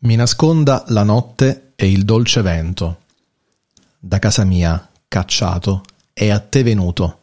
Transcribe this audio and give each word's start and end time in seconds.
Mi 0.00 0.14
nasconda 0.14 0.84
la 0.88 1.02
notte 1.02 1.72
e 1.74 1.90
il 1.90 2.04
dolce 2.04 2.40
vento. 2.40 3.00
Da 3.98 4.20
casa 4.20 4.44
mia, 4.44 4.88
cacciato, 5.08 5.82
è 6.12 6.28
a 6.28 6.38
te 6.38 6.62
venuto, 6.62 7.22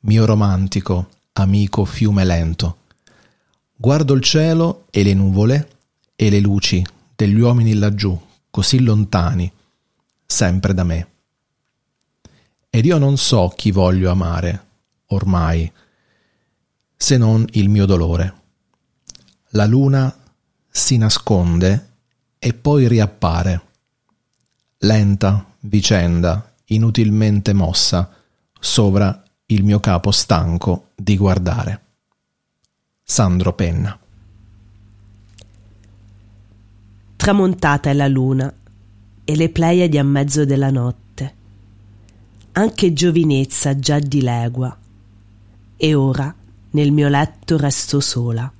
mio 0.00 0.26
romantico, 0.26 1.08
amico 1.32 1.86
fiume 1.86 2.26
lento. 2.26 2.76
Guardo 3.74 4.12
il 4.12 4.20
cielo 4.20 4.84
e 4.90 5.02
le 5.02 5.14
nuvole 5.14 5.78
e 6.14 6.28
le 6.28 6.40
luci 6.40 6.84
degli 7.16 7.40
uomini 7.40 7.72
laggiù, 7.72 8.20
così 8.50 8.80
lontani, 8.80 9.50
sempre 10.26 10.74
da 10.74 10.84
me. 10.84 11.08
Ed 12.68 12.84
io 12.84 12.98
non 12.98 13.16
so 13.16 13.50
chi 13.56 13.70
voglio 13.70 14.10
amare, 14.10 14.66
ormai, 15.06 15.72
se 16.94 17.16
non 17.16 17.46
il 17.52 17.70
mio 17.70 17.86
dolore. 17.86 18.34
La 19.52 19.64
luna 19.64 20.14
si 20.68 20.98
nasconde 20.98 21.88
e 22.42 22.54
poi 22.54 22.88
riappare. 22.88 23.60
Lenta 24.78 25.44
vicenda, 25.60 26.54
inutilmente 26.64 27.52
mossa, 27.52 28.10
sovra 28.58 29.22
il 29.46 29.62
mio 29.62 29.78
capo 29.78 30.10
stanco 30.10 30.88
di 30.96 31.18
guardare. 31.18 31.80
Sandro 33.02 33.52
Penna. 33.52 33.98
Tramontata 37.16 37.90
è 37.90 37.92
la 37.92 38.08
luna 38.08 38.52
e 39.22 39.36
le 39.36 39.50
pleiadi 39.50 39.98
a 39.98 40.04
mezzo 40.04 40.46
della 40.46 40.70
notte. 40.70 41.34
Anche 42.52 42.92
giovinezza 42.94 43.78
già 43.78 43.98
dilegua. 43.98 44.74
E 45.76 45.94
ora 45.94 46.34
nel 46.70 46.90
mio 46.90 47.08
letto 47.08 47.58
resto 47.58 48.00
sola. 48.00 48.50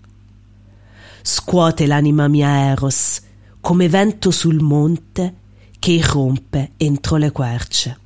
Scuote 1.22 1.86
l'anima 1.86 2.28
mia 2.28 2.66
Eros 2.70 3.28
come 3.60 3.88
vento 3.88 4.30
sul 4.30 4.60
monte 4.60 5.34
che 5.78 5.92
irrompe 5.92 6.72
entro 6.76 7.16
le 7.16 7.30
querce 7.30 7.98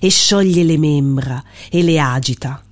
e 0.00 0.10
scioglie 0.10 0.64
le 0.64 0.78
membra 0.78 1.42
e 1.70 1.82
le 1.82 1.98
agita, 2.00 2.62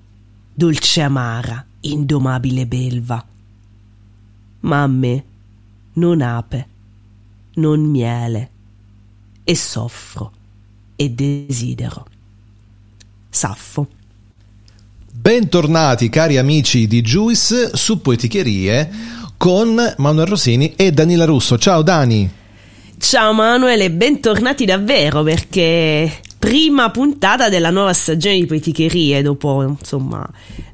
dolce 0.53 1.01
amara, 1.01 1.65
indomabile 1.81 2.67
belva. 2.67 3.25
Ma 4.61 4.83
a 4.83 4.87
me 4.87 5.25
non 5.95 6.21
ape, 6.23 6.69
non 7.55 7.81
miele, 7.83 8.51
e 9.45 9.55
soffro 9.55 10.33
e 10.97 11.11
desidero. 11.11 12.07
Saffo. 13.29 13.89
Bentornati 15.13 16.09
cari 16.09 16.39
amici 16.39 16.87
di 16.87 17.01
Juice 17.01 17.77
su 17.77 18.01
Poeticherie 18.01 18.91
con 19.45 19.79
Manuel 19.99 20.27
Rosini 20.27 20.73
e 20.75 20.91
Danila 20.91 21.27
Russo. 21.27 21.59
Ciao 21.59 21.83
Dani! 21.83 22.31
Ciao 22.99 23.35
Manuel 23.35 23.83
e 23.83 23.91
bentornati 23.91 24.65
davvero 24.65 25.23
perché 25.23 26.11
prima 26.39 26.91
puntata 26.91 27.51
della 27.51 27.69
nuova 27.69 27.93
stagione 27.93 28.37
di 28.37 28.47
Poeticherie 28.47 29.21
dopo 29.21 29.63
insomma 29.79 30.27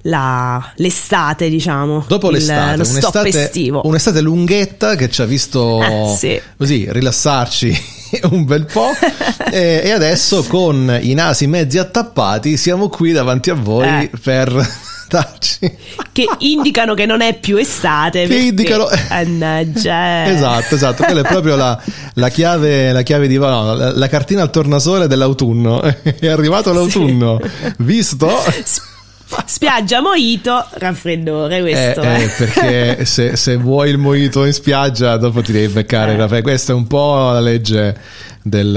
la, 0.02 0.72
l'estate 0.76 1.48
diciamo 1.48 2.04
dopo 2.06 2.28
il, 2.28 2.34
l'estate 2.34 2.76
lo 2.76 2.84
stop 2.84 3.14
un'estate, 3.22 3.42
estivo 3.42 3.80
un'estate 3.82 4.20
lunghetta 4.20 4.94
che 4.94 5.10
ci 5.10 5.20
ha 5.22 5.24
visto 5.24 5.82
Eh, 5.82 6.14
sì. 6.16 6.40
così 6.56 6.86
rilassarci 6.88 7.76
un 8.30 8.44
bel 8.44 8.66
po' 8.66 8.90
e, 9.50 9.80
e 9.82 9.90
adesso 9.90 10.44
con 10.44 10.96
i 11.02 11.12
nasi 11.14 11.48
mezzi 11.48 11.78
attappati 11.78 12.56
siamo 12.56 12.88
qui 12.88 13.10
davanti 13.10 13.50
a 13.50 13.54
voi 13.54 14.04
Eh. 14.04 14.10
per 14.22 14.88
darci 15.10 15.58
che 16.12 16.24
indicano 16.38 16.94
che 16.94 17.04
non 17.04 17.20
è 17.20 17.38
più 17.38 17.56
estate 17.56 18.22
Che 18.22 18.28
perché- 18.28 18.42
indicano- 18.44 18.88
Mannaggia 19.10 20.24
eh. 20.26 20.30
Esatto, 20.30 20.74
esatto, 20.76 21.02
quella 21.04 21.20
è 21.20 21.24
proprio 21.24 21.56
la, 21.56 21.80
la 22.14 22.28
chiave, 22.28 22.92
la 22.92 23.02
chiave 23.02 23.26
di 23.28 23.36
no, 23.36 23.74
la, 23.74 23.92
la 23.96 24.08
cartina 24.08 24.42
al 24.42 24.50
tornasole 24.50 25.06
dell'autunno. 25.08 25.82
È 25.82 26.26
arrivato 26.28 26.72
l'autunno, 26.72 27.40
visto? 27.78 28.28
S- 28.62 28.80
spiaggia 29.46 30.00
Moito 30.00 30.66
raffreddore 30.72 31.58
Eh, 31.58 31.60
questo 31.60 32.02
eh, 32.02 32.22
eh. 32.24 32.28
perché 32.36 33.04
se, 33.04 33.36
se 33.36 33.56
vuoi 33.56 33.90
il 33.90 33.98
mojito 33.98 34.44
in 34.44 34.52
spiaggia, 34.52 35.16
dopo 35.16 35.40
ti 35.42 35.52
devi 35.52 35.72
beccare 35.72 36.10
Eh. 36.10 36.14
il 36.14 36.20
raffè. 36.20 36.42
Questa 36.42 36.72
è 36.72 36.74
un 36.74 36.86
po' 36.86 37.30
la 37.32 37.40
legge 37.40 37.96
del, 38.42 38.72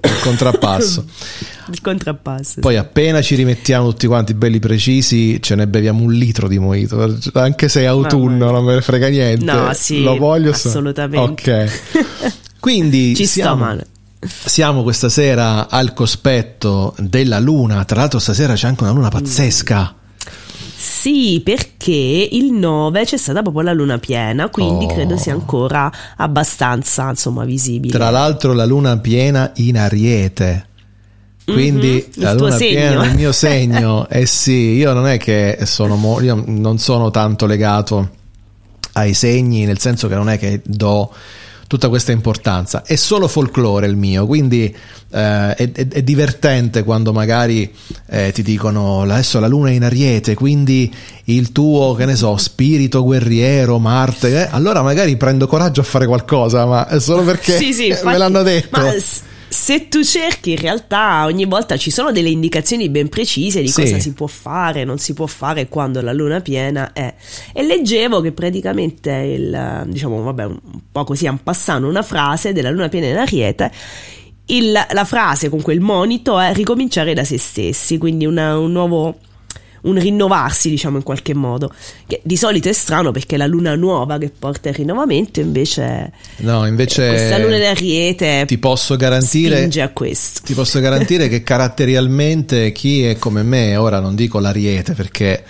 del 0.00 0.18
contrappasso. 0.20 1.04
il 1.72 1.80
contrappasso 1.80 2.60
Poi 2.60 2.76
appena 2.76 3.20
ci 3.22 3.34
rimettiamo 3.34 3.88
tutti 3.90 4.06
quanti 4.06 4.34
belli 4.34 4.58
precisi, 4.58 5.40
ce 5.42 5.54
ne 5.54 5.66
beviamo 5.66 6.02
un 6.02 6.12
litro 6.12 6.48
di 6.48 6.58
mojito, 6.58 7.16
anche 7.34 7.68
se 7.68 7.82
è 7.82 7.84
autunno, 7.84 8.50
non 8.50 8.64
me 8.64 8.74
ne 8.74 8.80
frega 8.80 9.08
niente. 9.08 9.44
No, 9.44 9.70
sì, 9.74 10.02
Lo 10.02 10.16
voglio 10.16 10.52
so- 10.52 10.68
assolutamente. 10.68 11.52
Ok. 11.62 12.32
Quindi 12.60 13.14
ci 13.14 13.24
sto 13.26 13.40
siamo, 13.40 13.64
male 13.64 13.86
siamo 14.20 14.82
questa 14.82 15.08
sera 15.08 15.68
al 15.68 15.92
cospetto 15.92 16.94
della 16.98 17.38
luna. 17.38 17.84
Tra 17.84 18.00
l'altro, 18.00 18.18
stasera 18.18 18.54
c'è 18.54 18.66
anche 18.66 18.82
una 18.82 18.92
luna 18.92 19.08
pazzesca. 19.08 19.94
Sì, 20.80 21.40
perché 21.44 22.28
il 22.30 22.52
9 22.52 23.04
c'è 23.04 23.16
stata 23.16 23.42
proprio 23.42 23.62
la 23.62 23.72
luna 23.72 23.98
piena, 23.98 24.48
quindi 24.48 24.84
Oh. 24.84 24.88
credo 24.88 25.16
sia 25.16 25.32
ancora 25.32 25.90
abbastanza, 26.16 27.08
insomma, 27.08 27.44
visibile. 27.44 27.92
Tra 27.92 28.10
l'altro, 28.10 28.52
la 28.52 28.64
luna 28.64 28.96
piena 28.98 29.52
in 29.56 29.76
Ariete. 29.78 30.66
Quindi 31.52 32.04
Mhm, 32.14 32.22
la 32.22 32.30
il 32.32 32.38
luna 32.38 32.56
piena 32.56 33.00
nel 33.02 33.14
mio 33.14 33.32
segno. 33.32 34.08
Eh 34.08 34.26
sì, 34.26 34.72
io 34.74 34.92
non 34.92 35.06
è 35.06 35.16
che 35.18 35.58
sono 35.64 35.96
mo- 35.96 36.20
io 36.20 36.42
non 36.46 36.78
sono 36.78 37.10
tanto 37.10 37.46
legato 37.46 38.10
ai 38.92 39.14
segni, 39.14 39.64
nel 39.64 39.78
senso 39.78 40.08
che 40.08 40.14
non 40.14 40.28
è 40.28 40.38
che 40.38 40.60
do 40.64 41.12
tutta 41.66 41.88
questa 41.90 42.12
importanza. 42.12 42.82
È 42.82 42.96
solo 42.96 43.28
folklore 43.28 43.86
il 43.86 43.94
mio, 43.96 44.26
quindi 44.26 44.64
eh, 45.10 45.54
è, 45.54 45.70
è- 45.72 46.02
divertente 46.02 46.82
quando 46.82 47.12
magari 47.12 47.70
eh, 48.08 48.32
ti 48.32 48.42
dicono 48.42 49.02
adesso 49.02 49.38
la 49.38 49.46
luna 49.48 49.68
è 49.68 49.72
in 49.72 49.84
ariete, 49.84 50.34
quindi 50.34 50.90
il 51.24 51.52
tuo, 51.52 51.94
che 51.94 52.06
ne 52.06 52.16
so, 52.16 52.36
spirito 52.38 53.02
guerriero, 53.04 53.78
Marte, 53.78 54.44
eh, 54.44 54.48
allora 54.50 54.82
magari 54.82 55.16
prendo 55.18 55.46
coraggio 55.46 55.82
a 55.82 55.84
fare 55.84 56.06
qualcosa, 56.06 56.64
ma 56.64 56.88
è 56.88 56.98
solo 57.00 57.22
perché 57.22 57.56
Sì, 57.56 57.72
sì, 57.74 57.82
me 57.88 57.94
infatti- 57.96 58.16
l'hanno 58.18 58.42
detto. 58.42 58.80
Ma 58.80 58.92
se 59.48 59.88
tu 59.88 60.02
cerchi, 60.04 60.50
in 60.52 60.58
realtà 60.58 61.24
ogni 61.24 61.44
volta 61.46 61.76
ci 61.76 61.90
sono 61.90 62.12
delle 62.12 62.28
indicazioni 62.28 62.88
ben 62.88 63.08
precise 63.08 63.60
di 63.60 63.68
Sì. 63.68 63.82
cosa 63.82 63.98
si 63.98 64.12
può 64.12 64.26
fare, 64.26 64.84
non 64.84 64.98
si 64.98 65.14
può 65.14 65.26
fare 65.26 65.68
quando 65.68 66.00
la 66.02 66.12
luna 66.12 66.40
piena 66.40 66.92
è. 66.92 67.14
E 67.52 67.62
leggevo 67.62 68.20
che 68.20 68.32
praticamente 68.32 69.10
il, 69.12 69.84
diciamo, 69.86 70.22
vabbè, 70.22 70.44
un 70.44 70.58
po' 70.92 71.04
così 71.04 71.26
en 71.26 71.42
passant 71.42 71.84
una 71.84 72.02
frase 72.02 72.52
della 72.52 72.70
luna 72.70 72.88
piena 72.88 73.06
in 73.08 73.16
Ariete. 73.16 73.70
il- 74.50 74.72
la 74.72 75.04
frase 75.04 75.50
con 75.50 75.60
quel 75.60 75.78
monito 75.80 76.38
è 76.40 76.54
ricominciare 76.54 77.12
da 77.12 77.22
se 77.22 77.36
stessi, 77.36 77.98
quindi 77.98 78.24
una- 78.24 78.56
un 78.58 78.72
nuovo 78.72 79.18
un 79.82 79.98
rinnovarsi, 79.98 80.68
diciamo 80.70 80.96
in 80.96 81.02
qualche 81.02 81.34
modo. 81.34 81.72
Che 82.06 82.20
di 82.24 82.36
solito 82.36 82.68
è 82.68 82.72
strano 82.72 83.10
perché 83.12 83.34
è 83.36 83.38
la 83.38 83.46
luna 83.46 83.74
nuova 83.74 84.18
che 84.18 84.30
porta 84.36 84.68
il 84.70 84.74
rinnovamento, 84.74 85.40
invece 85.40 86.12
No, 86.38 86.66
invece 86.66 87.08
questa 87.08 87.38
luna 87.38 87.58
d'ariete 87.58 88.44
ti 88.46 88.58
posso 88.58 88.96
garantire 88.96 89.56
spinge 89.58 89.80
a 89.82 89.88
questo. 89.90 90.40
Ti 90.44 90.54
posso 90.54 90.80
garantire 90.80 91.28
che 91.28 91.42
caratterialmente 91.42 92.72
chi 92.72 93.04
è 93.04 93.16
come 93.18 93.42
me, 93.42 93.76
ora 93.76 94.00
non 94.00 94.14
dico 94.14 94.38
l'ariete 94.38 94.94
perché 94.94 95.44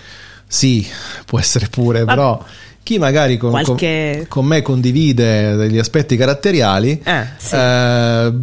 sì, 0.47 0.85
può 1.25 1.39
essere 1.39 1.67
pure, 1.69 2.03
Ma- 2.03 2.13
però 2.13 2.43
chi 2.81 2.97
magari 2.97 3.37
con, 3.37 3.51
con- 3.51 3.63
Qualche- 3.63 4.25
con 4.27 4.45
me 4.45 4.61
condivide 4.63 5.55
degli 5.55 5.77
aspetti 5.77 6.15
caratteriali, 6.17 6.99
Eh, 7.03 7.25
sì. 7.37 7.55
eh, 7.55 8.33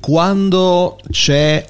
quando 0.00 0.98
c'è 1.10 1.64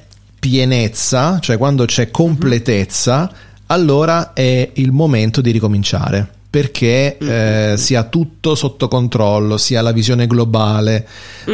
pienezza, 0.45 1.39
cioè 1.39 1.57
quando 1.57 1.85
c'è 1.85 2.11
completezza, 2.11 3.31
allora 3.65 4.33
è 4.33 4.69
il 4.73 4.91
momento 4.91 5.41
di 5.41 5.49
ricominciare. 5.49 6.33
Perché 6.55 7.17
eh, 7.17 7.73
si 7.77 7.95
ha 7.95 8.03
tutto 8.03 8.55
sotto 8.55 8.87
controllo, 8.87 9.57
si 9.57 9.75
ha 9.75 9.81
la 9.81 9.91
visione 9.91 10.25
globale, 10.25 11.05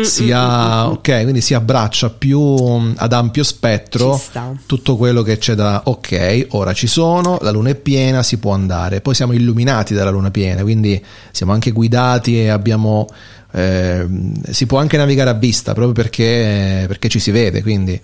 si 0.02 0.30
ha, 0.32 0.90
ok, 0.90 1.22
quindi 1.24 1.42
si 1.42 1.56
abbraccia 1.56 2.12
più 2.12 2.40
mm, 2.40 2.92
ad 2.98 3.12
ampio 3.12 3.44
spettro 3.44 4.22
tutto 4.68 4.98
quello 4.98 5.24
che 5.24 5.40
c'è 5.40 5.56
da, 5.56 5.82
ok, 5.86 6.48
ora 6.50 6.74
ci 6.74 6.86
sono, 6.86 7.40
la 7.42 7.50
luna 7.50 7.70
è 7.70 7.76
piena, 7.76 8.22
si 8.22 8.38
può 8.38 8.52
andare. 8.52 9.02
Poi 9.02 9.16
siamo 9.16 9.34
illuminati 9.34 9.96
dalla 9.96 10.12
luna 10.12 10.30
piena, 10.30 10.62
quindi 10.62 11.04
siamo 11.32 11.52
anche 11.52 11.72
guidati 11.72 12.40
e 12.40 12.50
abbiamo, 12.50 13.08
eh, 13.54 14.06
si 14.52 14.68
può 14.68 14.78
anche 14.78 14.98
navigare 14.98 15.32
a 15.32 15.36
vista 15.36 15.74
proprio 15.74 15.94
perché, 15.94 16.84
perché 16.88 17.10
ci 17.10 17.20
si 17.20 17.32
vede, 17.32 17.64
quindi 17.64 18.00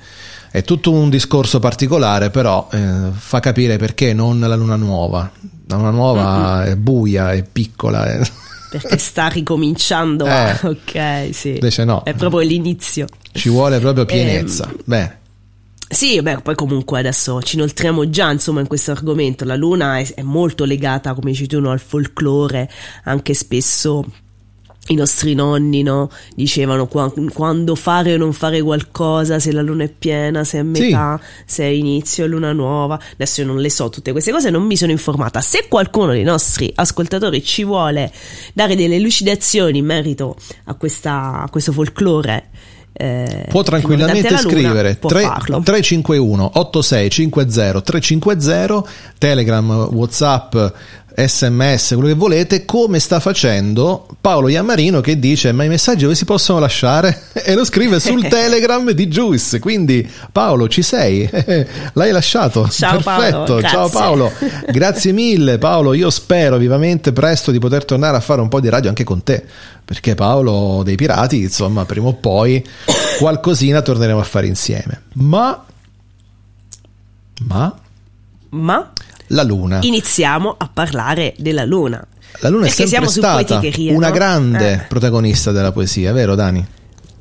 è 0.57 0.63
tutto 0.63 0.91
un 0.91 1.09
discorso 1.09 1.59
particolare, 1.59 2.29
però 2.29 2.67
eh, 2.71 3.09
fa 3.13 3.39
capire 3.39 3.77
perché 3.77 4.13
non 4.13 4.39
la 4.39 4.55
luna 4.55 4.75
nuova. 4.75 5.29
La 5.67 5.75
luna 5.75 5.89
nuova 5.91 6.65
è 6.65 6.75
buia, 6.75 7.33
è 7.33 7.43
piccola, 7.43 8.05
è- 8.05 8.21
Perché 8.69 8.97
sta 8.97 9.27
ricominciando. 9.27 10.25
Eh. 10.27 10.29
a- 10.29 10.59
ok, 10.63 11.29
sì. 11.33 11.49
invece 11.53 11.83
no, 11.85 12.03
È 12.03 12.13
proprio 12.13 12.41
l'inizio. 12.41 13.05
ci 13.31 13.49
vuole 13.49 13.79
proprio 13.79 14.05
pienezza. 14.05 14.67
Ehm, 14.69 14.75
Beh, 14.85 15.11
Sì, 15.89 16.21
beh, 16.21 16.41
poi 16.41 16.55
comunque 16.55 16.99
adesso 16.99 17.41
ci 17.41 17.55
inoltriamo 17.55 18.09
già 18.09 18.29
insomma 18.29 18.59
in 18.59 18.67
questo 18.67 18.91
argomento. 18.91 19.45
La 19.45 19.55
luna 19.55 19.99
è, 19.99 20.13
è 20.15 20.21
molto 20.21 20.65
legata, 20.65 21.13
come 21.13 21.31
dici 21.31 21.47
tu, 21.47 21.59
no, 21.61 21.71
al 21.71 21.79
folklore, 21.79 22.69
anche 23.05 23.33
spesso 23.33 24.03
i 24.87 24.95
nostri 24.95 25.33
nonni 25.33 25.83
no? 25.83 26.09
dicevano 26.35 26.87
quando 26.87 27.75
fare 27.75 28.13
o 28.13 28.17
non 28.17 28.33
fare 28.33 28.61
qualcosa, 28.61 29.39
se 29.39 29.51
la 29.51 29.61
luna 29.61 29.83
è 29.83 29.89
piena, 29.89 30.43
se 30.43 30.59
è 30.59 30.63
metà, 30.63 31.19
sì. 31.21 31.43
se 31.45 31.63
è 31.63 31.67
inizio 31.67 32.27
luna 32.27 32.53
nuova. 32.53 32.99
Adesso 33.13 33.41
io 33.41 33.47
non 33.47 33.59
le 33.59 33.69
so 33.69 33.89
tutte 33.89 34.11
queste 34.11 34.31
cose, 34.31 34.49
non 34.49 34.63
mi 34.63 34.77
sono 34.77 34.91
informata. 34.91 35.41
Se 35.41 35.67
qualcuno 35.67 36.11
dei 36.11 36.23
nostri 36.23 36.71
ascoltatori 36.75 37.43
ci 37.43 37.63
vuole 37.63 38.11
dare 38.53 38.75
delle 38.75 38.95
elucidazioni 38.95 39.79
in 39.79 39.85
merito 39.85 40.35
a, 40.65 40.75
questa, 40.75 41.41
a 41.41 41.49
questo 41.49 41.71
folklore, 41.71 42.49
eh, 42.99 43.45
può 43.49 43.61
tranquillamente 43.61 44.27
luna, 44.27 44.41
scrivere 44.41 44.95
può 44.95 45.07
3, 45.07 45.21
351 45.21 46.51
8650 46.55 47.81
350 47.81 48.83
Telegram, 49.19 49.69
Whatsapp 49.91 50.55
sms, 51.19 51.93
quello 51.93 52.09
che 52.09 52.13
volete, 52.13 52.63
come 52.63 52.99
sta 52.99 53.19
facendo 53.19 54.07
Paolo 54.21 54.49
Iammarino 54.49 55.01
che 55.01 55.17
dice 55.17 55.51
ma 55.51 55.63
i 55.63 55.67
messaggi 55.67 56.03
dove 56.03 56.13
si 56.13 56.25
possono 56.25 56.59
lasciare? 56.59 57.23
e 57.33 57.55
lo 57.55 57.65
scrive 57.65 57.99
sul 57.99 58.21
telegram 58.29 58.91
di 58.91 59.07
Juice, 59.07 59.57
quindi 59.57 60.07
Paolo 60.31 60.67
ci 60.67 60.83
sei? 60.83 61.27
L'hai 61.93 62.11
lasciato? 62.11 62.69
Ciao 62.69 62.99
Perfetto, 62.99 63.45
Paolo, 63.45 63.61
ciao 63.61 63.89
Paolo, 63.89 64.31
grazie 64.71 65.11
mille 65.11 65.57
Paolo, 65.57 65.93
io 65.93 66.11
spero 66.11 66.57
vivamente 66.57 67.11
presto 67.13 67.49
di 67.49 67.57
poter 67.57 67.83
tornare 67.83 68.15
a 68.15 68.21
fare 68.21 68.41
un 68.41 68.47
po' 68.47 68.59
di 68.59 68.69
radio 68.69 68.89
anche 68.89 69.03
con 69.03 69.23
te, 69.23 69.43
perché 69.83 70.13
Paolo 70.13 70.83
dei 70.83 70.95
Pirati, 70.95 71.41
insomma, 71.41 71.83
prima 71.85 72.09
o 72.09 72.13
poi 72.13 72.63
qualcosina 73.17 73.81
torneremo 73.81 74.19
a 74.19 74.23
fare 74.23 74.45
insieme. 74.45 75.01
Ma... 75.13 75.65
Ma... 77.39 77.75
Ma 78.49 78.91
la 79.27 79.43
Luna. 79.43 79.79
Iniziamo 79.81 80.55
a 80.57 80.69
parlare 80.71 81.33
della 81.37 81.65
Luna. 81.65 82.05
La 82.39 82.49
Luna 82.49 82.65
Perché 82.65 82.83
è 82.83 82.87
sempre 82.87 83.09
stata 83.09 83.59
una 83.89 84.07
no? 84.07 84.13
grande 84.13 84.73
eh. 84.73 84.77
protagonista 84.87 85.51
della 85.51 85.71
poesia, 85.71 86.11
vero 86.13 86.35
Dani? 86.35 86.65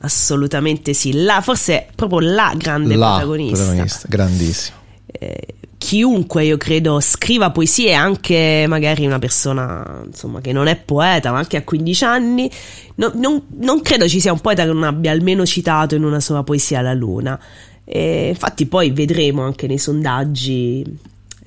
Assolutamente 0.00 0.92
sì, 0.92 1.12
la, 1.22 1.40
forse 1.40 1.86
proprio 1.94 2.20
la 2.20 2.52
grande 2.56 2.96
la 2.96 3.14
protagonista. 3.14 3.56
protagonista. 3.56 4.06
Grandissimo. 4.08 4.76
Eh, 5.06 5.46
chiunque 5.78 6.44
io 6.44 6.56
credo 6.56 7.00
scriva 7.00 7.50
poesie, 7.50 7.94
anche 7.94 8.66
magari 8.68 9.06
una 9.06 9.18
persona 9.18 10.02
insomma, 10.04 10.40
che 10.40 10.52
non 10.52 10.66
è 10.66 10.76
poeta, 10.76 11.32
ma 11.32 11.38
anche 11.38 11.56
a 11.56 11.62
15 11.62 12.04
anni, 12.04 12.50
no, 12.96 13.12
non, 13.14 13.42
non, 13.60 13.80
credo 13.82 14.08
ci 14.08 14.20
sia 14.20 14.32
un 14.32 14.40
poeta 14.40 14.64
che 14.64 14.72
non 14.72 14.84
abbia 14.84 15.12
almeno 15.12 15.46
citato 15.46 15.94
in 15.94 16.04
una 16.04 16.20
sua 16.20 16.42
poesia 16.42 16.82
la 16.82 16.94
luna. 16.94 17.38
E 17.84 18.28
infatti 18.28 18.66
poi 18.66 18.90
vedremo 18.90 19.42
anche 19.42 19.66
nei 19.66 19.78
sondaggi 19.78 20.84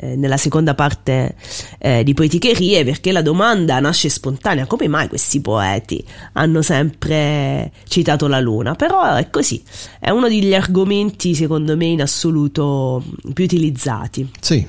eh, 0.01 0.15
nella 0.15 0.37
seconda 0.37 0.75
parte 0.75 1.35
eh, 1.77 2.03
di 2.05 2.13
Poeticherie 2.13 2.85
perché 2.85 3.11
la 3.11 3.21
domanda 3.21 3.79
nasce 3.81 4.07
spontanea 4.07 4.65
come 4.65 4.87
mai 4.87 5.09
questi 5.09 5.41
poeti 5.41 6.01
hanno 6.33 6.61
sempre 6.61 7.71
citato 7.87 8.27
la 8.27 8.39
luna? 8.39 8.75
Però 8.75 9.15
è 9.15 9.29
così 9.29 9.61
è 9.99 10.09
uno 10.09 10.29
degli 10.29 10.53
argomenti 10.53 11.35
secondo 11.35 11.75
me 11.75 11.85
in 11.85 12.01
assoluto 12.01 13.03
più 13.33 13.43
utilizzati. 13.43 14.31
Sì. 14.39 14.65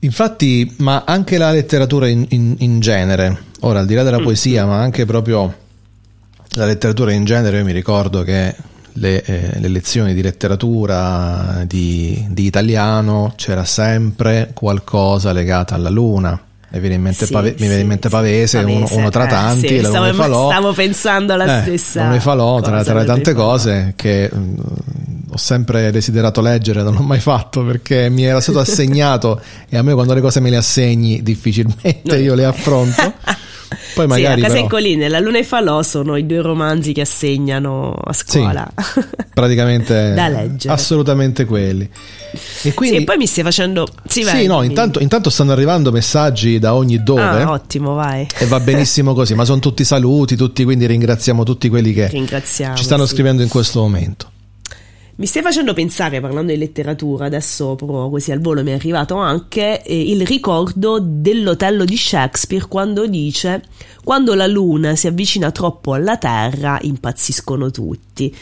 Infatti 0.00 0.74
ma 0.78 1.04
anche 1.06 1.38
la 1.38 1.52
letteratura 1.52 2.08
in, 2.08 2.26
in, 2.30 2.56
in 2.58 2.80
genere 2.80 3.44
ora 3.60 3.78
al 3.80 3.86
di 3.86 3.94
là 3.94 4.02
della 4.02 4.18
mm. 4.20 4.24
poesia 4.24 4.66
ma 4.66 4.80
anche 4.80 5.04
proprio 5.04 5.56
la 6.50 6.66
letteratura 6.66 7.12
in 7.12 7.24
genere 7.24 7.58
io 7.58 7.64
mi 7.64 7.72
ricordo 7.72 8.22
che 8.22 8.54
le, 8.98 9.22
eh, 9.22 9.60
le 9.60 9.68
lezioni 9.68 10.14
di 10.14 10.22
letteratura, 10.22 11.62
di, 11.66 12.26
di, 12.30 12.44
italiano, 12.44 13.32
c'era 13.36 13.64
sempre 13.64 14.50
qualcosa 14.52 15.32
legato 15.32 15.74
alla 15.74 15.88
luna. 15.88 16.40
Mi 16.70 16.80
viene 16.80 16.96
in 16.96 17.02
mente, 17.02 17.24
sì, 17.24 17.32
Pave, 17.32 17.54
sì, 17.56 17.62
mi 17.62 17.66
viene 17.66 17.80
in 17.80 17.86
mente 17.86 18.10
Pavese, 18.10 18.60
Pavese 18.60 18.76
uno, 18.76 18.88
uno, 18.90 19.08
tra 19.08 19.26
tanti, 19.26 19.66
eh, 19.66 19.78
sì, 19.78 19.84
stavo, 19.86 20.12
falò, 20.12 20.50
stavo 20.50 20.72
pensando 20.74 21.32
alla 21.32 21.60
eh, 21.60 21.62
stessa. 21.62 22.04
Nome 22.04 22.20
falò, 22.20 22.60
tra, 22.60 22.84
tra 22.84 22.98
le 22.98 23.04
tante 23.06 23.32
cose 23.32 23.94
che 23.96 24.28
mh, 24.30 24.38
mm, 24.38 24.56
ho 25.30 25.36
sempre 25.38 25.90
desiderato 25.90 26.42
leggere, 26.42 26.82
non 26.82 26.92
l'ho 26.94 27.02
mai 27.02 27.20
fatto 27.20 27.64
perché 27.64 28.10
mi 28.10 28.24
era 28.24 28.40
stato 28.42 28.58
assegnato 28.60 29.40
e 29.66 29.78
a 29.78 29.82
me 29.82 29.94
quando 29.94 30.12
le 30.12 30.20
cose 30.20 30.40
me 30.40 30.50
le 30.50 30.56
assegni 30.56 31.22
difficilmente 31.22 32.02
no. 32.04 32.14
io 32.16 32.34
le 32.34 32.44
affronto. 32.44 33.14
Poi 33.98 34.06
magari, 34.06 34.40
sì, 34.40 34.46
a 34.46 34.48
casa 34.48 34.58
in 34.60 34.68
colline, 34.68 35.08
La 35.08 35.18
luna 35.18 35.38
e 35.38 35.44
falò 35.44 35.82
sono 35.82 36.16
i 36.16 36.24
due 36.24 36.40
romanzi 36.40 36.92
che 36.92 37.00
assegnano 37.00 37.92
a 37.92 38.12
scuola. 38.12 38.70
Sì, 38.76 39.00
praticamente 39.34 40.12
da 40.14 40.28
leggere. 40.28 40.72
Assolutamente 40.72 41.44
quelli. 41.44 41.88
E, 42.62 42.74
quindi... 42.74 42.96
sì, 42.98 43.02
e 43.02 43.04
poi 43.04 43.16
mi 43.16 43.26
stai 43.26 43.42
facendo... 43.42 43.88
Sì, 44.06 44.22
vai, 44.22 44.42
sì 44.42 44.46
no, 44.46 44.62
intanto, 44.62 45.00
intanto, 45.00 45.30
stanno 45.30 45.50
arrivando 45.50 45.90
messaggi 45.90 46.60
da 46.60 46.74
ogni 46.74 47.02
dove. 47.02 47.20
Ah, 47.20 47.50
ottimo, 47.50 47.94
vai. 47.94 48.24
E 48.38 48.46
va 48.46 48.60
benissimo 48.60 49.14
così, 49.14 49.34
ma 49.34 49.44
sono 49.44 49.58
tutti 49.58 49.82
saluti, 49.82 50.36
tutti, 50.36 50.62
quindi 50.62 50.86
ringraziamo 50.86 51.42
tutti 51.42 51.68
quelli 51.68 51.92
che 51.92 52.08
ci 52.08 52.84
stanno 52.84 53.04
sì. 53.04 53.14
scrivendo 53.14 53.42
in 53.42 53.48
questo 53.48 53.80
momento. 53.80 54.30
Mi 55.18 55.26
stai 55.26 55.42
facendo 55.42 55.74
pensare, 55.74 56.20
parlando 56.20 56.52
di 56.52 56.58
letteratura, 56.58 57.24
adesso 57.24 57.74
proprio 57.74 58.08
così 58.08 58.30
al 58.30 58.38
volo 58.38 58.62
mi 58.62 58.70
è 58.70 58.74
arrivato 58.74 59.16
anche 59.16 59.82
eh, 59.82 60.00
il 60.12 60.24
ricordo 60.24 61.00
dell'Otello 61.02 61.84
di 61.84 61.96
Shakespeare 61.96 62.68
quando 62.68 63.04
dice 63.08 63.64
quando 64.04 64.34
la 64.34 64.46
luna 64.46 64.94
si 64.94 65.08
avvicina 65.08 65.50
troppo 65.50 65.94
alla 65.94 66.18
Terra 66.18 66.78
impazziscono 66.80 67.72
tutti. 67.72 68.32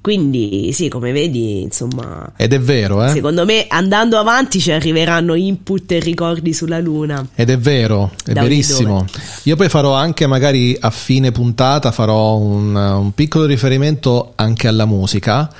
Quindi 0.00 0.72
sì, 0.72 0.88
come 0.88 1.12
vedi, 1.12 1.60
insomma... 1.60 2.32
Ed 2.34 2.54
è 2.54 2.60
vero, 2.60 3.04
eh? 3.04 3.10
Secondo 3.10 3.44
me 3.44 3.66
andando 3.68 4.16
avanti 4.16 4.58
ci 4.58 4.72
arriveranno 4.72 5.34
input 5.34 5.92
e 5.92 5.98
ricordi 5.98 6.54
sulla 6.54 6.80
Luna. 6.80 7.28
Ed 7.34 7.50
è 7.50 7.58
vero, 7.58 8.10
è 8.24 8.32
verissimo. 8.32 9.04
Io 9.42 9.54
poi 9.54 9.68
farò 9.68 9.92
anche 9.92 10.26
magari 10.26 10.74
a 10.80 10.88
fine 10.88 11.30
puntata, 11.30 11.92
farò 11.92 12.36
un, 12.36 12.74
un 12.74 13.12
piccolo 13.12 13.44
riferimento 13.44 14.32
anche 14.34 14.66
alla 14.66 14.86
musica 14.86 15.50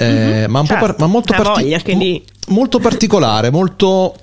eh, 0.00 0.06
mm-hmm, 0.06 0.50
ma, 0.50 0.64
certo. 0.64 0.86
par- 0.86 0.94
ma, 1.00 1.06
molto, 1.06 1.34
parti- 1.34 1.94
mo- 1.94 2.22
molto 2.54 2.78
particolare, 2.78 3.50
molto, 3.50 4.16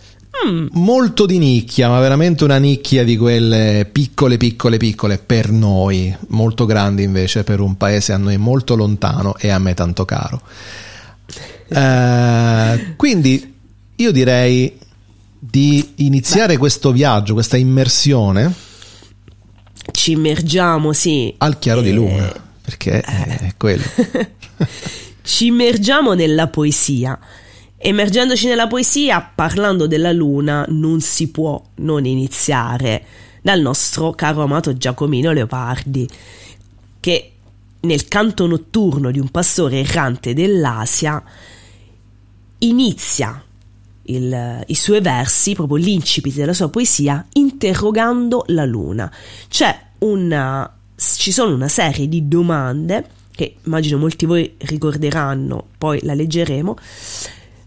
mm. 0.48 0.68
molto 0.72 1.26
di 1.26 1.38
nicchia, 1.38 1.90
ma 1.90 2.00
veramente 2.00 2.46
una 2.46 2.58
nicchia 2.58 3.04
di 3.04 3.18
quelle 3.18 3.86
piccole, 3.92 4.38
piccole, 4.38 4.78
piccole 4.78 5.18
per 5.18 5.52
noi, 5.52 6.16
molto 6.30 6.66
grandi 6.66 7.04
invece 7.04 7.44
per 7.44 7.60
un 7.60 7.76
paese 7.76 8.14
a 8.14 8.18
noi 8.18 8.38
molto 8.38 8.76
lontano 8.76 9.36
e 9.38 9.50
a 9.50 9.60
me 9.60 9.74
tanto 9.74 10.06
caro. 10.06 10.42
Eh, 11.68 12.94
quindi 12.96 13.54
io 13.98 14.12
direi 14.12 14.80
di 15.38 15.92
iniziare 15.96 16.54
Beh. 16.54 16.60
questo 16.60 16.94
viaggio, 16.94 17.34
questa 17.34 17.58
immersione. 17.58 18.54
Ci 19.92 20.14
immergiamo, 20.14 20.94
sì. 20.94 21.36
Al 21.38 21.60
chiaro 21.60 21.82
eh, 21.82 21.84
di 21.84 21.92
luna, 21.92 22.34
perché 22.62 23.04
eh. 23.04 23.38
è 23.40 23.54
quello. 23.58 23.84
ci 25.26 25.48
immergiamo 25.48 26.14
nella 26.14 26.48
poesia. 26.48 27.20
Emergendoci 27.78 28.48
nella 28.48 28.68
poesia, 28.68 29.22
parlando 29.34 29.88
della 29.88 30.12
luna, 30.12 30.66
non 30.70 31.02
si 31.02 31.30
può 31.30 31.62
non 31.78 32.06
iniziare 32.06 33.04
dal 33.42 33.60
nostro 33.60 34.12
caro 34.12 34.44
amato 34.44 34.78
Giacomino 34.78 35.32
Leopardi, 35.32 36.08
che 37.00 37.32
nel 37.82 38.08
canto 38.08 38.48
notturno 38.48 39.12
di 39.12 39.20
un 39.20 39.30
pastore 39.30 39.80
errante 39.80 40.34
dell'Asia 40.34 41.22
inizia 42.60 43.44
il, 44.04 44.64
i 44.68 44.76
suoi 44.76 45.02
versi, 45.02 45.54
proprio 45.54 45.78
l'incipit 45.78 46.36
della 46.36 46.54
sua 46.54 46.70
poesia, 46.70 47.26
interrogando 47.34 48.44
la 48.48 48.66
luna. 48.66 49.12
C'è 49.48 49.80
una, 50.00 50.72
ci 50.96 51.32
sono 51.32 51.54
una 51.54 51.68
serie 51.68 52.08
di 52.08 52.28
domande 52.28 53.24
che 53.36 53.58
immagino 53.64 53.98
molti 53.98 54.26
voi 54.26 54.56
ricorderanno, 54.58 55.68
poi 55.78 56.00
la 56.04 56.14
leggeremo, 56.14 56.76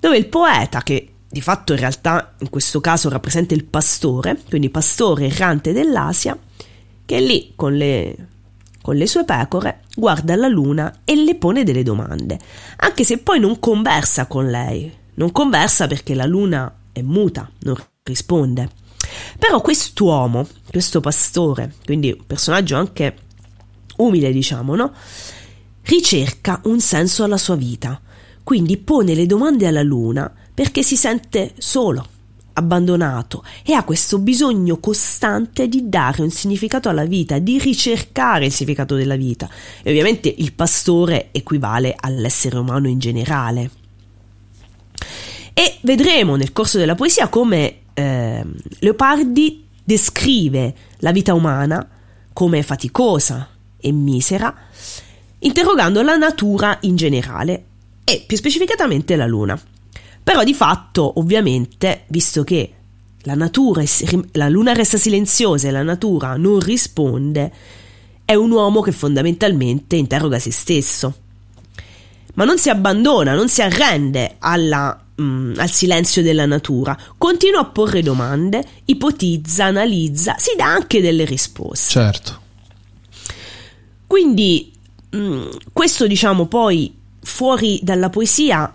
dove 0.00 0.16
il 0.16 0.26
poeta, 0.26 0.82
che 0.82 1.12
di 1.28 1.42
fatto 1.42 1.74
in 1.74 1.78
realtà 1.78 2.34
in 2.38 2.48
questo 2.48 2.80
caso 2.80 3.08
rappresenta 3.08 3.54
il 3.54 3.64
pastore, 3.64 4.40
quindi 4.48 4.70
pastore 4.70 5.26
errante 5.26 5.72
dell'Asia, 5.72 6.36
che 7.04 7.16
è 7.16 7.20
lì 7.20 7.52
con 7.54 7.76
le, 7.76 8.28
con 8.80 8.96
le 8.96 9.06
sue 9.06 9.24
pecore, 9.24 9.82
guarda 9.94 10.34
la 10.36 10.48
luna 10.48 11.00
e 11.04 11.14
le 11.16 11.34
pone 11.34 11.64
delle 11.64 11.82
domande, 11.82 12.38
anche 12.76 13.04
se 13.04 13.18
poi 13.18 13.38
non 13.38 13.60
conversa 13.60 14.26
con 14.26 14.48
lei, 14.48 14.90
non 15.14 15.30
conversa 15.32 15.86
perché 15.86 16.14
la 16.14 16.26
luna 16.26 16.74
è 16.92 17.02
muta, 17.02 17.50
non 17.60 17.76
risponde. 18.02 18.70
Però 19.38 19.60
quest'uomo, 19.60 20.46
questo 20.70 21.00
pastore, 21.00 21.74
quindi 21.84 22.10
un 22.10 22.26
personaggio 22.26 22.76
anche 22.76 23.16
umile, 23.96 24.32
diciamo, 24.32 24.74
no? 24.74 24.92
Ricerca 25.88 26.60
un 26.64 26.80
senso 26.80 27.24
alla 27.24 27.38
sua 27.38 27.56
vita, 27.56 28.00
quindi 28.44 28.76
pone 28.76 29.14
le 29.14 29.26
domande 29.26 29.66
alla 29.66 29.82
luna 29.82 30.30
perché 30.52 30.82
si 30.82 30.96
sente 30.96 31.54
solo, 31.56 32.06
abbandonato 32.52 33.44
e 33.64 33.72
ha 33.72 33.84
questo 33.84 34.18
bisogno 34.18 34.78
costante 34.78 35.66
di 35.66 35.88
dare 35.88 36.22
un 36.22 36.30
significato 36.30 36.88
alla 36.90 37.04
vita, 37.04 37.38
di 37.38 37.58
ricercare 37.58 38.46
il 38.46 38.52
significato 38.52 38.96
della 38.96 39.16
vita. 39.16 39.48
E 39.82 39.90
ovviamente 39.90 40.32
il 40.36 40.52
pastore 40.52 41.28
equivale 41.32 41.94
all'essere 41.98 42.58
umano 42.58 42.88
in 42.88 42.98
generale. 42.98 43.70
E 45.54 45.78
vedremo 45.82 46.36
nel 46.36 46.52
corso 46.52 46.78
della 46.78 46.94
poesia 46.94 47.28
come 47.28 47.78
eh, 47.94 48.44
Leopardi 48.80 49.64
descrive 49.82 50.74
la 50.98 51.12
vita 51.12 51.32
umana 51.34 51.88
come 52.32 52.62
faticosa 52.62 53.48
e 53.80 53.92
misera, 53.92 54.54
interrogando 55.40 56.02
la 56.02 56.16
natura 56.16 56.78
in 56.82 56.96
generale 56.96 57.64
e 58.04 58.24
più 58.26 58.36
specificatamente 58.36 59.16
la 59.16 59.26
Luna. 59.26 59.60
Però 60.22 60.44
di 60.44 60.54
fatto, 60.54 61.18
ovviamente, 61.18 62.04
visto 62.08 62.44
che 62.44 62.72
la, 63.22 63.34
natura, 63.34 63.82
la 64.32 64.48
Luna 64.48 64.72
resta 64.72 64.96
silenziosa 64.96 65.68
e 65.68 65.70
la 65.70 65.82
natura 65.82 66.36
non 66.36 66.60
risponde, 66.60 67.52
è 68.24 68.34
un 68.34 68.50
uomo 68.50 68.80
che 68.80 68.92
fondamentalmente 68.92 69.96
interroga 69.96 70.38
se 70.38 70.50
stesso. 70.50 71.14
Ma 72.34 72.44
non 72.44 72.58
si 72.58 72.70
abbandona, 72.70 73.34
non 73.34 73.48
si 73.48 73.62
arrende 73.62 74.36
alla, 74.38 74.98
mm, 75.20 75.54
al 75.56 75.70
silenzio 75.70 76.22
della 76.22 76.46
natura, 76.46 76.96
continua 77.16 77.60
a 77.60 77.64
porre 77.64 78.02
domande, 78.02 78.62
ipotizza, 78.84 79.64
analizza, 79.64 80.36
si 80.38 80.50
dà 80.56 80.66
anche 80.66 81.00
delle 81.00 81.24
risposte. 81.24 81.90
Certo. 81.90 82.40
Quindi 84.06 84.72
mm, 85.16 85.48
questo 85.72 86.06
diciamo 86.06 86.46
poi 86.46 86.96
fuori 87.20 87.80
dalla 87.82 88.10
poesia 88.10 88.74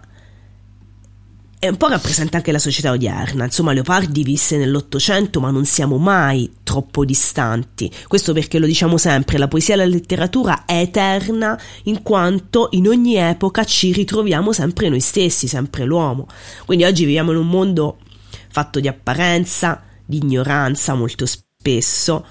e 1.64 1.70
un 1.70 1.78
po' 1.78 1.88
rappresenta 1.88 2.36
anche 2.36 2.52
la 2.52 2.60
società 2.60 2.92
odierna. 2.92 3.46
Insomma, 3.46 3.72
Leopardi 3.72 4.22
visse 4.24 4.58
nell'Ottocento, 4.58 5.40
ma 5.40 5.50
non 5.50 5.64
siamo 5.64 5.98
mai 5.98 6.56
troppo 6.62 7.06
distanti. 7.06 7.90
Questo 8.06 8.34
perché 8.34 8.60
lo 8.60 8.66
diciamo 8.66 8.98
sempre: 8.98 9.38
la 9.38 9.48
poesia 9.48 9.76
e 9.76 9.78
la 9.78 9.86
letteratura 9.86 10.66
è 10.66 10.82
eterna 10.82 11.58
in 11.84 12.02
quanto 12.02 12.68
in 12.72 12.86
ogni 12.90 13.16
epoca 13.16 13.64
ci 13.64 13.94
ritroviamo 13.94 14.52
sempre 14.52 14.90
noi 14.90 15.00
stessi, 15.00 15.48
sempre 15.48 15.86
l'uomo. 15.86 16.28
Quindi 16.66 16.84
oggi 16.84 17.06
viviamo 17.06 17.32
in 17.32 17.38
un 17.38 17.48
mondo 17.48 18.00
fatto 18.50 18.82
di 18.82 18.90
apparenza, 18.90 19.84
di 20.06 20.18
ignoranza 20.18 20.96
molto 20.96 21.26
spesso. 21.26 22.26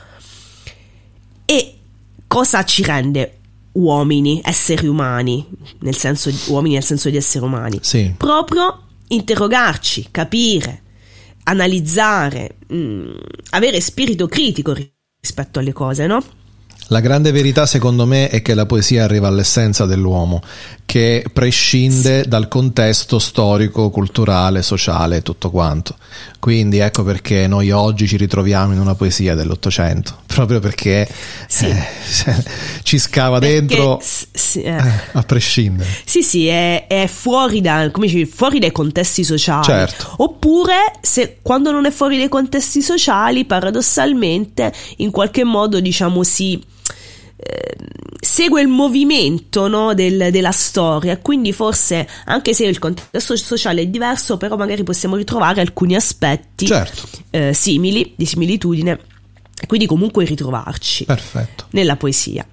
E 1.47 1.78
cosa 2.26 2.66
ci 2.66 2.82
rende 2.82 3.38
uomini, 3.73 4.41
esseri 4.45 4.87
umani, 4.87 5.47
nel 5.81 5.97
senso 5.97 6.31
di, 6.31 6.38
uomini 6.49 6.75
nel 6.75 6.85
senso 6.85 7.11
di 7.11 7.17
esseri 7.17 7.45
umani? 7.45 7.79
Sì. 7.81 8.14
Proprio 8.17 8.83
interrogarci, 9.09 10.09
capire, 10.11 10.83
analizzare, 11.45 12.57
mh, 12.69 12.76
mm, 12.76 13.11
avere 13.50 13.81
spirito 13.81 14.26
critico 14.26 14.75
rispetto 15.21 15.59
alle 15.59 15.73
cose, 15.73 16.07
no? 16.07 16.23
La 16.88 17.00
grande 17.00 17.31
verità 17.31 17.64
secondo 17.64 18.05
me 18.07 18.29
è 18.29 18.43
che 18.43 18.55
la 18.55 18.67
poesia 18.67 19.05
arriva 19.05 19.29
all'essenza 19.29 19.87
dell'uomo, 19.87 20.43
che 20.93 21.25
prescinde 21.33 22.25
sì. 22.25 22.29
dal 22.29 22.49
contesto 22.49 23.19
storico, 23.19 23.89
culturale, 23.89 24.61
sociale, 24.61 25.23
tutto 25.23 25.49
quanto. 25.49 25.97
Quindi 26.39 26.81
ecco 26.81 27.03
perché 27.03 27.47
noi 27.47 27.71
oggi 27.71 28.07
ci 28.07 28.19
ritroviamo 28.19 28.75
in 28.75 28.79
una 28.79 28.95
poesia 28.95 29.35
dell'Ottocento, 29.35 30.19
proprio 30.29 30.61
perché 30.61 31.09
sì. 31.49 31.65
eh, 31.65 32.45
ci 32.85 32.99
scava 32.99 33.39
perché, 33.39 33.55
dentro 33.55 34.03
sì, 34.03 34.61
eh. 34.61 34.77
Eh, 34.77 34.93
a 35.13 35.23
prescindere. 35.23 35.89
Sì, 36.05 36.23
sì, 36.23 36.47
è, 36.49 36.87
è 36.87 37.07
fuori, 37.07 37.63
da, 37.63 37.89
dici, 37.89 38.27
fuori, 38.27 38.59
dai 38.59 38.71
contesti 38.71 39.25
sociali. 39.25 39.65
Certo. 39.65 40.17
Oppure 40.19 40.93
se, 41.01 41.39
quando 41.41 41.71
non 41.71 41.87
è 41.87 41.91
fuori 41.91 42.19
dai 42.19 42.29
contesti 42.29 42.83
sociali, 42.83 43.47
paradossalmente, 43.47 44.71
in 44.99 45.11
qualche 45.11 45.43
modo 45.43 45.81
diciamo 45.81 46.23
si 46.23 46.63
segue 48.33 48.63
il 48.63 48.69
movimento 48.69 49.67
no, 49.69 49.95
del, 49.95 50.31
della 50.31 50.53
storia, 50.53 51.19
quindi 51.19 51.53
forse 51.53 52.09
anche 52.25 52.55
se 52.55 52.65
il 52.65 52.79
contesto 52.79 53.37
sociale 53.37 53.83
è 53.83 53.87
diverso, 53.89 54.37
però 54.37 54.57
magari 54.57 54.85
possiamo 54.85 55.17
ritrovare 55.17 55.61
alcuni 55.61 55.95
aspetti 55.95 56.67
certo. 56.67 57.09
eh, 57.31 57.53
simili, 57.53 58.15
di 58.17 58.25
similitudine, 58.25 58.99
quindi 59.67 59.87
comunque 59.87 60.25
ritrovarci 60.25 61.05
Perfetto. 61.05 61.67
nella 61.71 61.97
poesia. 61.97 62.47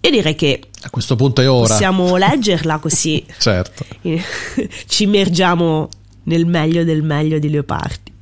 E 0.00 0.10
direi 0.10 0.34
che 0.34 0.60
a 0.82 0.90
questo 0.90 1.14
punto 1.14 1.40
è 1.42 1.50
ora. 1.50 1.68
Possiamo 1.68 2.16
leggerla 2.18 2.78
così 2.78 3.24
certo. 3.38 3.84
ci 4.86 5.02
immergiamo 5.02 5.88
nel 6.24 6.46
meglio 6.46 6.84
del 6.84 7.02
meglio 7.02 7.38
di 7.38 7.50
Leopardi. 7.50 8.12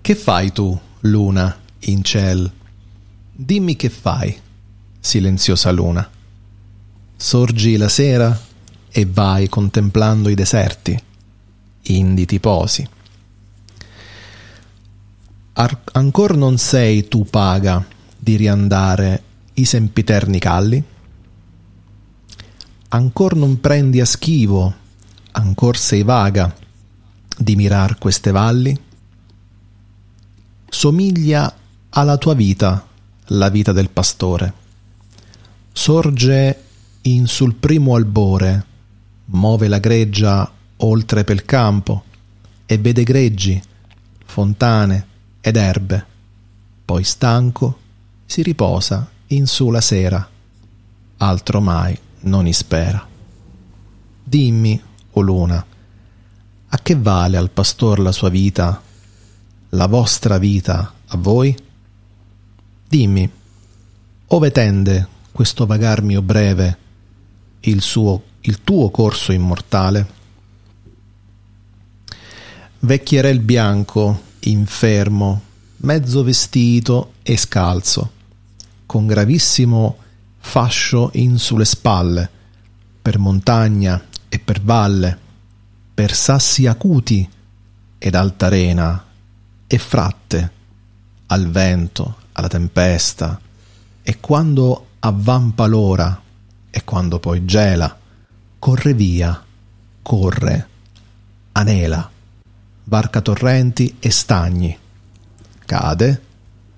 Che 0.00 0.14
fai 0.14 0.52
tu, 0.52 0.78
luna, 1.00 1.58
in 1.80 2.04
ciel? 2.04 2.52
Dimmi 3.36 3.74
che 3.74 3.90
fai, 3.90 4.40
silenziosa 5.00 5.72
luna. 5.72 6.08
Sorgi 7.16 7.76
la 7.76 7.88
sera 7.88 8.40
e 8.88 9.06
vai 9.06 9.48
contemplando 9.48 10.28
i 10.28 10.36
deserti, 10.36 10.96
indi 11.82 12.26
ti 12.26 12.38
posi. 12.38 12.88
Ar- 15.54 15.80
ancor 15.94 16.36
non 16.36 16.58
sei 16.58 17.08
tu 17.08 17.24
paga 17.24 17.84
di 18.16 18.36
riandare 18.36 19.22
i 19.54 19.64
sempiterni 19.64 20.38
calli? 20.38 20.84
Ancor 22.90 23.34
non 23.34 23.58
prendi 23.58 24.00
a 24.00 24.04
schivo, 24.04 24.74
ancor 25.32 25.76
sei 25.76 26.04
vaga 26.04 26.54
di 27.36 27.56
mirar 27.56 27.98
queste 27.98 28.30
valli? 28.30 28.78
Somiglia 30.68 31.52
alla 31.90 32.16
tua 32.16 32.34
vita 32.34 32.92
la 33.28 33.48
vita 33.48 33.72
del 33.72 33.90
pastore. 33.90 34.52
Sorge 35.72 36.62
in 37.02 37.26
sul 37.26 37.54
primo 37.54 37.94
albore, 37.94 38.66
muove 39.26 39.68
la 39.68 39.78
greggia 39.78 40.50
oltre 40.76 41.24
pel 41.24 41.44
campo 41.44 42.04
e 42.66 42.78
vede 42.78 43.02
greggi, 43.02 43.60
fontane 44.24 45.06
ed 45.40 45.56
erbe. 45.56 46.06
Poi 46.84 47.04
stanco 47.04 47.78
si 48.26 48.42
riposa 48.42 49.08
in 49.28 49.46
su 49.46 49.70
la 49.70 49.80
sera, 49.80 50.28
altro 51.18 51.60
mai 51.60 51.98
non 52.20 52.46
ispera. 52.46 53.06
Dimmi, 54.22 54.80
o 55.12 55.20
luna, 55.20 55.64
a 56.68 56.78
che 56.78 56.96
vale 56.96 57.36
al 57.36 57.50
pastor 57.50 58.00
la 58.00 58.12
sua 58.12 58.28
vita, 58.28 58.82
la 59.70 59.86
vostra 59.86 60.38
vita 60.38 60.92
a 61.06 61.16
voi? 61.16 61.56
Dimmi, 62.94 63.28
ove 64.28 64.50
tende 64.52 65.08
questo 65.32 65.66
vagar 65.66 66.00
mio 66.00 66.22
breve, 66.22 66.78
il, 67.62 67.82
suo, 67.82 68.22
il 68.42 68.62
tuo 68.62 68.88
corso 68.90 69.32
immortale? 69.32 70.06
Vecchierel 72.78 73.40
bianco, 73.40 74.22
infermo, 74.42 75.42
mezzo 75.78 76.22
vestito 76.22 77.14
e 77.24 77.36
scalzo, 77.36 78.12
con 78.86 79.08
gravissimo 79.08 79.96
fascio 80.38 81.10
in 81.14 81.36
sulle 81.38 81.64
spalle, 81.64 82.30
per 83.02 83.18
montagna 83.18 84.00
e 84.28 84.38
per 84.38 84.60
valle, 84.60 85.18
per 85.92 86.14
sassi 86.14 86.68
acuti 86.68 87.28
ed 87.98 88.14
altarena 88.14 89.04
e 89.66 89.78
fratte, 89.78 90.52
al 91.26 91.50
vento, 91.50 92.22
alla 92.34 92.48
tempesta, 92.48 93.40
e 94.02 94.20
quando 94.20 94.86
avvampa 95.00 95.66
l'ora, 95.66 96.20
e 96.70 96.84
quando 96.84 97.18
poi 97.18 97.44
gela, 97.44 97.96
corre 98.58 98.94
via, 98.94 99.42
corre, 100.02 100.68
anela, 101.52 102.10
varca 102.84 103.20
torrenti 103.20 103.96
e 104.00 104.10
stagni, 104.10 104.76
cade, 105.64 106.22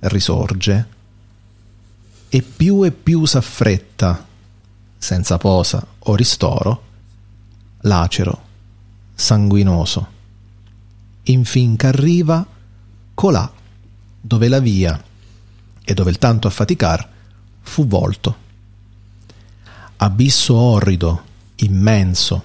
risorge, 0.00 0.86
e 2.28 2.42
più 2.42 2.84
e 2.84 2.92
più 2.92 3.24
s'affretta, 3.24 4.26
senza 4.98 5.38
posa 5.38 5.84
o 5.98 6.14
ristoro, 6.14 6.82
lacero, 7.80 8.44
sanguinoso, 9.14 10.08
infin 11.24 11.76
ch'arriva 11.76 12.46
colà 13.14 13.50
dove 14.20 14.48
la 14.48 14.60
via 14.60 15.02
e 15.88 15.94
dove 15.94 16.10
il 16.10 16.18
tanto 16.18 16.48
affaticar 16.48 17.08
fu 17.60 17.86
volto. 17.86 18.44
Abisso 19.98 20.56
orrido, 20.56 21.22
immenso, 21.56 22.44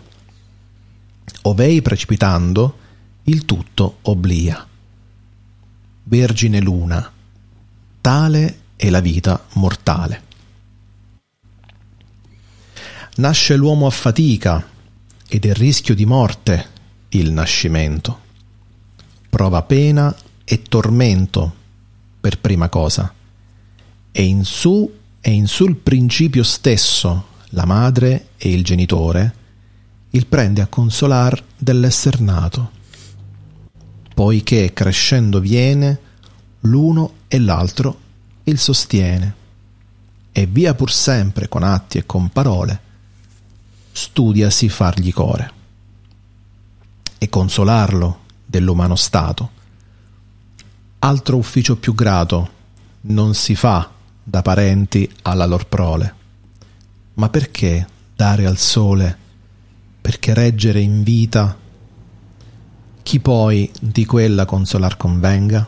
ovei 1.43 1.81
precipitando, 1.81 2.77
il 3.23 3.43
tutto 3.45 3.97
obblia. 4.03 4.67
Vergine 6.03 6.59
luna, 6.59 7.11
tale 7.99 8.59
è 8.75 8.91
la 8.91 8.99
vita 8.99 9.43
mortale. 9.53 10.23
Nasce 13.15 13.55
l'uomo 13.55 13.87
a 13.87 13.91
fatica 13.91 14.63
ed 15.27 15.45
è 15.45 15.53
rischio 15.53 15.95
di 15.95 16.05
morte 16.05 16.69
il 17.09 17.31
nascimento. 17.31 18.19
Prova 19.29 19.63
pena 19.63 20.15
e 20.43 20.61
tormento 20.61 21.55
per 22.19 22.37
prima 22.37 22.69
cosa 22.69 23.15
e 24.11 24.23
in 24.23 24.43
su 24.43 24.91
e 25.19 25.31
in 25.31 25.47
sul 25.47 25.75
principio 25.75 26.43
stesso 26.43 27.25
la 27.49 27.65
madre 27.65 28.29
e 28.37 28.51
il 28.51 28.63
genitore 28.63 29.35
il 30.11 30.25
prende 30.25 30.61
a 30.61 30.67
consolar 30.67 31.41
dell'esser 31.57 32.19
nato. 32.19 32.79
poiché 34.13 34.71
crescendo 34.73 35.39
viene 35.39 35.99
l'uno 36.61 37.13
e 37.27 37.39
l'altro 37.39 37.99
il 38.43 38.59
sostiene, 38.59 39.35
e 40.31 40.45
via 40.45 40.73
pur 40.75 40.91
sempre 40.91 41.47
con 41.47 41.63
atti 41.63 41.97
e 41.97 42.05
con 42.05 42.29
parole, 42.29 42.79
studiasi 43.91 44.69
fargli 44.69 45.11
core 45.11 45.51
e 47.17 47.29
consolarlo 47.29 48.19
dell'umano 48.45 48.95
stato. 48.95 49.49
Altro 50.99 51.37
ufficio 51.37 51.77
più 51.77 51.95
grato 51.95 52.49
non 53.01 53.33
si 53.33 53.55
fa 53.55 53.89
da 54.23 54.41
parenti 54.41 55.09
alla 55.23 55.45
lor 55.45 55.67
prole. 55.67 56.15
Ma 57.15 57.29
perché 57.29 57.87
dare 58.15 58.45
al 58.45 58.57
sole? 58.57 59.17
Perché 60.01 60.33
reggere 60.33 60.79
in 60.79 61.03
vita 61.03 61.57
chi 63.03 63.19
poi 63.19 63.71
di 63.79 64.05
quella 64.05 64.45
consolar 64.45 64.95
convenga? 64.97 65.67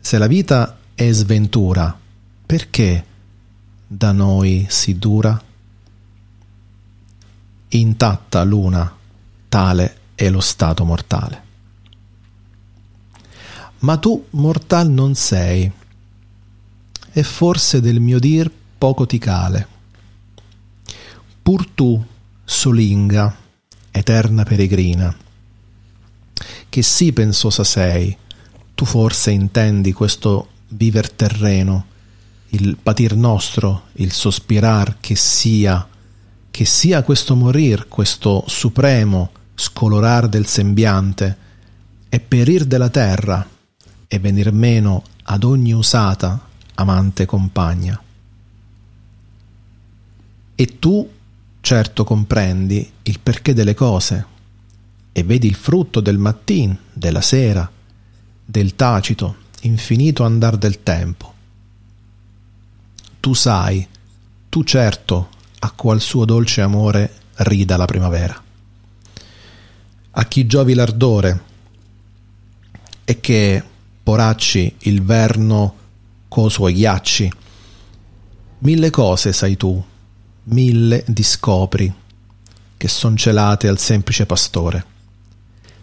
Se 0.00 0.18
la 0.18 0.26
vita 0.26 0.78
è 0.94 1.10
sventura, 1.12 1.96
perché 2.46 3.04
da 3.86 4.12
noi 4.12 4.66
si 4.68 4.98
dura? 4.98 5.40
Intatta 7.68 8.44
l'una, 8.44 8.96
tale 9.48 9.96
è 10.14 10.30
lo 10.30 10.40
stato 10.40 10.84
mortale. 10.84 11.44
Ma 13.80 13.96
tu 13.98 14.26
mortal 14.30 14.88
non 14.90 15.14
sei, 15.14 15.70
e 17.18 17.22
forse 17.22 17.80
del 17.80 17.98
mio 17.98 18.18
dir 18.18 18.52
poco 18.76 19.06
ti 19.06 19.16
cale. 19.16 19.66
Pur 21.40 21.66
tu, 21.68 22.04
solinga, 22.44 23.34
eterna 23.90 24.42
peregrina, 24.42 25.16
che 26.68 26.82
sì 26.82 27.14
pensosa 27.14 27.64
sei, 27.64 28.14
tu 28.74 28.84
forse 28.84 29.30
intendi 29.30 29.94
questo 29.94 30.48
viver 30.68 31.10
terreno, 31.10 31.86
il 32.48 32.76
patir 32.82 33.16
nostro, 33.16 33.84
il 33.92 34.12
sospirar 34.12 34.98
che 35.00 35.16
sia, 35.16 35.88
che 36.50 36.64
sia 36.66 37.02
questo 37.02 37.34
morir, 37.34 37.88
questo 37.88 38.44
supremo 38.46 39.30
scolorar 39.54 40.28
del 40.28 40.44
sembiante, 40.44 41.36
e 42.10 42.20
perir 42.20 42.66
della 42.66 42.90
terra, 42.90 43.48
e 44.06 44.18
venir 44.18 44.52
meno 44.52 45.02
ad 45.22 45.44
ogni 45.44 45.72
usata 45.72 46.45
amante 46.76 47.26
compagna. 47.26 48.00
E 50.54 50.78
tu 50.78 51.10
certo 51.60 52.04
comprendi 52.04 52.90
il 53.02 53.20
perché 53.20 53.52
delle 53.52 53.74
cose 53.74 54.26
e 55.12 55.22
vedi 55.24 55.46
il 55.46 55.54
frutto 55.54 56.00
del 56.00 56.18
mattin, 56.18 56.76
della 56.92 57.20
sera, 57.20 57.68
del 58.44 58.76
tacito, 58.76 59.36
infinito 59.62 60.24
andar 60.24 60.56
del 60.56 60.82
tempo. 60.82 61.34
Tu 63.20 63.34
sai, 63.34 63.86
tu 64.48 64.62
certo, 64.62 65.28
a 65.58 65.70
qual 65.72 66.00
suo 66.00 66.24
dolce 66.24 66.60
amore 66.60 67.12
rida 67.36 67.76
la 67.76 67.86
primavera. 67.86 68.42
A 70.10 70.24
chi 70.26 70.46
giovi 70.46 70.74
l'ardore 70.74 71.42
e 73.04 73.20
che, 73.20 73.62
poracci, 74.02 74.74
il 74.80 75.02
verno 75.02 75.74
co 76.28 76.48
suoi 76.48 76.74
ghiacci. 76.74 77.32
Mille 78.58 78.90
cose 78.90 79.32
sai 79.32 79.56
tu, 79.56 79.82
mille 80.44 81.04
discopri, 81.06 81.92
che 82.76 82.88
son 82.88 83.16
celate 83.16 83.68
al 83.68 83.78
semplice 83.78 84.26
pastore. 84.26 84.84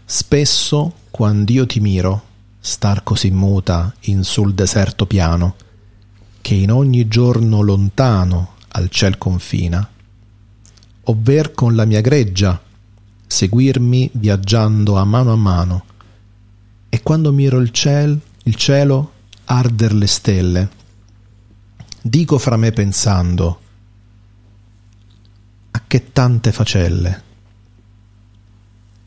Spesso, 0.06 0.94
quand'io 1.10 1.66
ti 1.66 1.80
miro, 1.80 2.24
star 2.60 3.04
così 3.04 3.32
muta 3.32 3.94
in 4.02 4.24
sul 4.24 4.54
deserto 4.54 5.06
piano, 5.06 5.56
che 6.42 6.56
in 6.56 6.72
ogni 6.72 7.08
giorno 7.08 7.62
lontano 7.62 8.56
al 8.70 8.90
ciel 8.90 9.18
confina, 9.18 9.88
ovver 11.06 11.54
con 11.54 11.76
la 11.76 11.86
mia 11.86 12.02
greggia 12.02 12.62
seguirmi 13.26 14.12
viaggiando 14.14 14.96
a 14.98 15.06
mano 15.06 15.32
a 15.32 15.36
mano, 15.36 15.86
e 16.90 17.02
quando 17.02 17.32
miro 17.32 17.60
il 17.60 17.72
ciel, 17.72 18.20
il 18.44 18.56
cielo 18.56 19.13
arder 19.46 19.94
le 19.94 20.08
stelle. 20.08 20.70
Dico 22.02 22.38
fra 22.38 22.58
me 22.58 22.72
pensando, 22.72 23.60
a 25.72 25.82
che 25.88 26.12
tante 26.12 26.52
facelle, 26.52 27.24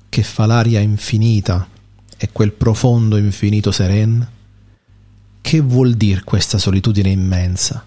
che 0.08 0.22
fa 0.22 0.46
l'aria 0.46 0.80
infinita 0.80 1.68
e 2.16 2.30
quel 2.32 2.52
profondo 2.52 3.16
infinito 3.16 3.70
seren, 3.70 4.26
che 5.40 5.60
vuol 5.60 5.94
dir 5.94 6.24
questa 6.24 6.58
solitudine 6.58 7.10
immensa? 7.10 7.84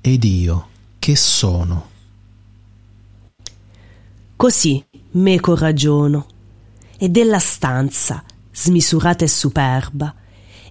Ed 0.00 0.24
io, 0.24 0.68
che 0.98 1.14
sono? 1.16 1.88
Così 4.34 4.82
meco 5.12 5.54
ragiono, 5.54 6.26
e 6.96 7.08
della 7.10 7.38
stanza, 7.38 8.24
smisurata 8.52 9.24
e 9.24 9.28
superba, 9.28 10.14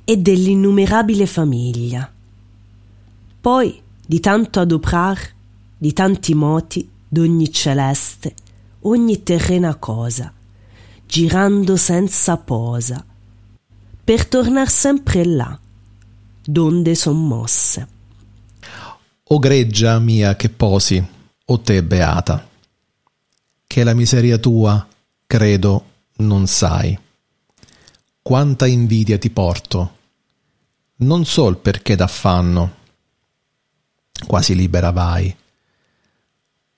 e 0.10 0.17
dell'innumerabile 0.17 1.28
famiglia. 1.28 2.12
Poi 3.39 3.80
di 4.04 4.19
tanto 4.19 4.60
adoprar, 4.60 5.19
di 5.78 5.93
tanti 5.93 6.34
moti 6.34 6.89
d'ogni 7.08 7.52
celeste, 7.52 8.34
ogni 8.82 9.22
terrena 9.22 9.76
cosa, 9.76 10.34
girando 11.06 11.78
senza 11.78 12.38
posa, 12.38 13.06
per 14.04 14.28
tornar 14.28 14.72
sempre 14.72 15.24
là, 15.26 15.60
donde 16.43 16.95
son 16.95 17.28
mosse. 17.28 17.88
O 19.26 19.38
greggia 19.38 20.00
mia 20.00 20.36
che 20.36 20.50
posi, 20.50 21.08
o 21.45 21.60
te 21.60 21.84
beata, 21.84 22.50
che 23.67 23.84
la 23.84 23.93
miseria 23.93 24.39
tua, 24.39 24.88
credo, 25.28 25.86
non 26.15 26.48
sai. 26.48 26.98
Quanta 28.24 28.65
invidia 28.65 29.19
ti 29.19 29.30
porto, 29.30 29.98
non 31.02 31.24
sol 31.24 31.58
perché 31.58 31.96
d'affanno, 31.96 32.76
quasi 34.28 34.54
libera 34.54 34.92
vai, 34.92 35.34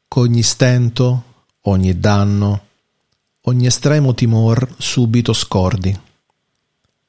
c'ogni 0.08 0.44
stento, 0.44 1.24
ogni 1.62 2.00
danno, 2.00 2.66
ogni 3.42 3.66
estremo 3.66 4.14
timor 4.14 4.76
subito 4.78 5.34
scordi, 5.34 5.98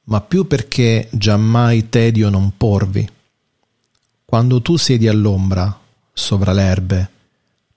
ma 0.05 0.21
più 0.21 0.47
perché 0.47 1.07
giammai 1.11 1.89
tedio 1.89 2.29
non 2.29 2.57
porvi. 2.57 3.07
Quando 4.25 4.61
tu 4.63 4.77
siedi 4.77 5.07
all'ombra, 5.07 5.79
sovra 6.11 6.51
l'erbe, 6.51 7.11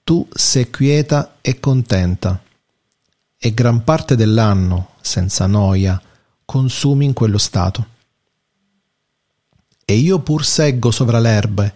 tu 0.03 0.27
sei 0.33 0.71
quieta 0.71 1.37
e 1.41 1.59
contenta, 1.59 2.41
e 3.37 3.53
gran 3.53 3.83
parte 3.83 4.15
dell'anno, 4.15 4.93
senza 4.99 5.45
noia, 5.45 6.01
consumi 6.43 7.05
in 7.05 7.13
quello 7.13 7.37
stato 7.37 7.95
e 9.89 9.95
io 9.95 10.19
pur 10.19 10.43
seggo 10.43 10.91
sovra 10.91 11.17
l'erbe, 11.17 11.75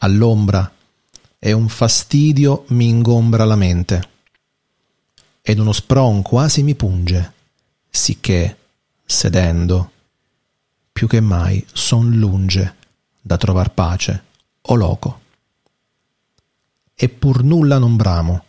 all'ombra, 0.00 0.70
e 1.38 1.52
un 1.52 1.70
fastidio 1.70 2.66
mi 2.68 2.88
ingombra 2.88 3.46
la 3.46 3.56
mente. 3.56 4.08
Ed 5.40 5.58
uno 5.58 5.72
spron 5.72 6.20
quasi 6.20 6.62
mi 6.62 6.74
punge, 6.74 7.32
sicché, 7.88 8.58
sedendo, 9.02 9.90
più 10.92 11.06
che 11.06 11.20
mai 11.20 11.66
son 11.72 12.10
lunge 12.18 12.76
da 13.18 13.38
trovar 13.38 13.72
pace 13.72 14.24
o 14.60 14.74
loco. 14.74 15.20
E 16.94 17.08
pur 17.08 17.42
nulla 17.42 17.78
non 17.78 17.96
bramo, 17.96 18.44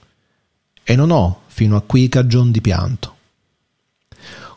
e 0.84 0.98
non 0.98 1.12
ho 1.12 1.44
fino 1.48 1.78
a 1.78 1.82
qui 1.84 2.10
cagion 2.10 2.52
di 2.52 2.60
pianto. 2.60 3.16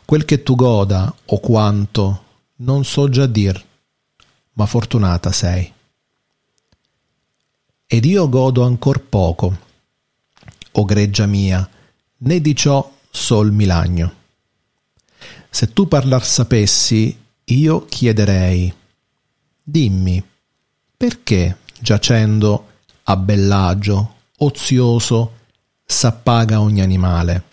Quel 0.03 0.25
che 0.25 0.43
tu 0.43 0.55
goda 0.55 1.15
o 1.27 1.39
quanto 1.39 2.23
non 2.57 2.83
so 2.83 3.07
già 3.07 3.25
dir, 3.25 3.71
ma 4.53 4.65
fortunata 4.65 5.31
sei. 5.31 5.71
Ed 7.85 8.05
io 8.05 8.29
godo 8.29 8.63
ancor 8.63 9.01
poco, 9.01 9.57
o 10.71 10.85
greggia 10.85 11.25
mia, 11.25 11.67
né 12.17 12.41
di 12.41 12.55
ciò 12.55 12.91
sol 13.09 13.51
mi 13.51 13.65
lagno. 13.65 14.21
Se 15.49 15.71
tu 15.71 15.87
parlar 15.87 16.25
sapessi, 16.25 17.15
io 17.45 17.85
chiederei, 17.85 18.73
dimmi, 19.61 20.23
perché 20.97 21.59
giacendo 21.79 22.69
a 23.03 23.15
bellagio, 23.17 24.15
ozioso, 24.37 25.33
s'appaga 25.85 26.61
ogni 26.61 26.81
animale? 26.81 27.43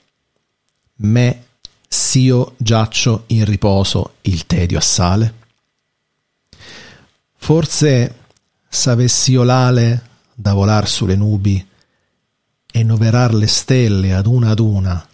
Me, 0.96 1.44
s'io 1.86 2.54
giaccio 2.56 3.24
in 3.28 3.44
riposo, 3.44 4.14
il 4.22 4.46
tedio 4.46 4.78
assale? 4.78 5.39
Forse 7.42 8.14
s'avessi 8.68 9.33
io 9.33 9.42
l'ale 9.42 10.09
da 10.35 10.53
volar 10.53 10.87
sulle 10.87 11.16
nubi 11.16 11.66
e 12.70 12.83
noverar 12.85 13.35
le 13.35 13.48
stelle 13.48 14.14
ad 14.14 14.26
una 14.26 14.50
ad 14.50 14.61
una, 14.61 15.09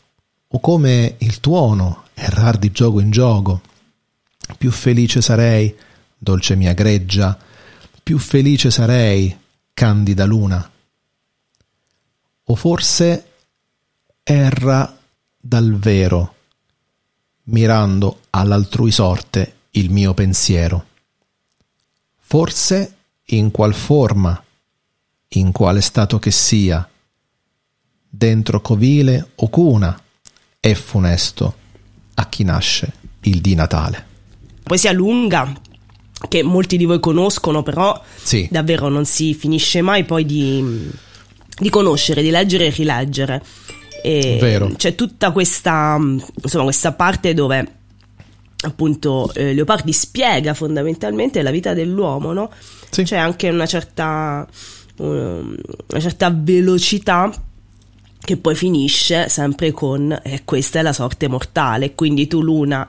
o 0.48 0.60
come 0.60 1.14
il 1.18 1.40
tuono 1.40 2.08
errar 2.12 2.58
di 2.58 2.70
gioco 2.72 3.00
in 3.00 3.10
gioco. 3.10 3.62
Più 4.58 4.70
felice 4.70 5.22
sarei, 5.22 5.74
dolce 6.18 6.56
mia 6.56 6.74
greggia, 6.74 7.38
più 8.02 8.18
felice 8.18 8.70
sarei, 8.70 9.34
candida 9.72 10.26
luna. 10.26 10.70
O 12.48 12.54
forse 12.54 13.30
erra 14.22 14.98
dal 15.38 15.78
vero, 15.78 16.34
mirando 17.44 18.22
all'altrui 18.30 18.90
sorte 18.90 19.54
il 19.70 19.90
mio 19.90 20.12
pensiero. 20.12 20.85
Forse 22.28 22.94
in 23.26 23.52
qual 23.52 23.72
forma, 23.72 24.42
in 25.28 25.52
quale 25.52 25.80
stato 25.80 26.18
che 26.18 26.32
sia, 26.32 26.86
dentro 28.08 28.60
covile 28.60 29.30
o 29.36 29.48
cuna, 29.48 29.96
è 30.58 30.74
funesto 30.74 31.54
a 32.14 32.28
chi 32.28 32.42
nasce 32.42 32.92
il 33.20 33.40
di 33.40 33.54
Natale. 33.54 34.04
Poesia 34.64 34.90
lunga, 34.90 35.52
che 36.28 36.42
molti 36.42 36.76
di 36.76 36.84
voi 36.84 36.98
conoscono, 36.98 37.62
però 37.62 38.02
Sì. 38.20 38.48
davvero 38.50 38.88
non 38.88 39.04
si 39.04 39.32
finisce 39.32 39.80
mai 39.80 40.04
poi 40.04 40.24
di, 40.24 40.90
di 41.56 41.70
conoscere, 41.70 42.22
di 42.22 42.30
leggere 42.30 42.66
e 42.66 42.70
rileggere. 42.70 43.44
E 44.02 44.38
Vero. 44.40 44.72
C'è 44.74 44.96
tutta 44.96 45.30
questa, 45.30 45.96
insomma, 45.96 46.64
questa 46.64 46.90
parte 46.92 47.34
dove 47.34 47.74
appunto 48.62 49.30
eh, 49.34 49.52
Leopardi 49.54 49.92
spiega 49.92 50.54
fondamentalmente 50.54 51.42
la 51.42 51.50
vita 51.50 51.74
dell'uomo, 51.74 52.32
no? 52.32 52.50
Sì. 52.90 53.02
C'è 53.02 53.16
anche 53.16 53.48
una 53.48 53.66
certa, 53.66 54.46
um, 54.98 55.54
una 55.90 56.00
certa 56.00 56.32
velocità 56.34 57.30
che 58.20 58.36
poi 58.38 58.54
finisce 58.56 59.28
sempre 59.28 59.70
con 59.72 60.18
e 60.22 60.42
questa 60.44 60.80
è 60.80 60.82
la 60.82 60.92
sorte 60.92 61.28
mortale, 61.28 61.94
quindi 61.94 62.26
tu 62.26 62.40
Luna 62.42 62.86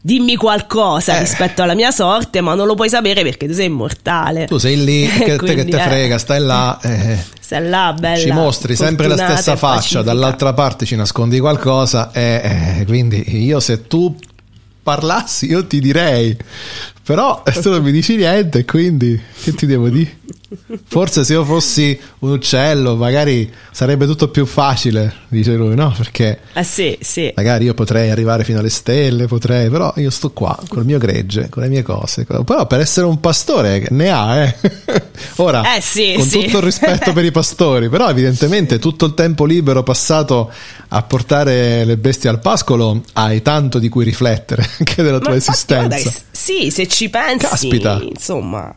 dimmi 0.00 0.36
qualcosa 0.36 1.16
Eh. 1.16 1.20
rispetto 1.20 1.62
alla 1.62 1.74
mia 1.74 1.90
sorte, 1.90 2.40
ma 2.40 2.54
non 2.54 2.66
lo 2.66 2.74
puoi 2.76 2.88
sapere 2.88 3.22
perché 3.22 3.46
tu 3.48 3.52
sei 3.54 3.66
immortale. 3.66 4.46
Tu 4.46 4.56
sei 4.58 4.82
lì, 4.84 5.06
che 5.10 5.18
te, 5.18 5.24
che 5.24 5.36
Quindi, 5.38 5.70
te 5.72 5.76
eh, 5.78 5.80
frega, 5.82 6.18
stai 6.18 6.40
là, 6.40 6.78
eh, 6.82 7.18
Stai 7.40 7.68
là, 7.68 7.94
bella. 7.98 8.16
ci 8.18 8.30
mostri 8.30 8.76
sempre 8.76 9.06
la 9.08 9.16
stessa 9.16 9.56
faccia, 9.56 9.74
pacifica. 9.76 10.02
dall'altra 10.02 10.52
parte 10.54 10.86
ci 10.86 10.94
nascondi 10.94 11.40
qualcosa, 11.40 12.12
eh, 12.12 12.76
eh, 12.80 12.84
quindi 12.86 13.42
io 13.44 13.58
se 13.58 13.86
tu 13.86 14.14
parlassi 14.88 15.44
io 15.50 15.66
ti 15.66 15.80
direi, 15.80 16.34
però 17.04 17.42
tu 17.42 17.68
non 17.68 17.82
mi 17.82 17.92
dici 17.92 18.16
niente, 18.16 18.64
quindi 18.64 19.20
che 19.42 19.52
ti 19.52 19.66
devo 19.66 19.90
dire? 19.90 20.16
Forse 20.86 21.24
se 21.24 21.34
io 21.34 21.44
fossi 21.44 21.98
un 22.20 22.30
uccello 22.30 22.96
magari 22.96 23.52
sarebbe 23.70 24.06
tutto 24.06 24.28
più 24.28 24.46
facile, 24.46 25.12
dice 25.28 25.54
lui, 25.56 25.74
no? 25.74 25.92
Perché 25.94 26.38
Eh 26.54 26.64
sì, 26.64 26.96
sì. 27.02 27.30
magari 27.36 27.66
io 27.66 27.74
potrei 27.74 28.08
arrivare 28.08 28.44
fino 28.44 28.60
alle 28.60 28.70
stelle, 28.70 29.26
potrei, 29.26 29.68
però 29.68 29.92
io 29.96 30.08
sto 30.08 30.30
qua 30.30 30.58
col 30.68 30.86
mio 30.86 30.96
gregge, 30.96 31.50
con 31.50 31.64
le 31.64 31.68
mie 31.68 31.82
cose. 31.82 32.24
Però 32.24 32.66
per 32.66 32.80
essere 32.80 33.04
un 33.04 33.20
pastore 33.20 33.88
ne 33.90 34.08
ha, 34.10 34.42
eh. 34.44 34.56
Ora, 35.36 35.76
Eh 35.76 35.82
sì, 35.82 36.14
con 36.16 36.26
tutto 36.26 36.56
il 36.56 36.62
rispetto 36.62 37.12
per 37.12 37.26
i 37.26 37.30
pastori, 37.30 37.90
però 37.90 38.08
evidentemente 38.08 38.78
tutto 38.78 39.04
il 39.04 39.12
tempo 39.12 39.44
libero 39.44 39.82
passato 39.82 40.50
a 40.90 41.02
portare 41.02 41.84
le 41.84 41.96
bestie 41.98 42.30
al 42.30 42.40
pascolo 42.40 43.02
hai 43.14 43.42
tanto 43.42 43.78
di 43.78 43.88
cui 43.88 44.04
riflettere 44.04 44.66
anche 44.78 45.02
della 45.02 45.18
tua 45.18 45.34
esistenza. 45.36 46.10
s- 46.10 46.22
sì, 46.30 46.70
se 46.70 46.86
ci 46.88 47.10
pensi, 47.10 47.46
Caspita. 47.46 48.00
insomma, 48.02 48.74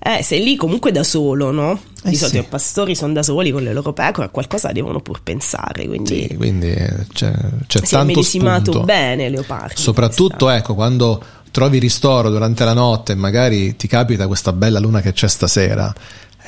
eh, 0.00 0.22
sei 0.22 0.42
lì 0.44 0.54
comunque 0.56 0.92
da 0.92 1.02
solo, 1.02 1.50
no? 1.50 1.80
Eh 2.04 2.10
Di 2.10 2.16
solito 2.16 2.38
sì. 2.38 2.44
i 2.44 2.48
pastori 2.48 2.94
sono 2.94 3.12
da 3.12 3.24
soli 3.24 3.50
con 3.50 3.64
le 3.64 3.72
loro 3.72 3.92
pecore, 3.92 4.26
a 4.26 4.30
qualcosa 4.30 4.70
devono 4.70 5.00
pur 5.00 5.20
pensare, 5.22 5.86
quindi 5.86 6.26
Sì, 6.30 6.36
quindi 6.36 6.68
eh, 6.70 7.06
c'è, 7.12 7.32
c'è 7.66 7.78
si 7.80 7.84
è 7.84 7.88
tanto 7.88 8.06
medesimato 8.06 8.70
spunto. 8.70 8.86
bene 8.86 9.28
Leopardi. 9.28 9.74
Soprattutto, 9.80 10.48
ecco, 10.50 10.74
quando 10.76 11.20
trovi 11.50 11.78
ristoro 11.80 12.30
durante 12.30 12.64
la 12.64 12.74
notte 12.74 13.12
e 13.12 13.16
magari 13.16 13.74
ti 13.74 13.88
capita 13.88 14.28
questa 14.28 14.52
bella 14.52 14.78
luna 14.78 15.00
che 15.00 15.12
c'è 15.12 15.26
stasera. 15.26 15.92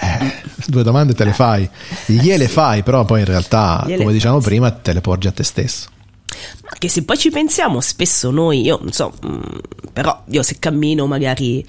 Eh, 0.01 0.43
due 0.67 0.83
domande 0.83 1.15
te 1.15 1.25
le 1.25 1.33
fai, 1.33 1.69
gliele 2.07 2.49
fai, 2.49 2.83
però 2.83 3.05
poi 3.05 3.21
in 3.21 3.27
realtà, 3.27 3.83
Gliele 3.87 3.99
come 3.99 4.13
diciamo 4.13 4.41
sì. 4.41 4.47
prima, 4.47 4.71
te 4.71 4.93
le 4.93 5.01
porgi 5.01 5.29
a 5.29 5.33
te 5.33 5.43
stesso. 5.43 5.89
Ma 6.63 6.71
che 6.79 6.89
se 6.89 7.05
poi 7.05 7.19
ci 7.19 7.31
pensiamo, 7.31 7.81
spesso 7.81 8.31
noi, 8.31 8.63
io 8.63 8.79
non 8.81 8.93
so, 8.93 9.13
mm, 9.25 9.41
però 9.93 10.23
io 10.29 10.43
se 10.43 10.57
cammino 10.59 11.07
magari 11.07 11.65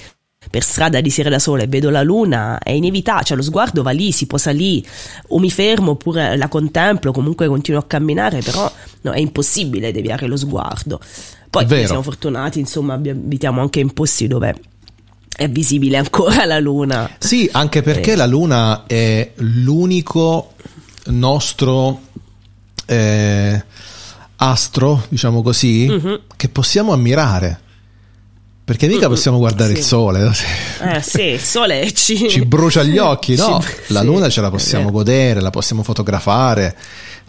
per 0.49 0.63
strada 0.63 1.01
di 1.01 1.09
sera 1.09 1.29
da 1.29 1.39
sola 1.39 1.63
e 1.63 1.67
vedo 1.67 1.89
la 1.89 2.01
luna, 2.01 2.57
è 2.59 2.71
inevitabile, 2.71 3.25
cioè 3.25 3.37
lo 3.37 3.43
sguardo 3.43 3.83
va 3.83 3.91
lì, 3.91 4.11
si 4.11 4.25
posa 4.25 4.51
lì, 4.51 4.85
o 5.27 5.39
mi 5.39 5.51
fermo 5.51 5.91
oppure 5.91 6.35
la 6.37 6.47
contemplo, 6.47 7.11
comunque 7.11 7.47
continuo 7.47 7.79
a 7.81 7.83
camminare, 7.85 8.41
però 8.41 8.71
no, 9.01 9.11
è 9.11 9.19
impossibile 9.19 9.91
deviare 9.91 10.25
lo 10.25 10.37
sguardo. 10.37 10.99
Poi 11.49 11.67
siamo 11.67 12.01
fortunati, 12.01 12.59
insomma, 12.59 12.93
abitiamo 12.93 13.59
anche 13.59 13.81
in 13.81 13.91
posti 13.91 14.27
dove 14.27 14.55
è 15.35 15.49
visibile 15.49 15.97
ancora 15.97 16.45
la 16.45 16.59
luna. 16.59 17.09
Sì, 17.17 17.49
anche 17.51 17.81
perché 17.81 18.11
Eh. 18.13 18.15
la 18.15 18.25
luna 18.27 18.83
è 18.85 19.31
l'unico 19.37 20.53
nostro 21.05 22.01
eh, 22.85 23.63
astro, 24.37 25.05
diciamo 25.09 25.41
così, 25.41 25.87
Mhm. 25.87 26.21
che 26.35 26.49
possiamo 26.49 26.91
ammirare. 26.93 27.59
Perché 28.63 28.87
mica 28.87 29.07
possiamo 29.07 29.37
guardare 29.37 29.73
sì. 29.73 29.79
il 29.79 29.85
sole. 29.85 30.31
Eh 30.83 31.01
sì, 31.01 31.21
il 31.21 31.39
sole 31.39 31.91
ci, 31.93 32.29
ci 32.29 32.45
brucia 32.45 32.83
gli 32.83 32.97
occhi, 32.97 33.35
no? 33.37 33.61
Ci- 33.61 33.93
La 33.93 34.01
luna 34.01 34.29
ce 34.29 34.41
la 34.41 34.49
possiamo 34.49 34.91
godere, 34.91 35.41
la 35.41 35.49
possiamo 35.49 35.83
fotografare. 35.83 36.75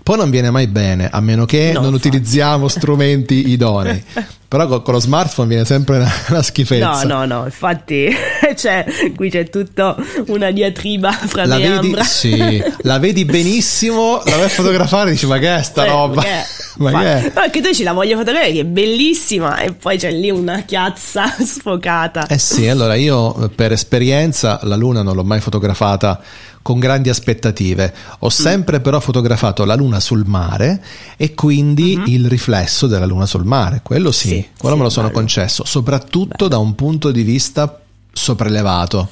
Poi 0.02 0.16
non 0.16 0.30
viene 0.30 0.50
mai 0.50 0.66
bene, 0.66 1.08
a 1.10 1.20
meno 1.20 1.44
che 1.44 1.70
No, 1.72 1.80
non 1.80 1.92
infatti. 1.92 2.08
utilizziamo 2.08 2.68
strumenti 2.68 3.48
idonei. 3.50 4.02
Però 4.48 4.66
co- 4.66 4.82
con, 4.82 4.94
lo 4.94 5.00
smartphone 5.00 5.48
viene 5.48 5.64
sempre 5.64 5.96
una, 5.96 6.12
una 6.28 6.36
No, 6.38 6.42
schifezza. 6.42 7.04
no, 7.04 7.24
no, 7.24 7.44
infatti 7.44 8.08
cioè, 8.56 8.84
qui 9.16 9.30
c'è 9.30 9.48
tutta 9.48 9.96
una 10.26 10.50
diatriba 10.50 11.10
fra 11.12 11.46
La 11.46 11.56
me 11.56 11.68
vedi, 11.68 11.86
Ambra. 11.86 12.02
sì, 12.04 12.62
la 12.82 12.98
vedi 12.98 13.24
benissimo, 13.24 14.20
la 14.26 14.36
vai 14.36 14.44
a 14.44 14.48
fotografare 14.48 15.08
e 15.10 15.12
dici 15.12 15.26
ma 15.26 15.38
che 15.38 15.56
è 15.56 15.62
sta 15.62 15.84
Eh, 15.86 15.88
roba? 15.88 16.20
che 16.22 16.28
è? 16.28 16.44
Ma 16.78 16.90
Ma- 16.90 17.00
che 17.00 17.06
è? 17.18 17.22
No, 17.24 17.30
perché 17.34 17.60
tu 17.60 17.72
ci 17.72 17.82
la 17.82 17.92
voglio 17.92 18.16
fotografare 18.16 18.52
che 18.52 18.60
è 18.60 18.64
bellissima 18.64 19.58
e 19.58 19.72
poi 19.74 19.98
c'è 19.98 20.10
lì 20.12 20.30
una 20.30 20.62
chiazza 20.62 21.24
sfocata. 21.44 22.26
Eh 22.26 22.38
sì, 22.38 22.68
allora 22.68 22.94
io 22.94 23.50
per 23.54 23.72
esperienza 23.72 24.58
la 24.62 24.76
luna 24.76 25.02
non 25.02 25.14
l'ho 25.14 25.24
mai 25.24 25.40
fotografata 25.40 26.20
con 26.62 26.78
grandi 26.78 27.08
aspettative. 27.08 27.92
Ho 28.20 28.28
sempre 28.30 28.80
però 28.80 29.00
fotografato 29.00 29.64
la 29.64 29.74
luna 29.74 29.98
sul 30.00 30.22
mare 30.26 30.82
e 31.16 31.34
quindi 31.34 32.00
il 32.06 32.28
riflesso 32.28 32.86
della 32.86 33.06
luna 33.06 33.26
sul 33.26 33.44
mare. 33.44 33.80
Quello 33.82 34.12
sì, 34.12 34.28
Sì, 34.28 34.48
quello 34.58 34.74
sì, 34.76 34.80
me 34.80 34.86
lo 34.86 34.90
sono 34.90 35.06
bello. 35.08 35.18
concesso, 35.18 35.64
soprattutto 35.64 36.48
da 36.48 36.58
un 36.58 36.74
punto 36.74 37.10
di 37.10 37.22
vista 37.22 37.80
sopraelevato. 38.12 39.08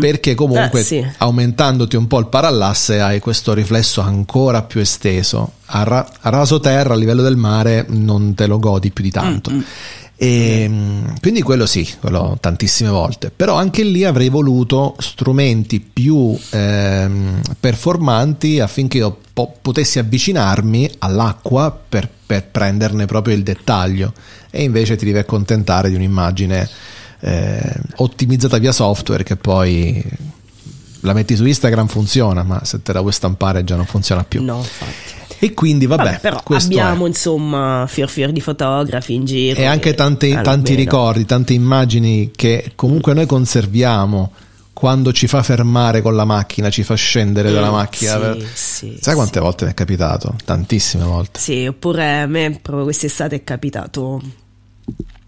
Perché 0.00 0.34
comunque 0.34 0.80
Eh, 0.80 0.84
sì. 0.84 1.06
aumentandoti 1.18 1.94
un 1.94 2.08
po' 2.08 2.18
il 2.18 2.26
parallasse 2.26 3.00
hai 3.00 3.20
questo 3.20 3.54
riflesso 3.54 4.00
ancora 4.00 4.62
più 4.62 4.80
esteso. 4.80 5.52
A, 5.66 5.84
ra- 5.84 6.08
a 6.22 6.28
raso 6.28 6.58
terra, 6.58 6.94
a 6.94 6.96
livello 6.96 7.22
del 7.22 7.36
mare, 7.36 7.86
non 7.88 8.34
te 8.34 8.46
lo 8.46 8.58
godi 8.58 8.90
più 8.90 9.04
di 9.04 9.10
tanto. 9.12 9.52
E, 10.16 10.66
mm, 10.68 11.04
quindi 11.20 11.40
quello 11.40 11.66
sì, 11.66 11.88
quello 12.00 12.36
tantissime 12.40 12.90
volte. 12.90 13.30
Però 13.34 13.54
anche 13.54 13.84
lì 13.84 14.04
avrei 14.04 14.28
voluto 14.28 14.96
strumenti 14.98 15.80
più 15.80 16.36
ehm, 16.50 17.40
performanti 17.58 18.58
affinché 18.60 18.98
io 18.98 19.18
po- 19.32 19.54
potessi 19.62 19.98
avvicinarmi 20.00 20.90
all'acqua 20.98 21.70
per, 21.88 22.08
per 22.26 22.44
prenderne 22.48 23.06
proprio 23.06 23.34
il 23.34 23.42
dettaglio. 23.44 24.12
E 24.50 24.64
invece 24.64 24.96
ti 24.96 25.04
devi 25.06 25.18
accontentare 25.18 25.88
di 25.88 25.94
un'immagine 25.94 26.68
eh, 27.20 27.72
ottimizzata 27.96 28.58
via 28.58 28.72
software 28.72 29.22
che 29.22 29.36
poi 29.36 30.02
la 31.00 31.12
metti 31.14 31.34
su 31.36 31.44
Instagram 31.46 31.86
funziona, 31.86 32.42
ma 32.42 32.64
se 32.64 32.82
te 32.82 32.92
la 32.92 33.00
vuoi 33.00 33.12
stampare 33.12 33.64
già 33.64 33.76
non 33.76 33.86
funziona 33.86 34.24
più. 34.24 34.42
No, 34.42 34.58
infatti. 34.58 35.18
E 35.42 35.54
quindi 35.54 35.86
vabbè, 35.86 36.02
Vabbè, 36.04 36.20
però 36.20 36.42
abbiamo 36.48 37.06
è. 37.06 37.08
insomma 37.08 37.86
fior 37.88 38.10
fior 38.10 38.30
di 38.30 38.42
fotografi 38.42 39.14
in 39.14 39.24
giro. 39.24 39.58
E 39.58 39.64
anche 39.64 39.94
tanti, 39.94 40.30
tanti 40.42 40.74
ricordi, 40.74 41.24
tante 41.24 41.54
immagini 41.54 42.30
che 42.36 42.72
comunque 42.74 43.14
noi 43.14 43.24
conserviamo 43.24 44.32
quando 44.74 45.12
ci 45.14 45.26
fa 45.26 45.42
fermare 45.42 46.02
con 46.02 46.14
la 46.14 46.24
macchina, 46.26 46.68
ci 46.68 46.82
fa 46.82 46.94
scendere 46.94 47.52
dalla 47.52 47.70
Mm, 47.70 47.72
macchina. 47.72 48.34
sì, 48.34 48.46
sì, 48.52 48.86
Sai 49.00 49.12
sì. 49.12 49.14
quante 49.14 49.40
volte 49.40 49.64
mi 49.64 49.70
è 49.70 49.74
capitato? 49.74 50.34
Tantissime 50.44 51.04
volte. 51.04 51.40
Sì, 51.40 51.66
oppure 51.66 52.20
a 52.20 52.26
me 52.26 52.58
proprio 52.60 52.84
quest'estate 52.84 53.36
è 53.36 53.44
capitato 53.44 54.20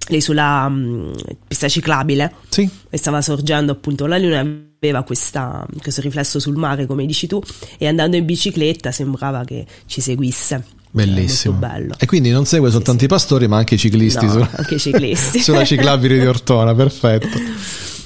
lì 0.09 0.21
sulla 0.21 0.69
mm, 0.69 1.13
pista 1.49 1.69
ciclabile 1.69 2.33
Sì, 2.49 2.69
e 2.91 2.97
stava 2.97 3.21
sorgendo 3.23 3.73
appunto 3.73 4.07
la 4.07 4.19
luna 4.19 4.41
aveva 4.41 5.03
questa- 5.05 5.65
questo 5.81 6.01
riflesso 6.01 6.39
sul 6.41 6.57
mare 6.57 6.87
come 6.87 7.07
dici 7.07 7.27
tu 7.27 7.41
e 7.79 7.87
andando 7.87 8.17
in 8.17 8.25
bicicletta 8.25 8.91
sembrava 8.93 9.45
che 9.45 9.65
ci 9.87 10.01
seguisse 10.01 10.65
bellissimo. 10.91 11.59
E 11.99 12.07
quindi 12.07 12.31
non 12.31 12.45
segue 12.45 12.71
soltanto 12.71 13.05
i 13.05 13.09
pastori, 13.09 13.49
ma 13.49 13.57
anche 13.59 13.77
i 13.77 13.79
ciclisti 13.79 14.27
No, 14.27 14.33
su- 14.33 14.47
anche 14.57 14.75
i 14.75 14.79
ciclisti. 14.79 15.39
sulla 15.41 15.65
ciclabile 15.65 16.19
di 16.19 16.27
Ortona, 16.27 16.75
perfetto. 16.75 17.39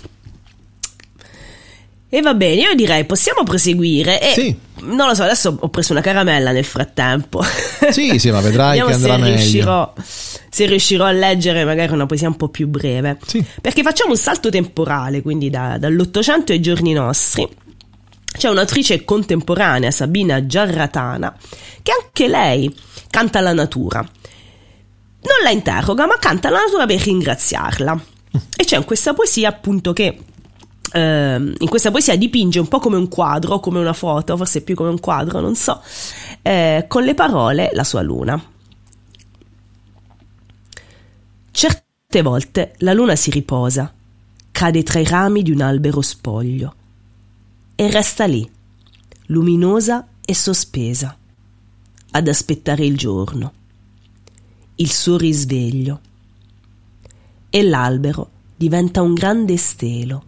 E 2.08 2.22
va 2.22 2.34
bene, 2.34 2.60
io 2.62 2.74
direi 2.74 3.04
possiamo 3.04 3.42
proseguire. 3.42 4.20
E 4.20 4.32
Sì. 4.32 4.56
non 4.82 5.08
lo 5.08 5.14
so, 5.14 5.24
adesso 5.24 5.56
ho 5.58 5.68
preso 5.68 5.92
una 5.92 6.00
caramella 6.00 6.52
nel 6.52 6.64
frattempo. 6.64 7.42
Sì, 7.90 8.18
sì, 8.18 8.30
ma 8.30 8.40
vedrai 8.40 8.78
che 8.80 8.92
andrà 8.92 9.14
se 9.14 9.20
meglio. 9.20 9.34
riuscirò, 9.36 9.92
se 10.48 10.66
riuscirò 10.66 11.04
a 11.04 11.10
leggere 11.10 11.64
magari 11.64 11.92
una 11.92 12.06
poesia 12.06 12.28
un 12.28 12.36
po' 12.36 12.48
più 12.48 12.68
breve. 12.68 13.18
Sì. 13.26 13.44
Perché 13.60 13.82
facciamo 13.82 14.12
un 14.12 14.16
salto 14.16 14.50
temporale, 14.50 15.20
quindi 15.20 15.50
da- 15.50 15.78
dall'Ottocento 15.78 16.52
ai 16.52 16.60
giorni 16.60 16.92
nostri. 16.92 17.46
C'è 18.36 18.48
un'autrice 18.50 19.04
contemporanea, 19.04 19.90
Sabina 19.90 20.46
Giarratana, 20.46 21.34
che 21.82 21.92
anche 22.02 22.28
lei 22.28 22.72
canta 23.10 23.40
la 23.40 23.52
natura. 23.52 24.00
Non 24.00 25.42
la 25.42 25.50
interroga, 25.50 26.06
ma 26.06 26.18
canta 26.18 26.50
la 26.50 26.60
natura 26.60 26.86
per 26.86 27.00
ringraziarla. 27.00 28.00
E 28.56 28.64
c'è 28.64 28.76
in 28.76 28.84
questa 28.84 29.12
poesia 29.14 29.48
appunto 29.48 29.92
che 29.92 30.18
in 30.94 31.68
questa 31.68 31.90
poesia 31.90 32.16
dipinge 32.16 32.58
un 32.58 32.68
po' 32.68 32.78
come 32.78 32.96
un 32.96 33.08
quadro, 33.08 33.60
come 33.60 33.80
una 33.80 33.92
foto, 33.92 34.36
forse 34.36 34.62
più 34.62 34.74
come 34.74 34.90
un 34.90 35.00
quadro, 35.00 35.40
non 35.40 35.54
so, 35.54 35.82
eh, 36.42 36.84
con 36.88 37.04
le 37.04 37.14
parole 37.14 37.70
la 37.74 37.84
sua 37.84 38.02
luna. 38.02 38.42
Certe 41.50 42.22
volte 42.22 42.74
la 42.78 42.92
luna 42.92 43.16
si 43.16 43.30
riposa, 43.30 43.92
cade 44.50 44.82
tra 44.82 45.00
i 45.00 45.04
rami 45.04 45.42
di 45.42 45.50
un 45.50 45.60
albero 45.60 46.00
spoglio 46.00 46.74
e 47.74 47.90
resta 47.90 48.24
lì, 48.26 48.48
luminosa 49.26 50.06
e 50.24 50.34
sospesa, 50.34 51.16
ad 52.12 52.28
aspettare 52.28 52.84
il 52.84 52.96
giorno, 52.96 53.52
il 54.76 54.90
suo 54.90 55.16
risveglio. 55.16 56.00
E 57.50 57.62
l'albero 57.62 58.30
diventa 58.56 59.02
un 59.02 59.14
grande 59.14 59.56
stelo 59.56 60.25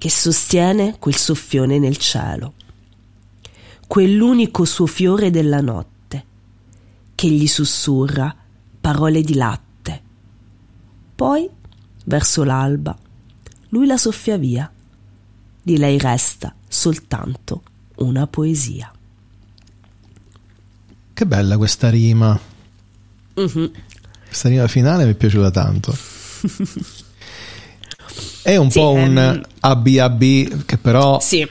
che 0.00 0.08
sostiene 0.08 0.96
quel 0.98 1.14
soffione 1.14 1.78
nel 1.78 1.98
cielo, 1.98 2.54
quell'unico 3.86 4.64
suo 4.64 4.86
fiore 4.86 5.28
della 5.28 5.60
notte 5.60 6.24
che 7.14 7.28
gli 7.28 7.46
sussurra 7.46 8.34
parole 8.80 9.20
di 9.20 9.34
latte. 9.34 10.02
Poi, 11.14 11.46
verso 12.06 12.44
l'alba, 12.44 12.96
lui 13.68 13.86
la 13.86 13.98
soffia 13.98 14.38
via. 14.38 14.72
Di 15.62 15.76
lei 15.76 15.98
resta 15.98 16.54
soltanto 16.66 17.62
una 17.96 18.26
poesia. 18.26 18.90
Che 21.12 21.26
bella 21.26 21.58
questa 21.58 21.90
rima. 21.90 22.40
Mhm. 23.34 23.70
Questa 24.26 24.48
rima 24.48 24.66
finale 24.66 25.04
mi 25.04 25.10
è 25.10 25.14
piaciuta 25.14 25.50
tanto. 25.50 25.94
È 28.42 28.56
un 28.56 28.70
Sì, 28.70 28.78
po' 28.78 28.90
un 28.92 29.18
ehm, 29.18 29.40
ABAB 29.60 30.64
che 30.64 30.78
però 30.78 31.20
Sì. 31.20 31.40
eh, 31.40 31.48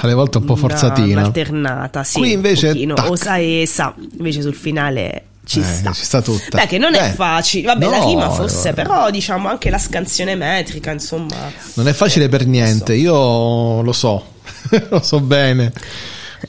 alle 0.00 0.12
volte 0.14 0.36
è 0.38 0.40
un 0.40 0.46
po' 0.46 0.56
forzatina. 0.56 1.22
alternata, 1.22 2.04
sì. 2.04 2.18
Qui 2.18 2.32
invece, 2.32 2.76
osa 3.08 3.36
e 3.38 3.64
sa, 3.66 3.94
invece 4.18 4.42
sul 4.42 4.54
finale 4.54 5.24
ci 5.46 5.60
Eh, 5.60 5.64
sta. 5.64 5.92
ci 5.92 6.04
sta 6.04 6.20
tutta. 6.20 6.58
Beh, 6.58 6.66
che 6.66 6.76
non 6.78 6.94
è 6.94 7.08
Eh, 7.08 7.12
facile. 7.12 7.66
Vabbè, 7.66 7.86
la 7.88 7.98
no, 7.98 8.06
rima 8.08 8.28
forse, 8.30 8.70
eh, 8.70 8.72
però 8.74 9.10
diciamo 9.10 9.48
anche 9.48 9.70
la 9.70 9.78
scansione 9.78 10.34
metrica, 10.34 10.90
insomma. 10.90 11.36
Non 11.74 11.88
è 11.88 11.92
facile 11.94 12.28
per 12.28 12.46
niente, 12.46 12.94
io 12.94 13.80
lo 13.80 13.92
so, 13.92 14.34
lo 14.90 15.00
so 15.02 15.20
bene, 15.20 15.72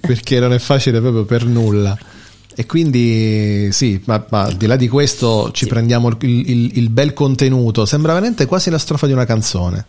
perché 0.01 0.39
non 0.39 0.51
è 0.51 0.59
facile 0.59 0.99
proprio 0.99 1.23
per 1.25 1.45
nulla. 1.45 1.97
E 2.59 2.65
quindi 2.65 3.69
sì, 3.71 4.01
ma, 4.05 4.25
ma 4.31 4.41
al 4.45 4.55
di 4.55 4.65
là 4.65 4.75
di 4.75 4.87
questo 4.87 5.51
ci 5.51 5.65
Sì. 5.65 5.69
prendiamo 5.69 6.07
il, 6.09 6.17
il- 6.21 6.77
il 6.79 6.89
bel 6.89 7.13
contenuto, 7.13 7.85
sembra 7.85 8.13
veramente 8.13 8.47
quasi 8.47 8.71
la 8.71 8.79
strofa 8.79 9.05
di 9.05 9.13
una 9.13 9.25
canzone. 9.25 9.85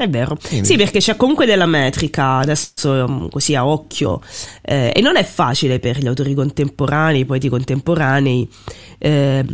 È 0.00 0.08
vero. 0.08 0.34
Quindi- 0.42 0.66
Sì, 0.66 0.76
perché 0.76 0.98
c'è 0.98 1.14
comunque 1.14 1.44
della 1.44 1.66
metrica, 1.66 2.36
adesso 2.36 3.28
così 3.30 3.54
a 3.54 3.66
occhio, 3.66 4.22
eh, 4.62 4.92
e 4.94 5.00
non 5.02 5.16
è 5.16 5.24
facile 5.24 5.78
per 5.78 5.98
gli 5.98 6.06
autori 6.06 6.32
contemporanei, 6.32 7.20
i 7.20 7.24
poeti 7.26 7.50
contemporanei, 7.50 8.48
eh, 8.96 9.44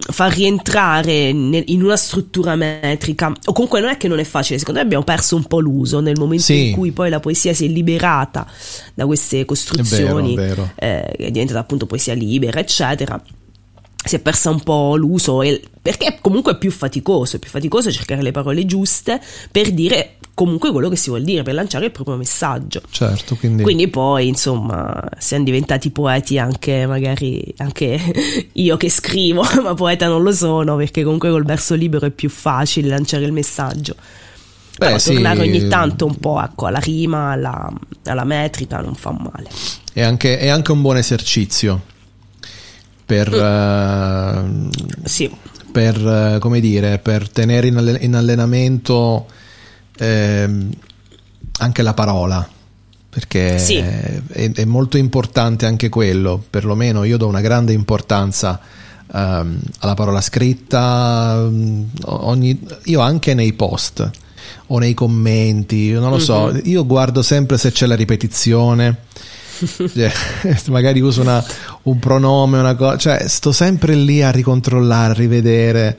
far 0.00 0.32
rientrare 0.34 1.32
nel- 1.32 1.62
in 1.66 1.84
una 1.84 1.94
struttura 1.96 2.56
metrica, 2.56 3.32
o 3.44 3.52
comunque 3.52 3.78
non 3.80 3.90
è 3.90 3.96
che 3.96 4.08
non 4.08 4.18
è 4.18 4.24
facile, 4.24 4.58
secondo 4.58 4.80
me 4.80 4.86
abbiamo 4.86 5.04
perso 5.04 5.36
un 5.36 5.44
po' 5.44 5.60
l'uso 5.60 6.00
nel 6.00 6.18
momento 6.18 6.46
Sì. 6.46 6.70
in 6.70 6.74
cui 6.74 6.90
poi 6.90 7.08
la 7.08 7.20
poesia 7.20 7.54
si 7.54 7.66
è 7.66 7.68
liberata 7.68 8.44
da 8.94 9.06
queste 9.06 9.44
costruzioni, 9.44 10.32
È 10.32 10.36
vero, 10.36 10.52
è 10.52 10.54
vero. 10.56 10.70
eh, 10.74 11.26
è 11.26 11.30
diventata 11.30 11.60
appunto 11.60 11.86
poesia 11.86 12.14
libera, 12.14 12.58
eccetera 12.58 13.22
si 14.04 14.16
è 14.16 14.18
persa 14.18 14.50
un 14.50 14.60
po' 14.60 14.96
l'uso 14.96 15.42
e- 15.42 15.62
perché 15.80 16.06
è 16.06 16.18
comunque 16.20 16.56
più 16.58 16.70
faticoso, 16.70 17.36
è 17.36 17.38
più 17.38 17.50
faticoso 17.50 17.90
cercare 17.90 18.22
le 18.22 18.30
parole 18.30 18.64
giuste 18.66 19.20
per 19.50 19.72
dire 19.72 20.16
comunque 20.34 20.70
quello 20.70 20.88
che 20.88 20.96
si 20.96 21.10
vuol 21.10 21.22
dire, 21.24 21.42
per 21.42 21.54
lanciare 21.54 21.86
il 21.86 21.90
proprio 21.90 22.16
messaggio. 22.16 22.80
Certo, 22.90 23.36
quindi, 23.36 23.62
Quindi 23.62 23.88
poi, 23.88 24.28
insomma, 24.28 25.02
siamo 25.18 25.44
diventati 25.44 25.90
poeti 25.90 26.38
anche 26.38 26.86
magari 26.86 27.52
anche 27.58 27.98
io 28.52 28.76
che 28.76 28.90
scrivo, 28.90 29.42
ma 29.62 29.74
poeta 29.74 30.06
non 30.08 30.22
lo 30.22 30.32
sono, 30.32 30.76
perché 30.76 31.02
comunque 31.02 31.30
col 31.30 31.44
verso 31.44 31.74
libero 31.74 32.06
è 32.06 32.10
più 32.10 32.28
facile 32.30 32.88
lanciare 32.88 33.24
il 33.24 33.32
messaggio. 33.32 33.94
Beh, 34.78 34.86
Però 34.86 34.98
sì, 34.98 35.12
tornare 35.12 35.40
ogni 35.40 35.68
tanto 35.68 36.06
un 36.06 36.16
po' 36.16 36.42
ecco, 36.42 36.66
alla 36.66 36.78
rima, 36.78 37.32
alla, 37.32 37.70
alla 38.04 38.24
metrica 38.24 38.80
non 38.80 38.94
fa 38.94 39.12
male. 39.12 39.48
è 39.92 40.00
anche, 40.00 40.38
è 40.38 40.48
anche 40.48 40.72
un 40.72 40.80
buon 40.80 40.96
esercizio 40.96 41.82
per, 43.12 43.30
Mm. 43.30 44.68
eh, 44.70 45.08
Sì, 45.08 45.30
per, 45.70 45.96
eh, 46.06 46.38
come 46.40 46.60
dire, 46.60 46.98
per 46.98 47.28
tenere 47.28 47.66
in, 47.66 47.76
alle- 47.76 47.98
in 48.00 48.14
allenamento 48.14 49.26
ehm, 49.98 50.70
anche 51.58 51.82
la 51.82 51.92
parola, 51.92 52.48
perché 53.10 53.58
Sì. 53.58 53.76
è, 53.76 54.20
è 54.52 54.64
molto 54.64 54.96
importante 54.96 55.66
anche 55.66 55.90
quello, 55.90 56.42
perlomeno 56.48 57.04
io 57.04 57.18
do 57.18 57.26
una 57.26 57.42
grande 57.42 57.72
importanza 57.74 58.58
ehm, 59.14 59.60
alla 59.80 59.92
parola 59.94 60.22
scritta, 60.22 61.46
mm, 61.50 61.82
ogni- 62.06 62.58
io 62.84 63.00
anche 63.00 63.34
nei 63.34 63.52
post 63.52 64.10
o 64.68 64.78
nei 64.78 64.94
commenti, 64.94 65.90
non 65.92 66.08
lo 66.10 66.18
so, 66.18 66.46
Mhm. 66.50 66.60
io 66.64 66.86
guardo 66.86 67.20
sempre 67.20 67.58
se 67.58 67.70
c'è 67.72 67.84
la 67.86 67.94
ripetizione. 67.94 68.96
Cioè, 69.92 70.12
magari 70.68 71.00
uso 71.00 71.20
una- 71.22 71.44
un 71.82 71.98
pronome, 71.98 72.58
una 72.58 72.74
cosa, 72.74 72.96
cioè 72.96 73.28
sto 73.28 73.52
sempre 73.52 73.94
lì 73.94 74.22
a 74.22 74.30
ricontrollare, 74.30 75.12
a 75.12 75.14
rivedere. 75.14 75.98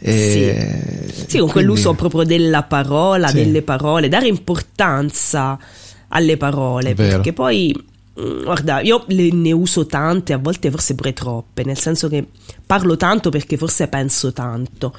E 0.00 1.04
Sì, 1.08 1.38
con 1.38 1.48
quindi- 1.48 1.52
quell'uso 1.52 1.94
proprio 1.94 2.22
della 2.24 2.62
parola, 2.62 3.28
Sì. 3.28 3.34
delle 3.36 3.62
parole, 3.62 4.08
dare 4.08 4.28
importanza 4.28 5.58
alle 6.08 6.36
parole, 6.36 6.94
perché 6.94 7.32
poi, 7.32 7.74
mm, 8.20 8.44
guarda, 8.44 8.80
io 8.80 9.04
ne 9.08 9.52
uso 9.52 9.86
tante, 9.86 10.32
a 10.32 10.38
volte 10.38 10.70
forse 10.70 10.94
pure 10.94 11.12
troppe, 11.12 11.64
nel 11.64 11.78
senso 11.78 12.08
che 12.08 12.24
parlo 12.64 12.96
tanto 12.96 13.30
perché 13.30 13.56
forse 13.56 13.88
penso 13.88 14.32
tanto. 14.32 14.94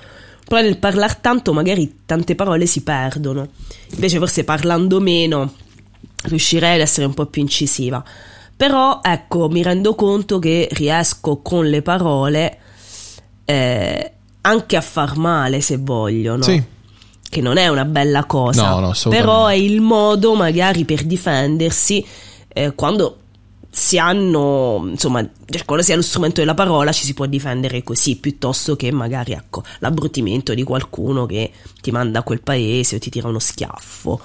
Però 0.46 0.62
nel 0.62 0.78
parlare 0.80 1.18
tanto 1.22 1.54
magari 1.54 2.00
tante 2.06 2.36
parole 2.36 2.66
si 2.66 2.82
perdono, 2.82 3.48
invece 3.92 4.18
forse 4.18 4.44
parlando 4.44 5.00
meno 5.00 5.54
riuscirei 6.24 6.76
ad 6.76 6.82
essere 6.82 7.06
un 7.06 7.14
po' 7.14 7.26
più 7.26 7.42
incisiva. 7.42 8.04
Però 8.56 9.00
ecco, 9.02 9.48
mi 9.48 9.64
rendo 9.64 9.96
conto 9.96 10.38
che 10.40 10.68
riesco 10.72 11.38
con 11.38 11.70
le 11.70 11.82
parole 11.82 12.58
eh, 13.46 14.12
anche 14.42 14.76
a 14.76 14.82
far 14.82 15.16
male 15.16 15.62
se 15.62 15.78
voglio, 15.78 16.36
no? 16.36 16.44
Sì. 16.44 16.62
Che 17.30 17.42
non 17.42 17.58
è 17.58 17.68
una 17.68 17.86
bella 17.86 18.26
cosa, 18.26 18.70
No, 18.70 18.80
no, 18.80 18.94
però 19.10 19.48
è 19.48 19.54
il 19.54 19.82
modo 19.82 20.34
magari 20.34 20.84
per 20.84 21.04
difendersi 21.04 22.06
eh, 22.48 22.74
quando 22.74 23.18
si 23.70 24.00
hanno, 24.00 24.84
insomma, 24.90 25.22
cioè, 25.46 25.64
quando 25.64 25.84
si 25.84 25.94
ha 25.94 25.96
lo 25.96 26.02
strumento 26.02 26.42
della 26.42 26.56
parola 26.56 26.92
ci 26.92 27.06
si 27.06 27.14
può 27.14 27.28
difendere 27.28 27.84
così, 27.84 28.18
piuttosto 28.18 28.76
che 28.76 28.92
magari, 28.92 29.34
ecco, 29.34 29.64
l'abbruttimento 29.80 30.54
di 30.54 30.64
qualcuno 30.64 31.26
che 31.26 31.52
ti 31.82 31.92
manda 31.92 32.20
a 32.20 32.24
quel 32.24 32.42
paese 32.42 32.96
o 32.96 33.00
ti 33.00 33.10
tira 33.10 33.28
uno 33.28 33.40
schiaffo. 33.40 34.20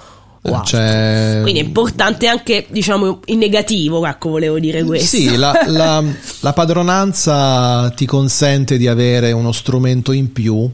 C'è- 0.63 1.39
Quindi 1.41 1.59
è 1.59 1.63
importante 1.63 2.27
anche, 2.27 2.65
diciamo, 2.69 3.19
in 3.25 3.37
negativo, 3.39 4.05
ecco, 4.05 4.29
volevo 4.29 4.59
dire 4.59 4.83
questo. 4.83 5.15
Sì, 5.17 5.35
la, 5.35 5.59
la- 5.67 6.03
la 6.41 6.53
padronanza 6.53 7.91
ti 7.95 8.05
consente 8.05 8.77
di 8.77 8.87
avere 8.87 9.31
uno 9.31 9.51
strumento 9.51 10.11
in 10.11 10.31
più 10.31 10.69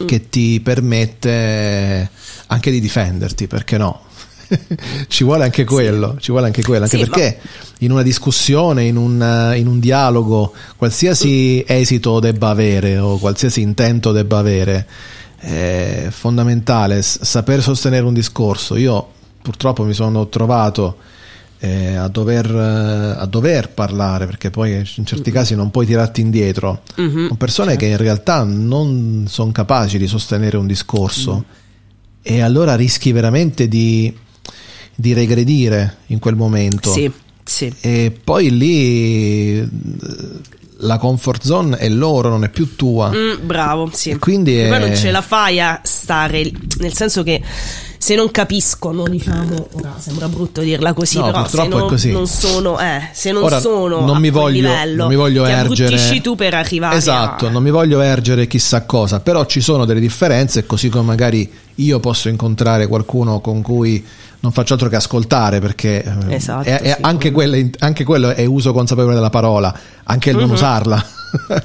Mm. 0.00 0.06
che 0.06 0.28
ti 0.28 0.60
permette 0.60 2.08
anche 2.46 2.70
di 2.70 2.80
difenderti, 2.80 3.46
perché 3.48 3.76
no? 3.78 4.02
ci 5.08 5.24
vuole 5.24 5.44
anche 5.44 5.64
quello, 5.64 6.16
ci 6.20 6.30
vuole 6.30 6.46
anche 6.46 6.62
quello, 6.62 6.84
anche 6.84 6.96
Sì, 6.98 7.04
perché 7.04 7.38
in 7.80 7.90
una 7.92 8.02
discussione, 8.02 8.84
in 8.84 8.96
un, 8.96 9.52
in 9.56 9.66
un 9.66 9.80
dialogo, 9.80 10.52
qualsiasi 10.76 11.64
esito 11.66 12.20
debba 12.20 12.48
avere 12.48 12.96
o 12.98 13.18
qualsiasi 13.18 13.60
intento 13.60 14.12
debba 14.12 14.38
avere, 14.38 14.86
è 15.38 16.08
fondamentale 16.10 17.00
saper 17.02 17.62
sostenere 17.62 18.04
un 18.04 18.14
discorso. 18.14 18.76
Io 18.76 19.08
purtroppo 19.40 19.84
mi 19.84 19.94
sono 19.94 20.28
trovato 20.28 20.96
eh, 21.60 21.94
a, 21.96 22.06
dover, 22.08 22.54
a 22.54 23.24
dover 23.26 23.70
parlare 23.70 24.26
perché 24.26 24.50
poi 24.50 24.84
in 24.96 25.04
certi 25.06 25.30
casi 25.30 25.54
non 25.54 25.70
puoi 25.70 25.86
tirarti 25.86 26.20
indietro 26.20 26.82
Mhm. 26.96 27.28
con 27.28 27.36
persone 27.36 27.76
che 27.76 27.86
in 27.86 27.96
realtà 27.96 28.42
non 28.44 29.24
sono 29.28 29.50
capaci 29.52 29.98
di 29.98 30.06
sostenere 30.06 30.56
un 30.56 30.66
discorso 30.66 31.44
e 32.22 32.40
allora 32.42 32.74
rischi 32.76 33.10
veramente 33.12 33.66
di, 33.68 34.14
di 34.94 35.12
regredire 35.14 35.98
in 36.06 36.18
quel 36.18 36.34
momento. 36.36 36.92
Sì, 36.92 37.10
sì. 37.42 37.72
E 37.80 38.16
poi 38.22 38.56
lì 38.56 39.68
la 40.82 40.96
comfort 40.98 41.44
zone 41.44 41.76
è 41.76 41.88
loro, 41.88 42.28
non 42.28 42.44
è 42.44 42.48
più 42.48 42.76
tua. 42.76 43.10
Mm, 43.10 43.46
bravo, 43.46 43.90
sì. 43.92 44.10
E 44.10 44.18
quindi 44.18 44.58
è... 44.58 44.68
Poi 44.68 44.78
non 44.80 44.94
ce 44.96 45.10
la 45.10 45.22
fai 45.22 45.60
a 45.60 45.80
stare, 45.82 46.50
nel 46.78 46.94
senso 46.94 47.22
che 47.24 47.42
se 47.98 48.14
non 48.14 48.30
capiscono, 48.30 49.02
diciamo, 49.08 49.68
ora 49.72 49.96
sembra 49.98 50.28
brutto 50.28 50.60
dirla 50.60 50.92
così, 50.92 51.18
No, 51.18 51.24
però 51.26 51.44
se 51.44 51.50
purtroppo 51.50 51.76
è 51.76 51.80
non, 51.80 51.88
così. 51.88 52.12
non 52.12 52.26
sono, 52.28 52.78
eh, 52.80 53.08
se 53.12 53.32
non 53.32 53.42
Ora, 53.42 53.58
sono 53.58 54.00
non 54.04 54.16
a 54.16 54.18
mi 54.20 54.30
voglio- 54.30 54.60
livello, 54.68 54.96
non 55.02 55.08
mi 55.08 55.16
voglio 55.16 55.44
ergere- 55.44 56.20
tu 56.20 56.36
per 56.36 56.54
arrivare 56.54 56.96
Esatto, 56.96 57.46
a... 57.46 57.50
non 57.50 57.62
mi 57.62 57.70
voglio 57.70 58.00
ergere 58.00 58.46
chissà 58.46 58.84
cosa, 58.86 59.18
però 59.18 59.44
ci 59.46 59.60
sono 59.60 59.84
delle 59.84 59.98
differenze, 60.00 60.64
così 60.64 60.88
come 60.88 61.04
magari 61.06 61.50
io 61.76 61.98
posso 62.00 62.28
incontrare 62.28 62.86
qualcuno 62.86 63.40
con 63.40 63.62
cui 63.62 64.04
non 64.40 64.52
faccio 64.52 64.74
altro 64.74 64.88
che 64.88 64.96
ascoltare, 64.96 65.60
perché 65.60 66.02
eh, 66.02 66.34
Esatto, 66.34 66.68
è- 66.68 66.80
è- 66.80 66.94
sì. 66.94 67.02
anche, 67.02 67.30
quelle- 67.32 67.70
anche 67.78 68.04
quello 68.04 68.30
è 68.30 68.44
uso 68.44 68.72
consapevole 68.72 69.14
della 69.14 69.30
parola, 69.30 69.76
anche 70.04 70.30
il 70.30 70.36
non 70.36 70.50
usarla. 70.50 71.04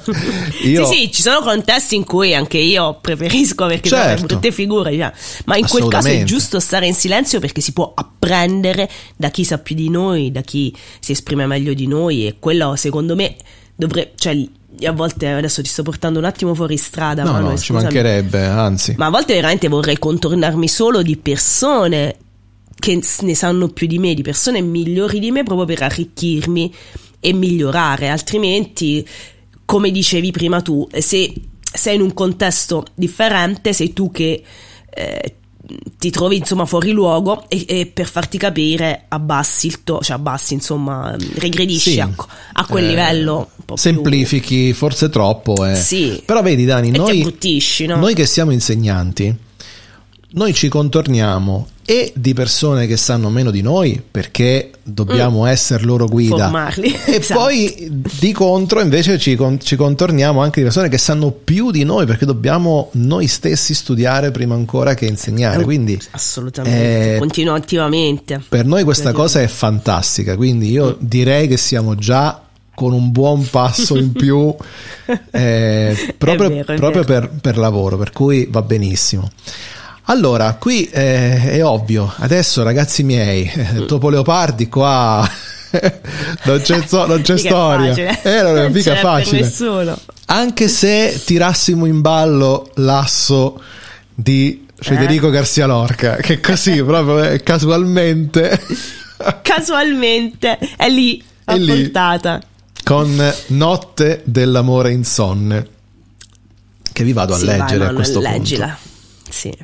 Io- 0.64 0.86
Sì, 0.86 0.94
sì, 0.94 1.12
ci 1.12 1.22
sono 1.22 1.40
contesti 1.40 1.94
in 1.94 2.04
cui 2.04 2.34
anche 2.34 2.58
io 2.58 2.98
preferisco 3.00 3.66
perché 3.66 3.88
Certo. 3.88 4.14
sono 4.16 4.26
brutte 4.26 4.52
figure, 4.52 4.90
cioè. 4.96 5.12
ma 5.46 5.56
in 5.56 5.66
quel 5.66 5.88
caso 5.88 6.08
è 6.08 6.22
giusto 6.24 6.60
stare 6.60 6.86
in 6.86 6.94
silenzio 6.94 7.40
perché 7.40 7.60
si 7.60 7.72
può 7.72 7.92
apprendere 7.94 8.88
da 9.16 9.30
chi 9.30 9.44
sa 9.44 9.58
più 9.58 9.74
di 9.74 9.88
noi, 9.88 10.30
da 10.30 10.42
chi 10.42 10.74
si 11.00 11.12
esprime 11.12 11.46
meglio 11.46 11.72
di 11.74 11.86
noi 11.86 12.26
e 12.26 12.36
quello 12.38 12.76
secondo 12.76 13.14
me 13.14 13.36
dovrebbe, 13.74 14.12
cioè 14.16 14.34
io 14.34 14.90
a 14.90 14.92
volte 14.92 15.28
adesso 15.28 15.62
ti 15.62 15.68
sto 15.68 15.82
portando 15.82 16.18
un 16.18 16.24
attimo 16.24 16.54
fuori 16.54 16.76
strada, 16.76 17.22
No, 17.22 17.32
Manuel, 17.32 17.52
no, 17.52 17.58
ci 17.58 17.64
scusami. 17.66 17.84
mancherebbe, 17.84 18.44
anzi. 18.44 18.94
Ma 18.98 19.06
a 19.06 19.10
volte 19.10 19.34
veramente 19.34 19.68
vorrei 19.68 19.98
contornarmi 19.98 20.68
solo 20.68 21.00
di 21.02 21.16
persone 21.16 22.16
che 22.84 23.00
ne 23.22 23.34
sanno 23.34 23.68
più 23.68 23.86
di 23.86 23.98
me, 23.98 24.12
di 24.12 24.20
persone 24.22 24.60
migliori 24.60 25.18
di 25.18 25.30
me 25.30 25.42
proprio 25.42 25.64
per 25.66 25.82
arricchirmi 25.84 26.74
e 27.18 27.32
migliorare, 27.32 28.10
altrimenti, 28.10 29.06
come 29.64 29.90
dicevi 29.90 30.30
prima 30.32 30.60
tu, 30.60 30.86
se 30.98 31.32
sei 31.72 31.94
in 31.94 32.02
un 32.02 32.12
contesto 32.12 32.84
differente, 32.94 33.72
sei 33.72 33.94
tu 33.94 34.10
che 34.10 34.42
eh, 34.94 35.34
ti 35.98 36.10
trovi 36.10 36.36
insomma 36.36 36.66
fuori 36.66 36.90
luogo 36.90 37.48
e, 37.48 37.64
e 37.66 37.86
per 37.86 38.06
farti 38.06 38.36
capire 38.36 39.06
abbassi 39.08 39.66
il 39.68 39.82
to, 39.82 40.00
cioè 40.02 40.16
abbassi 40.16 40.52
insomma, 40.52 41.16
regredisci 41.36 41.92
Sì. 41.92 42.00
a, 42.00 42.10
a 42.52 42.66
quel 42.66 42.84
Eh, 42.84 42.88
livello 42.88 43.48
po' 43.64 43.74
più- 43.74 43.76
Semplifichi 43.82 44.74
forse 44.74 45.08
troppo. 45.08 45.64
eh. 45.64 45.74
Sì. 45.76 46.20
Però 46.26 46.42
vedi 46.42 46.66
Dani, 46.66 46.90
noi, 46.90 47.22
no? 47.86 47.96
noi 47.96 48.12
che 48.14 48.26
siamo 48.26 48.50
insegnanti, 48.52 49.34
noi 50.34 50.52
ci 50.52 50.68
contorniamo 50.68 51.68
e 51.86 52.12
di 52.16 52.32
persone 52.32 52.86
che 52.86 52.96
sanno 52.96 53.28
meno 53.28 53.50
di 53.50 53.60
noi 53.60 54.02
perché 54.10 54.70
dobbiamo 54.82 55.44
essere 55.46 55.84
loro 55.84 56.06
guida 56.06 56.34
Mm. 56.34 56.38
Formarli, 56.38 56.94
e 57.04 57.16
esatto. 57.20 57.40
poi 57.40 58.02
di 58.18 58.32
contro 58.32 58.80
invece 58.80 59.18
ci, 59.18 59.36
con- 59.36 59.60
ci 59.60 59.76
contorniamo 59.76 60.40
anche 60.40 60.60
di 60.60 60.64
persone 60.64 60.88
che 60.88 60.98
sanno 60.98 61.30
più 61.30 61.70
di 61.70 61.84
noi 61.84 62.06
perché 62.06 62.24
dobbiamo 62.24 62.88
noi 62.92 63.26
stessi 63.26 63.74
studiare 63.74 64.30
prima 64.30 64.54
ancora 64.54 64.94
che 64.94 65.06
insegnare 65.06 65.62
quindi 65.62 66.00
Assolutamente, 66.10 67.14
eh, 67.14 67.18
continuativamente. 67.18 68.42
per 68.48 68.64
noi 68.64 68.82
questa 68.82 69.12
cosa 69.12 69.40
è 69.40 69.46
fantastica, 69.46 70.36
quindi 70.36 70.70
io 70.70 70.96
direi 70.98 71.46
che 71.46 71.56
siamo 71.56 71.94
già 71.94 72.40
con 72.74 72.92
un 72.92 73.12
buon 73.12 73.46
passo 73.48 73.96
in 73.96 74.10
più 74.12 74.52
eh, 75.30 76.14
proprio, 76.18 76.48
vero, 76.48 76.74
proprio 76.74 77.04
per, 77.04 77.30
per 77.40 77.56
lavoro, 77.56 77.96
per 77.96 78.10
cui 78.10 78.48
va 78.50 78.62
benissimo. 78.62 79.30
Allora, 80.06 80.54
qui 80.54 80.86
eh, 80.90 81.52
è 81.52 81.64
ovvio, 81.64 82.12
adesso 82.18 82.62
ragazzi 82.62 83.02
miei, 83.02 83.50
eh, 83.54 83.86
Topo 83.86 84.10
Leopardi 84.10 84.68
qua 84.68 85.26
non 86.44 86.60
c'è, 86.60 86.86
so- 86.86 87.06
non 87.06 87.22
c'è 87.22 87.34
è 87.34 87.38
storia, 87.38 87.88
facile. 87.94 88.20
eh, 88.22 88.42
non 88.42 88.58
è 88.58 88.68
mica 88.68 88.96
facile. 88.96 89.50
Anche 90.26 90.68
se 90.68 91.20
tirassimo 91.24 91.86
in 91.86 92.00
ballo 92.02 92.70
l'asso 92.74 93.60
di 94.14 94.66
Federico 94.76 95.30
Garcia 95.30 95.66
Lorca, 95.66 96.16
che 96.16 96.38
così 96.38 96.80
proprio 96.84 97.22
eh, 97.24 97.42
casualmente 97.42 98.60
Casualmente 99.42 100.58
è 100.76 100.88
lì, 100.90 101.22
a 101.44 101.54
È 101.54 101.58
lì. 101.58 101.82
portata. 101.82 102.40
con 102.82 103.34
Notte 103.48 104.20
dell'amore 104.24 104.92
insonne, 104.92 105.66
che 106.92 107.04
vi 107.04 107.12
vado 107.14 107.32
a 107.34 107.38
Sì, 107.38 107.46
vai, 107.46 107.58
leggere 107.58 107.74
a 107.74 107.78
Manuel, 107.86 107.94
questo 107.94 108.20
leggila. 108.20 108.66
punto. 108.66 109.30
Sì. 109.30 109.56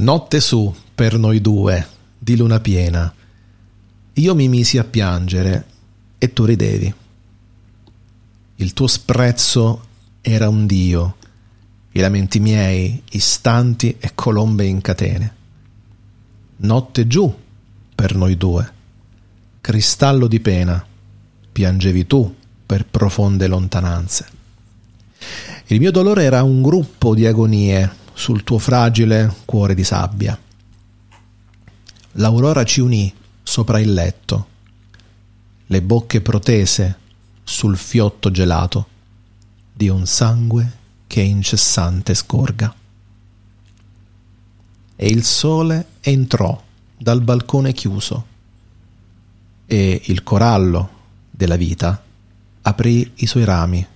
Notte 0.00 0.40
su 0.40 0.74
per 0.94 1.18
noi 1.18 1.42
due, 1.42 1.86
di 2.18 2.34
luna 2.34 2.58
piena. 2.58 3.12
Io 4.14 4.34
mi 4.34 4.48
misi 4.48 4.78
a 4.78 4.84
piangere 4.84 5.66
e 6.16 6.32
tu 6.32 6.46
ridevi. 6.46 6.94
Il 8.56 8.72
tuo 8.72 8.86
sprezzo 8.86 9.84
era 10.22 10.48
un 10.48 10.64
dio, 10.64 11.16
i 11.92 12.00
lamenti 12.00 12.40
miei 12.40 13.02
istanti 13.10 13.96
e 14.00 14.12
colombe 14.14 14.64
in 14.64 14.80
catene. 14.80 15.34
Notte 16.56 17.06
giù 17.06 17.38
per 17.94 18.14
noi 18.14 18.38
due, 18.38 18.72
cristallo 19.60 20.28
di 20.28 20.40
pena, 20.40 20.82
piangevi 21.52 22.06
tu 22.06 22.34
per 22.64 22.86
profonde 22.86 23.46
lontananze. 23.46 24.28
Il 25.66 25.78
mio 25.78 25.90
dolore 25.90 26.22
era 26.22 26.42
un 26.42 26.62
gruppo 26.62 27.14
di 27.14 27.26
agonie 27.26 27.98
sul 28.20 28.44
tuo 28.44 28.58
fragile 28.58 29.34
cuore 29.46 29.74
di 29.74 29.82
sabbia. 29.82 30.38
L'aurora 32.12 32.64
ci 32.64 32.80
unì 32.80 33.10
sopra 33.42 33.80
il 33.80 33.94
letto, 33.94 34.48
le 35.64 35.80
bocche 35.80 36.20
protese 36.20 36.98
sul 37.42 37.78
fiotto 37.78 38.30
gelato 38.30 38.88
di 39.72 39.88
un 39.88 40.04
sangue 40.04 40.70
che 41.06 41.22
incessante 41.22 42.12
scorga. 42.12 42.74
E 44.96 45.06
il 45.06 45.24
sole 45.24 45.86
entrò 46.00 46.62
dal 46.98 47.22
balcone 47.22 47.72
chiuso 47.72 48.26
e 49.64 50.02
il 50.04 50.22
corallo 50.22 50.90
della 51.30 51.56
vita 51.56 52.04
aprì 52.60 53.12
i 53.14 53.26
suoi 53.26 53.44
rami 53.44 53.86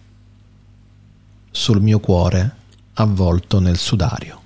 sul 1.50 1.82
mio 1.82 2.00
cuore 2.00 2.62
avvolto 2.94 3.60
nel 3.60 3.76
sudario. 3.78 4.40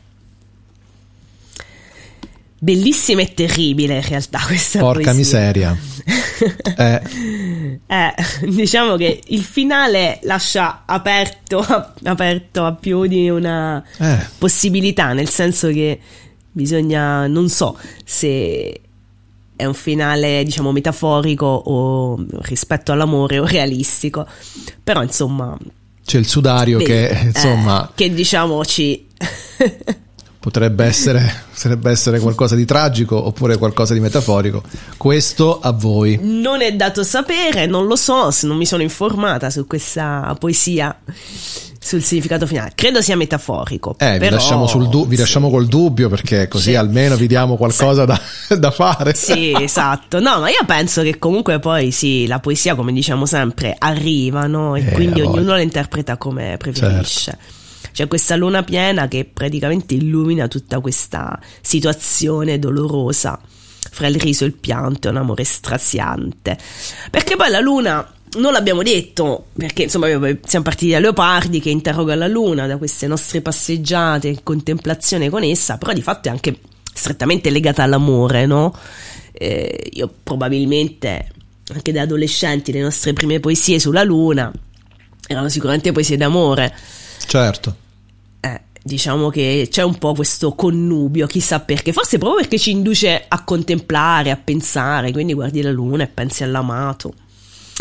Bellissima 2.61 3.21
e 3.23 3.35
terribile 3.35 3.97
in 3.97 4.03
realtà 4.03 4.41
questa 4.45 4.81
Porca 4.81 5.13
poesia. 5.13 5.15
miseria. 5.15 5.79
Eh, 6.79 7.81
Eh, 7.89 8.15
diciamo 8.47 8.95
che 8.95 9.21
il 9.27 9.43
finale 9.43 10.21
lascia 10.23 10.83
aperto, 10.87 11.65
aperto 12.05 12.65
a 12.65 12.73
più 12.75 13.07
di 13.07 13.29
una 13.29 13.83
eh, 13.99 14.25
possibilità, 14.39 15.13
nel 15.15 15.29
senso 15.29 15.69
che 15.69 15.99
bisogna, 16.53 17.27
non 17.27 17.49
so 17.49 17.77
se 18.05 18.81
è 19.57 19.65
un 19.65 19.75
finale, 19.75 20.45
diciamo, 20.45 20.71
metaforico 20.71 21.47
o 21.47 22.25
rispetto 22.43 22.93
all'amore 22.93 23.41
o 23.41 23.47
realistico, 23.47 24.27
però 24.85 25.03
insomma, 25.03 25.57
c'è 26.09 26.17
il 26.17 26.27
sudario 26.27 26.79
che 26.79 27.09
vedi, 27.13 27.27
insomma 27.27 27.87
eh, 27.87 27.91
che 27.95 28.15
diciamo 28.15 28.65
ci 28.65 29.09
potrebbe 30.41 30.87
essere, 30.87 31.45
potrebbe 31.53 31.91
essere 31.91 32.19
qualcosa 32.19 32.55
di 32.55 32.65
tragico 32.65 33.23
oppure 33.23 33.59
qualcosa 33.59 33.93
di 33.93 34.01
metaforico. 34.01 34.63
Questo 34.97 35.61
a 35.61 35.71
voi. 35.73 36.19
non 36.23 36.63
è 36.63 36.73
dato 36.75 37.03
sapere, 37.03 37.67
non 37.67 37.87
lo 37.87 37.95
so, 37.95 38.31
se 38.31 38.47
non 38.47 38.57
mi 38.57 38.65
sono 38.65 38.83
informata 38.83 39.51
su 39.51 39.67
questa 39.67 40.35
poesia 40.41 40.99
sul 41.81 42.03
significato 42.03 42.47
finale. 42.47 42.73
Credo 42.75 43.01
sia 43.01 43.17
metaforico. 43.17 43.95
Eh, 43.99 44.13
vi, 44.15 44.19
però- 44.19 44.37
lasciamo 44.37 44.67
sul 44.67 44.89
du- 44.89 45.07
vi 45.07 45.15
sì. 45.15 45.21
lasciamo 45.21 45.49
col 45.51 45.67
dubbio 45.67 46.09
perché 46.09 46.49
così 46.49 46.71
Sì. 46.71 46.75
almeno 46.75 47.15
vi 47.17 47.27
diamo 47.27 47.57
qualcosa 47.57 48.05
da, 48.05 48.21
da 48.59 48.71
fare. 48.71 49.15
Sì, 49.15 49.53
esatto. 49.59 50.21
No, 50.21 50.41
ma 50.41 50.49
io 50.51 50.65
penso 50.67 51.03
che 51.03 51.19
comunque 51.19 51.59
poi 51.61 51.91
sì, 51.91 52.27
la 52.27 52.41
poesia, 52.41 52.75
come 52.75 52.93
diciamo 52.93 53.27
sempre, 53.27 53.75
arriva, 53.79 54.47
no? 54.47 54.75
E 54.77 54.81
Eh, 54.87 54.93
quindi 54.93 55.21
voglia. 55.21 55.39
ognuno 55.39 55.53
la 55.53 55.61
interpreta 55.61 56.17
come 56.17 56.57
preferisce. 56.59 57.31
Certo. 57.31 57.57
C'è 57.93 58.07
questa 58.07 58.37
luna 58.37 58.63
piena 58.63 59.09
che 59.09 59.25
praticamente 59.25 59.95
illumina 59.95 60.47
tutta 60.47 60.79
questa 60.81 61.39
situazione 61.61 62.59
dolorosa 62.59 63.41
fra 63.91 64.07
il 64.07 64.17
riso 64.17 64.45
e 64.45 64.49
il 64.49 64.53
pianto, 64.55 65.09
un 65.09 65.17
amore 65.17 65.43
straziante. 65.45 66.57
Perché 67.11 67.35
poi 67.37 67.51
la 67.51 67.59
luna, 67.61 68.07
non 68.37 68.53
l'abbiamo 68.53 68.83
detto, 68.83 69.47
perché 69.57 69.85
insomma 69.85 70.07
siamo 70.07 70.65
partiti 70.65 70.91
da 70.91 70.99
Leopardi 70.99 71.61
che 71.61 71.71
interroga 71.71 72.15
la 72.15 72.27
luna, 72.27 72.67
da 72.67 72.77
queste 72.77 73.07
nostre 73.07 73.41
passeggiate 73.41 74.29
in 74.29 74.43
contemplazione 74.43 75.31
con 75.31 75.43
essa, 75.43 75.79
però 75.79 75.93
di 75.93 76.03
fatto 76.03 76.29
è 76.29 76.31
anche 76.31 76.59
strettamente 76.93 77.51
legata 77.51 77.83
all'amore, 77.83 78.47
no? 78.47 78.77
Eh, 79.33 79.91
io 79.93 80.13
probabilmente 80.23 81.31
anche 81.73 81.93
da 81.93 82.03
adolescenti 82.03 82.73
le 82.73 82.81
nostre 82.81 83.13
prime 83.13 83.41
poesie 83.41 83.79
sulla 83.79 84.03
luna 84.03 84.51
erano 85.27 85.49
sicuramente 85.49 85.93
poesie 85.93 86.17
d'amore. 86.17 86.75
Certo. 87.27 87.77
Eh, 88.41 88.61
diciamo 88.83 89.29
che 89.29 89.69
c'è 89.71 89.83
un 89.83 89.99
po' 89.99 90.15
questo 90.15 90.55
connubio, 90.55 91.27
chissà 91.27 91.61
perché, 91.61 91.93
forse 91.93 92.19
proprio 92.19 92.41
perché 92.41 92.59
ci 92.59 92.71
induce 92.71 93.25
a 93.29 93.45
contemplare, 93.45 94.31
a 94.31 94.37
pensare, 94.37 95.13
quindi 95.13 95.35
guardi 95.35 95.63
la 95.63 95.71
luna 95.71 96.05
e 96.05 96.09
pensi 96.09 96.43
all'amato. 96.43 97.13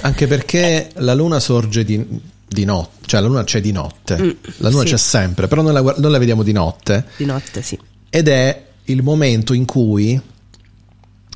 Anche 0.02 0.28
perché 0.28 0.90
la 0.96 1.14
luna 1.14 1.40
sorge 1.40 1.84
di, 1.84 2.06
di 2.48 2.66
notte, 2.66 3.08
cioè 3.08 3.22
la 3.22 3.28
luna 3.28 3.44
c'è 3.44 3.62
di 3.62 3.72
notte, 3.72 4.18
Mm, 4.22 4.30
la 4.58 4.70
luna 4.70 4.84
sì. 4.84 4.90
c'è 4.90 4.98
sempre, 4.98 5.48
però 5.48 5.62
noi 5.62 5.74
la, 5.74 5.82
noi 5.82 6.12
la 6.12 6.18
vediamo 6.18 6.44
di 6.44 6.52
notte 6.52 7.06
Di 7.18 7.26
notte, 7.26 7.62
sì. 7.62 7.78
ed 8.10 8.28
è 8.28 8.66
il 8.86 9.02
momento 9.04 9.54
in 9.54 9.66
cui 9.66 10.20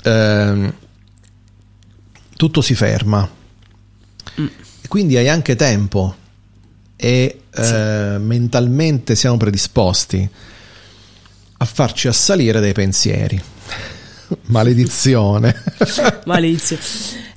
ehm, 0.03 0.73
tutto 2.35 2.61
si 2.61 2.75
ferma. 2.75 3.29
Mm. 4.39 4.45
Quindi 4.87 5.17
hai 5.17 5.27
anche 5.27 5.55
tempo 5.55 6.15
e 6.95 7.41
eh, 7.53 8.17
mentalmente 8.19 9.15
siamo 9.15 9.37
predisposti 9.37 10.29
a 11.57 11.65
farci 11.65 12.07
assalire 12.07 12.59
dei 12.59 12.73
pensieri. 12.73 13.41
Maledizione. 14.47 15.63
Malizio. 16.25 16.77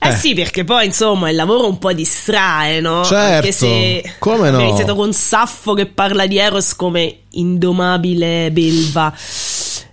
Eh, 0.04 0.08
Eh. 0.08 0.16
sì, 0.16 0.34
perché 0.34 0.64
poi 0.64 0.86
insomma 0.86 1.30
il 1.30 1.36
lavoro 1.36 1.66
un 1.68 1.78
po' 1.78 1.92
distrae, 1.92 2.80
no? 2.80 3.04
Certo, 3.04 3.36
Anche 3.36 3.52
se 3.52 4.14
come 4.18 4.36
no? 4.50 4.56
abbiamo 4.56 4.68
iniziato 4.68 4.94
con 4.94 5.12
Saffo 5.12 5.74
che 5.74 5.86
parla 5.86 6.26
di 6.26 6.38
Eros 6.38 6.74
come 6.76 7.18
indomabile 7.30 8.50
belva, 8.52 9.12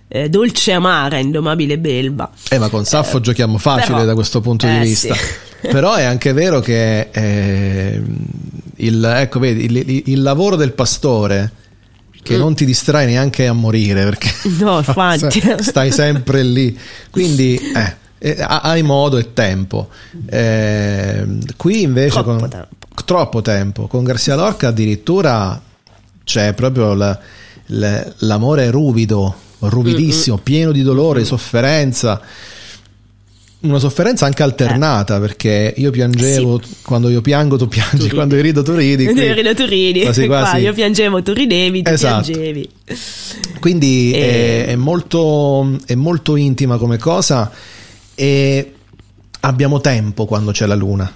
eh, 0.08 0.28
dolce 0.28 0.72
amara, 0.72 1.18
indomabile 1.18 1.78
belva. 1.78 2.30
Eh, 2.50 2.58
ma 2.58 2.68
con 2.68 2.84
Saffo 2.84 3.20
giochiamo 3.20 3.56
facile 3.58 3.92
però- 3.94 4.04
da 4.04 4.14
questo 4.14 4.40
punto 4.40 4.66
di 4.66 4.76
eh, 4.76 4.80
vista. 4.80 5.14
sì. 5.14 5.20
Però 5.62 5.94
è 5.94 6.02
anche 6.02 6.32
vero 6.32 6.58
che 6.58 7.08
eh, 7.12 8.02
il, 8.78 9.04
ecco, 9.04 9.38
vedi, 9.38 9.64
il, 9.66 10.02
il- 10.08 10.20
lavoro 10.22 10.56
del 10.56 10.72
pastore 10.72 11.52
che 12.20 12.36
non 12.36 12.54
ti 12.56 12.64
distrae 12.64 13.06
neanche 13.06 13.46
a 13.46 13.52
morire 13.52 14.02
perché 14.02 14.30
Mm. 14.48 14.58
No, 14.60 14.78
infatti. 14.84 15.40
stai 15.60 15.92
sempre 15.92 16.42
lì. 16.42 16.76
Quindi 17.12 17.56
eh, 17.76 17.96
eh, 18.24 18.36
hai 18.38 18.82
modo 18.82 19.18
e 19.18 19.32
tempo. 19.32 19.88
Eh, 20.26 21.26
qui 21.56 21.82
invece 21.82 22.10
Troppo 22.22 22.36
con 22.36 22.48
tempo. 22.48 22.68
troppo 23.04 23.42
tempo. 23.42 23.86
Con 23.88 24.04
Garcia 24.04 24.36
Lorca 24.36 24.68
addirittura 24.68 25.60
c'è 26.24 26.52
proprio 26.54 26.94
la- 26.94 27.18
la- 27.66 28.12
l'amore 28.18 28.70
ruvido, 28.70 29.34
ruvidissimo, 29.58 30.38
pieno 30.38 30.70
di 30.70 30.82
dolore, 30.82 31.20
di 31.20 31.26
sofferenza. 31.26 32.20
Una 33.62 33.78
sofferenza 33.78 34.26
anche 34.26 34.42
alternata 34.42 35.20
perché 35.20 35.72
io 35.76 35.90
piangevo 35.92 36.60
quando 36.82 37.08
io 37.08 37.20
piango 37.20 37.56
tu 37.56 37.68
piangi, 37.68 38.02
ridi. 38.02 38.14
quando 38.14 38.34
io 38.34 38.42
rido 38.42 38.62
tu 38.62 38.74
ridi. 38.74 39.06
Tu 39.06 39.12
qui- 39.12 39.32
ridi, 39.32 39.54
tu 39.54 39.64
ridi. 39.66 40.00
quasi 40.02 40.26
Qua 40.26 40.40
quasi. 40.40 40.56
io 40.58 40.72
piangevo, 40.72 41.22
tu 41.22 41.32
ridevi, 41.32 41.82
tu 41.82 41.90
Esatto. 41.90 42.30
piangevi. 42.30 42.68
Quindi 43.60 44.12
E- 44.12 44.64
è, 44.64 44.66
è 44.72 44.76
molto, 44.76 45.78
è 45.86 45.94
molto 45.94 46.34
intima 46.36 46.76
come 46.76 46.98
cosa 46.98 47.50
e 48.22 48.74
abbiamo 49.40 49.80
tempo 49.80 50.26
quando 50.26 50.52
c'è 50.52 50.66
la 50.66 50.76
luna. 50.76 51.12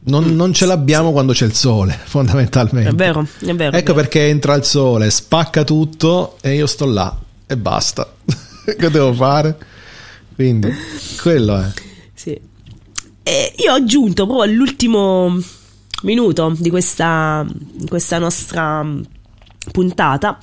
Non, 0.00 0.34
non 0.34 0.52
ce 0.52 0.66
l'abbiamo 0.66 1.12
quando 1.12 1.32
c'è 1.32 1.44
il 1.44 1.54
sole, 1.54 1.96
fondamentalmente. 2.02 2.90
Mm. 2.90 2.94
È 2.94 2.96
vero, 2.96 3.20
è 3.20 3.54
vero. 3.54 3.70
è 3.70 3.76
Ecco 3.76 3.92
vero. 3.92 3.94
perché 3.94 4.26
entra 4.26 4.54
il 4.54 4.64
sole, 4.64 5.08
spacca 5.08 5.62
tutto 5.62 6.36
e 6.40 6.54
io 6.54 6.66
sto 6.66 6.86
là 6.86 7.16
e 7.46 7.56
basta. 7.56 8.12
che 8.76 8.90
devo 8.90 9.12
fare? 9.12 9.56
Quindi, 10.34 10.68
quello 11.22 11.60
è. 11.60 11.70
Sì. 12.12 12.40
E 13.22 13.54
io 13.56 13.70
ho 13.70 13.76
aggiunto 13.76 14.26
proprio 14.26 14.50
all'ultimo 14.50 15.38
minuto 16.02 16.56
di 16.58 16.70
questa, 16.70 17.46
questa 17.86 18.18
nostra 18.18 18.82
mm, 18.82 19.00
puntata 19.70 20.38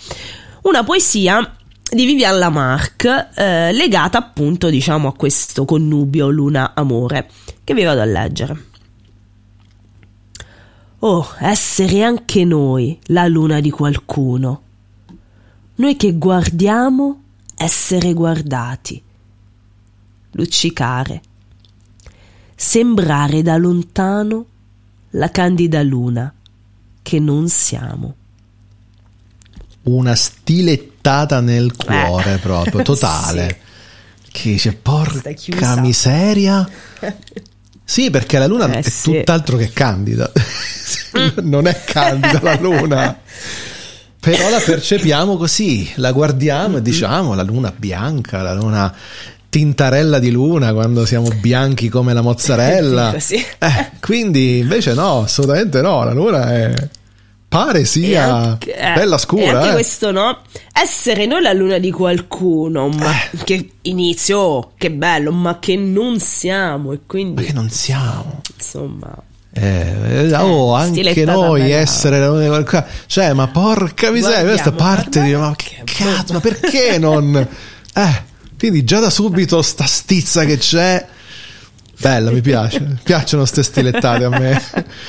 una 0.62 0.84
poesia 0.86 1.58
di 1.96 2.06
Vivian 2.06 2.38
Lamarck 2.38 3.30
eh, 3.36 3.72
legata 3.72 4.18
appunto 4.18 4.70
diciamo 4.70 5.08
a 5.08 5.14
questo 5.14 5.64
connubio 5.64 6.30
luna-amore 6.30 7.30
che 7.64 7.74
vi 7.74 7.84
vado 7.84 8.02
a 8.02 8.06
leggere. 8.06 8.66
Oh, 11.00 11.26
essere 11.40 12.04
anche 12.04 12.44
noi 12.44 13.00
la 13.06 13.28
luna 13.28 13.62
di 13.62 13.70
qualcuno. 13.70 14.62
Noi 15.76 15.96
che 15.96 16.18
guardiamo 16.18 17.22
essere 17.56 18.14
guardati. 18.14 19.02
Luccicare 20.32 21.22
sembrare 22.56 23.42
da 23.42 23.58
lontano 23.58 24.46
la 25.12 25.30
candida 25.30 25.82
luna 25.82 26.34
che 27.02 27.20
non 27.20 27.48
siamo. 27.48 28.16
Una 29.86 30.16
stilettata 30.16 31.40
nel 31.42 31.74
cuore 31.76 32.34
Eh. 32.36 32.38
proprio, 32.40 32.82
totale. 32.84 33.60
Che 34.32 34.50
dice, 34.50 34.74
porca 34.74 35.32
chiusa." 35.32 35.80
miseria. 35.80 36.68
Sì, 37.84 38.10
perché 38.10 38.40
la 38.40 38.48
luna 38.48 38.68
Eh, 38.72 38.80
è 38.80 38.82
sì. 38.82 39.12
tutt'altro 39.12 39.58
che 39.58 39.72
candida. 39.72 40.32
non 41.44 41.68
è 41.68 41.84
candida 41.86 42.40
la 42.42 42.58
luna. 42.60 43.18
Però 44.20 44.50
la 44.50 44.60
percepiamo 44.60 45.38
così, 45.38 45.88
la 45.98 46.12
guardiamo 46.12 46.78
e 46.78 46.82
diciamo 46.82 47.36
la 47.36 47.44
luna 47.44 47.72
bianca, 47.76 48.42
la 48.42 48.56
luna 48.56 48.92
tintarella 49.50 50.18
di 50.18 50.32
luna 50.32 50.74
quando 50.74 51.06
siamo 51.06 51.28
bianchi 51.40 51.90
come 51.90 52.12
la 52.14 52.22
mozzarella. 52.22 53.16
Eh, 53.30 53.92
quindi 54.02 54.58
invece 54.58 54.94
no, 54.96 55.22
assolutamente 55.22 55.80
no, 55.82 56.04
la 56.04 56.12
luna 56.14 56.52
è 56.54 56.74
pare 57.58 57.80
E 57.82 57.86
sia 57.86 58.34
anche- 58.34 58.76
eh, 58.76 58.94
bella 58.94 59.16
E 59.16 59.20
scura, 59.20 59.58
anche 59.60 59.70
eh. 59.70 59.74
questo 59.74 60.12
no? 60.12 60.40
Essere 60.74 61.26
noi 61.26 61.42
la 61.42 61.54
luna 61.54 61.78
di 61.78 61.92
qualcuno, 61.92 62.90
ma 62.90 63.12
Eh. 63.32 63.38
che 63.44 63.70
inizio, 63.84 64.38
oh, 64.40 64.72
che 64.78 64.92
bello, 64.92 65.32
ma 65.32 65.60
che 65.60 65.76
non 65.78 66.20
siamo. 66.20 66.92
E 66.92 66.96
Ma 66.98 67.02
quindi, 67.08 67.44
che 67.46 67.54
non 67.54 67.70
siamo. 67.70 68.42
insomma, 68.56 69.16
Eh, 69.58 70.28
eh, 70.30 70.36
oh, 70.36 70.74
anche 70.74 71.24
noi 71.24 71.62
bella. 71.62 71.76
essere 71.78 72.20
la 72.20 72.28
luna 72.28 72.42
di 72.42 72.48
qualcosa. 72.48 72.86
Cioè, 73.06 73.32
ma 73.34 73.48
porca 73.48 74.12
miseria, 74.12 74.42
Guardiamo, 74.42 74.50
questa 74.50 74.72
parte 74.74 75.22
di 75.24 75.34
ma 75.36 75.54
che 75.56 75.82
cazzo, 75.86 76.34
ma 76.34 76.40
perché 76.42 76.98
non 77.00 77.48
Eh, 77.98 78.24
quindi 78.60 78.84
già 78.84 79.00
da 79.00 79.10
subito 79.10 79.62
sta 79.62 79.86
stizza 79.86 80.44
che 80.44 80.58
c'è 80.58 81.06
Bella, 82.00 82.32
mi 82.32 82.42
piace. 82.42 82.98
Piacciono 83.04 83.46
ste 83.46 83.64
stilettate 83.64 84.24
a 84.26 84.30
me. 84.30 84.62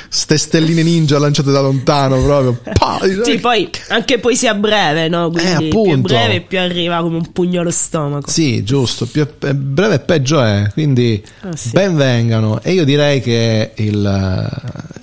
Ste 0.08 0.38
stelline 0.38 0.82
ninja 0.82 1.18
lanciate 1.18 1.50
da 1.50 1.60
lontano 1.60 2.22
proprio. 2.22 2.60
Pa, 2.74 3.00
sì, 3.24 3.38
poi 3.38 3.68
anche 3.88 4.18
poesia 4.18 4.54
breve, 4.54 5.08
no? 5.08 5.30
Quindi 5.30 5.50
Eh, 5.52 5.56
più 5.56 5.66
è 5.66 5.68
appunto. 5.70 6.08
breve 6.08 6.40
più 6.42 6.58
arriva 6.58 7.00
come 7.00 7.16
un 7.16 7.32
pugno 7.32 7.60
allo 7.60 7.70
stomaco. 7.70 8.30
Sì, 8.30 8.62
giusto, 8.62 9.06
più 9.06 9.26
è 9.38 9.52
breve 9.54 9.98
peggio 9.98 10.40
è, 10.42 10.68
quindi 10.72 11.22
Ah, 11.40 11.56
sì. 11.56 11.70
ben 11.70 11.96
vengano 11.96 12.60
e 12.62 12.72
io 12.72 12.84
direi 12.84 13.20
che 13.20 13.72
il, 13.74 14.50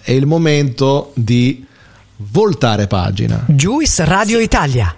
è 0.01 0.11
il 0.11 0.25
momento 0.25 1.11
di 1.15 1.65
voltare 2.17 2.88
pagina, 2.88 3.43
Juice 3.47 4.05
Radio 4.05 4.39
Italia, 4.39 4.95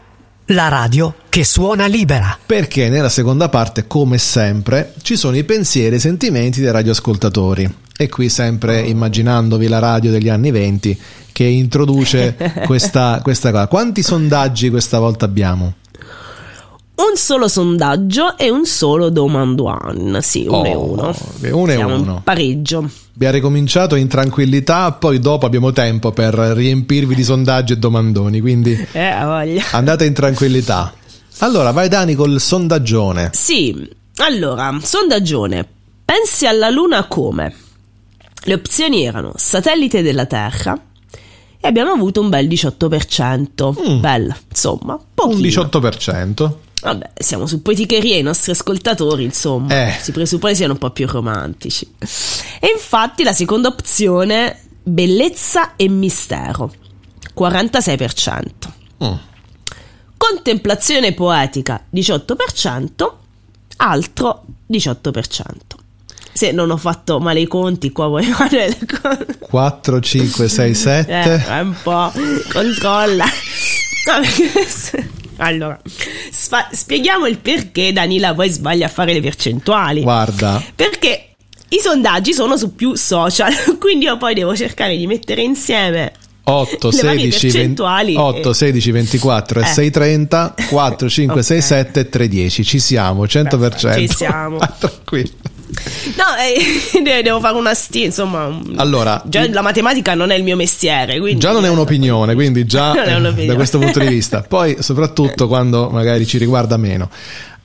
la 0.50 0.68
radio 0.68 1.16
che 1.30 1.44
suona 1.44 1.88
libera. 1.88 2.38
perché 2.46 2.90
nella 2.90 3.10
seconda 3.10 3.50
parte, 3.50 3.88
come 3.88 4.18
sempre, 4.18 4.94
ci 5.02 5.16
sono 5.16 5.36
i 5.38 5.44
pensieri 5.44 5.96
e 5.96 5.98
i 5.98 6.02
sentimenti 6.02 6.62
dei 6.62 6.72
radioascoltatori. 6.72 7.74
E 7.98 8.10
qui 8.10 8.30
sempre 8.30 8.82
immaginandovi 8.82 9.68
la 9.68 9.80
radio 9.80 10.12
degli 10.12 10.30
anni 10.30 10.52
20 10.52 11.00
che 11.32 11.46
introduce 11.46 12.36
questa, 12.66 13.20
questa 13.24 13.52
cosa. 13.52 13.68
Quanti 13.68 14.04
sondaggi 14.04 14.70
questa 14.70 15.00
volta 15.00 15.26
abbiamo? 15.26 15.74
Un 16.96 17.18
solo 17.18 17.48
sondaggio 17.50 18.38
e 18.38 18.50
un 18.50 18.66
solo 18.66 19.10
domanduan. 19.10 20.20
Sì, 20.22 20.46
uno 20.48 20.66
e 20.66 20.76
Oh, 21.52 21.68
e 21.68 21.74
Siamo 21.74 21.96
in 21.96 22.02
uno. 22.02 22.22
Pareggio. 22.24 22.90
Abbiamo 23.16 23.34
ricominciato 23.36 23.96
in 23.96 24.08
tranquillità, 24.08 24.92
poi 24.94 25.20
dopo 25.20 25.46
abbiamo 25.46 25.72
tempo 25.74 26.12
per 26.12 26.34
riempirvi 26.34 27.14
di 27.16 27.24
sondaggi 27.24 27.74
e 27.74 27.78
domandoni, 27.78 28.40
quindi 28.40 28.72
Eh, 28.94 29.16
voglia. 29.24 29.64
andate 29.72 30.06
in 30.06 30.14
tranquillità. 30.14 30.94
Allora, 31.40 31.72
vai 31.72 31.90
Dani 31.90 32.16
col 32.16 32.40
sondaggione. 32.40 33.30
Sì, 33.34 33.90
allora, 34.18 34.78
sondaggione. 34.82 35.68
Pensi 36.06 36.48
alla 36.48 36.70
Luna 36.70 37.06
come? 37.08 37.54
Le 38.44 38.54
opzioni 38.54 39.04
erano 39.04 39.34
satellite 39.36 40.02
della 40.02 40.26
Terra 40.28 40.78
e 41.60 41.68
abbiamo 41.68 41.92
avuto 41.92 42.22
un 42.22 42.30
bel 42.30 42.48
18%. 42.48 43.90
Mm. 43.90 44.00
Bella, 44.00 44.38
insomma, 44.50 44.94
Un 44.94 45.00
pochino. 45.14 45.40
18%. 45.42 46.52
Vabbè, 46.82 47.12
siamo 47.18 47.48
su 47.48 47.62
poeticheria, 47.62 48.18
i 48.18 48.22
nostri 48.22 48.52
ascoltatori, 48.52 49.24
insomma, 49.24 49.88
Eh. 49.88 49.98
si 50.02 50.12
presuppone 50.12 50.54
siano 50.56 50.74
un 50.74 50.80
po' 50.80 50.92
più 50.92 51.08
romantici. 51.08 51.88
E 52.60 52.72
infatti 52.74 53.24
la 53.24 53.34
seconda 53.34 53.70
opzione, 53.70 54.60
bellezza 54.84 55.76
e 55.76 55.88
mistero, 55.90 56.72
46%. 57.34 58.74
Mm. 59.04 59.14
Contemplazione 60.18 61.14
poetica, 61.14 61.84
18%, 61.94 63.14
altro 63.78 64.44
18%. 64.72 65.44
Se 66.34 66.52
non 66.52 66.70
ho 66.70 66.78
fatto 66.78 67.20
male 67.20 67.40
i 67.42 67.48
conti, 67.48 67.92
qua 67.92 68.08
vuoi 68.08 68.26
fare 68.26 68.68
le 68.68 68.78
cose. 69.02 69.38
4, 69.40 70.00
5, 70.02 70.48
6, 70.50 70.74
7. 70.76 71.12
Eh, 71.24 71.46
è 71.46 71.60
un 71.62 71.76
po', 71.82 72.12
controlla. 72.52 73.26
No, 74.06 74.20
perché- 74.20 75.10
Allora, 75.38 75.80
sfa- 76.32 76.70
spieghiamo 76.72 77.26
il 77.28 77.38
perché 77.40 77.92
Danila 77.92 78.34
poi 78.34 78.50
sbaglia 78.50 78.86
a 78.86 78.90
fare 78.90 79.14
le 79.14 79.22
percentuali. 79.22 80.02
Guarda. 80.02 80.64
Perché 80.76 81.30
i 81.70 81.80
sondaggi 81.80 82.34
sono 82.34 82.58
su 82.58 82.76
più 82.76 82.96
social, 82.96 83.52
quindi 83.80 84.06
io 84.06 84.18
poi 84.18 84.34
devo 84.34 84.56
cercare 84.56 84.96
di 84.96 85.08
mettere 85.08 85.42
insieme 85.42 86.12
8, 86.48 86.92
16, 86.92 87.50
20, 87.50 87.82
8, 88.16 88.54
16, 88.54 88.92
24 88.92 89.60
e 89.60 89.64
Eh. 89.64 89.66
6, 89.66 89.90
30, 89.90 90.54
4, 90.70 91.10
5, 91.10 91.42
6, 91.44 91.58
Ok. 91.58 91.64
7 91.64 92.00
e 92.00 92.10
3, 92.10 92.28
10. 92.28 92.64
Ci 92.64 92.80
siamo, 92.80 93.24
100%. 93.26 93.98
Ci 93.98 94.08
siamo. 94.08 94.58
Tranquillo. 94.78 95.32
No, 96.16 96.24
eh, 96.40 97.02
de- 97.02 97.22
devo 97.24 97.40
fare 97.40 97.56
una 97.56 97.74
stima, 97.74 98.06
insomma. 98.06 98.60
Allora, 98.76 99.22
già 99.26 99.48
la 99.50 99.62
matematica 99.62 100.14
non 100.14 100.30
è 100.32 100.36
il 100.36 100.44
mio 100.44 100.56
mestiere, 100.56 101.20
quindi 101.20 101.40
Già 101.40 101.52
non 101.52 101.66
è 101.66 101.70
un'opinione, 101.70 102.34
quindi 102.34 102.66
già 102.66 102.94
eh, 103.04 103.16
un'opinione. 103.16 103.46
da 103.48 103.56
questo 103.56 103.80
punto 103.80 104.00
di 104.00 104.08
vista. 104.08 104.42
Poi, 104.48 104.78
soprattutto 104.80 105.48
quando 105.48 105.90
magari 105.90 106.26
ci 106.26 106.38
riguarda 106.38 106.78
meno. 106.78 107.10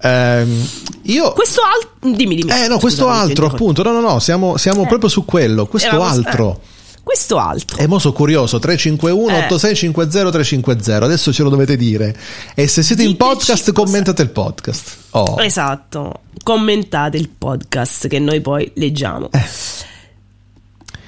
Ehm, 0.03 0.67
io. 1.03 1.33
Questo 1.33 1.61
altro 1.63 2.11
dimmi 2.17 2.35
dimmi. 2.37 2.51
Eh 2.51 2.69
no, 2.69 2.79
questo 2.79 3.05
Scusami, 3.05 3.21
altro, 3.21 3.47
appunto. 3.47 3.83
No, 3.83 3.93
no, 3.93 4.01
no, 4.01 4.19
siamo, 4.19 4.57
siamo 4.57 4.85
Eh. 4.85 4.87
proprio 4.87 5.09
su 5.11 5.25
quello. 5.25 5.67
Questo 5.67 5.89
Eravamo- 5.89 6.11
altro. 6.11 6.61
eh, 6.63 6.79
questo 7.03 7.39
altro. 7.39 7.79
E 7.79 7.87
mo 7.87 7.99
sono 7.99 8.13
curioso, 8.13 8.59
351 8.59 9.29
Eh. 9.33 9.45
8650 9.45 10.31
350, 10.31 11.05
adesso 11.05 11.33
ce 11.33 11.43
lo 11.43 11.49
dovete 11.49 11.77
dire. 11.77 12.15
E 12.55 12.67
se 12.69 12.83
siete 12.83 13.03
in 13.03 13.13
Diteci 13.13 13.29
podcast, 13.31 13.73
cosa- 13.73 13.73
commentate 13.73 14.23
il 14.23 14.31
podcast. 14.31 14.97
Oh. 15.11 15.37
Esatto. 15.41 16.21
Commentate 16.43 17.17
il 17.17 17.29
podcast 17.29 18.07
che 18.07 18.19
noi 18.19 18.41
poi 18.41 18.71
leggiamo. 18.75 19.31
Eh. 19.33 19.45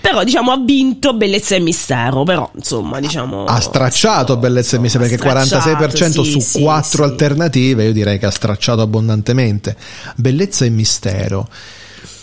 Però 0.01 0.25
diciamo 0.25 0.51
ha 0.51 0.59
vinto 0.59 1.15
Bellezza 1.15 1.55
e 1.55 1.61
Mistero, 1.61 2.25
però 2.25 2.51
insomma 2.57 2.99
diciamo 2.99 3.45
Ha 3.45 3.61
stracciato 3.61 4.37
bellezza 4.37 4.75
e 4.77 4.81
miseria 4.81 5.07
perché 5.07 5.29
ha 5.29 5.45
stracciato, 5.45 5.85
46% 5.85 6.23
sì, 6.23 6.31
su 6.33 6.41
sì, 6.41 6.61
4 6.61 7.05
sì. 7.05 7.11
alternative, 7.11 7.85
io 7.85 7.93
direi 7.93 8.19
che 8.19 8.27
ha 8.27 8.31
stracciato 8.33 8.81
abbondantemente. 8.81 9.77
Bellezza 10.17 10.65
e 10.65 10.71
mistero. 10.71 11.49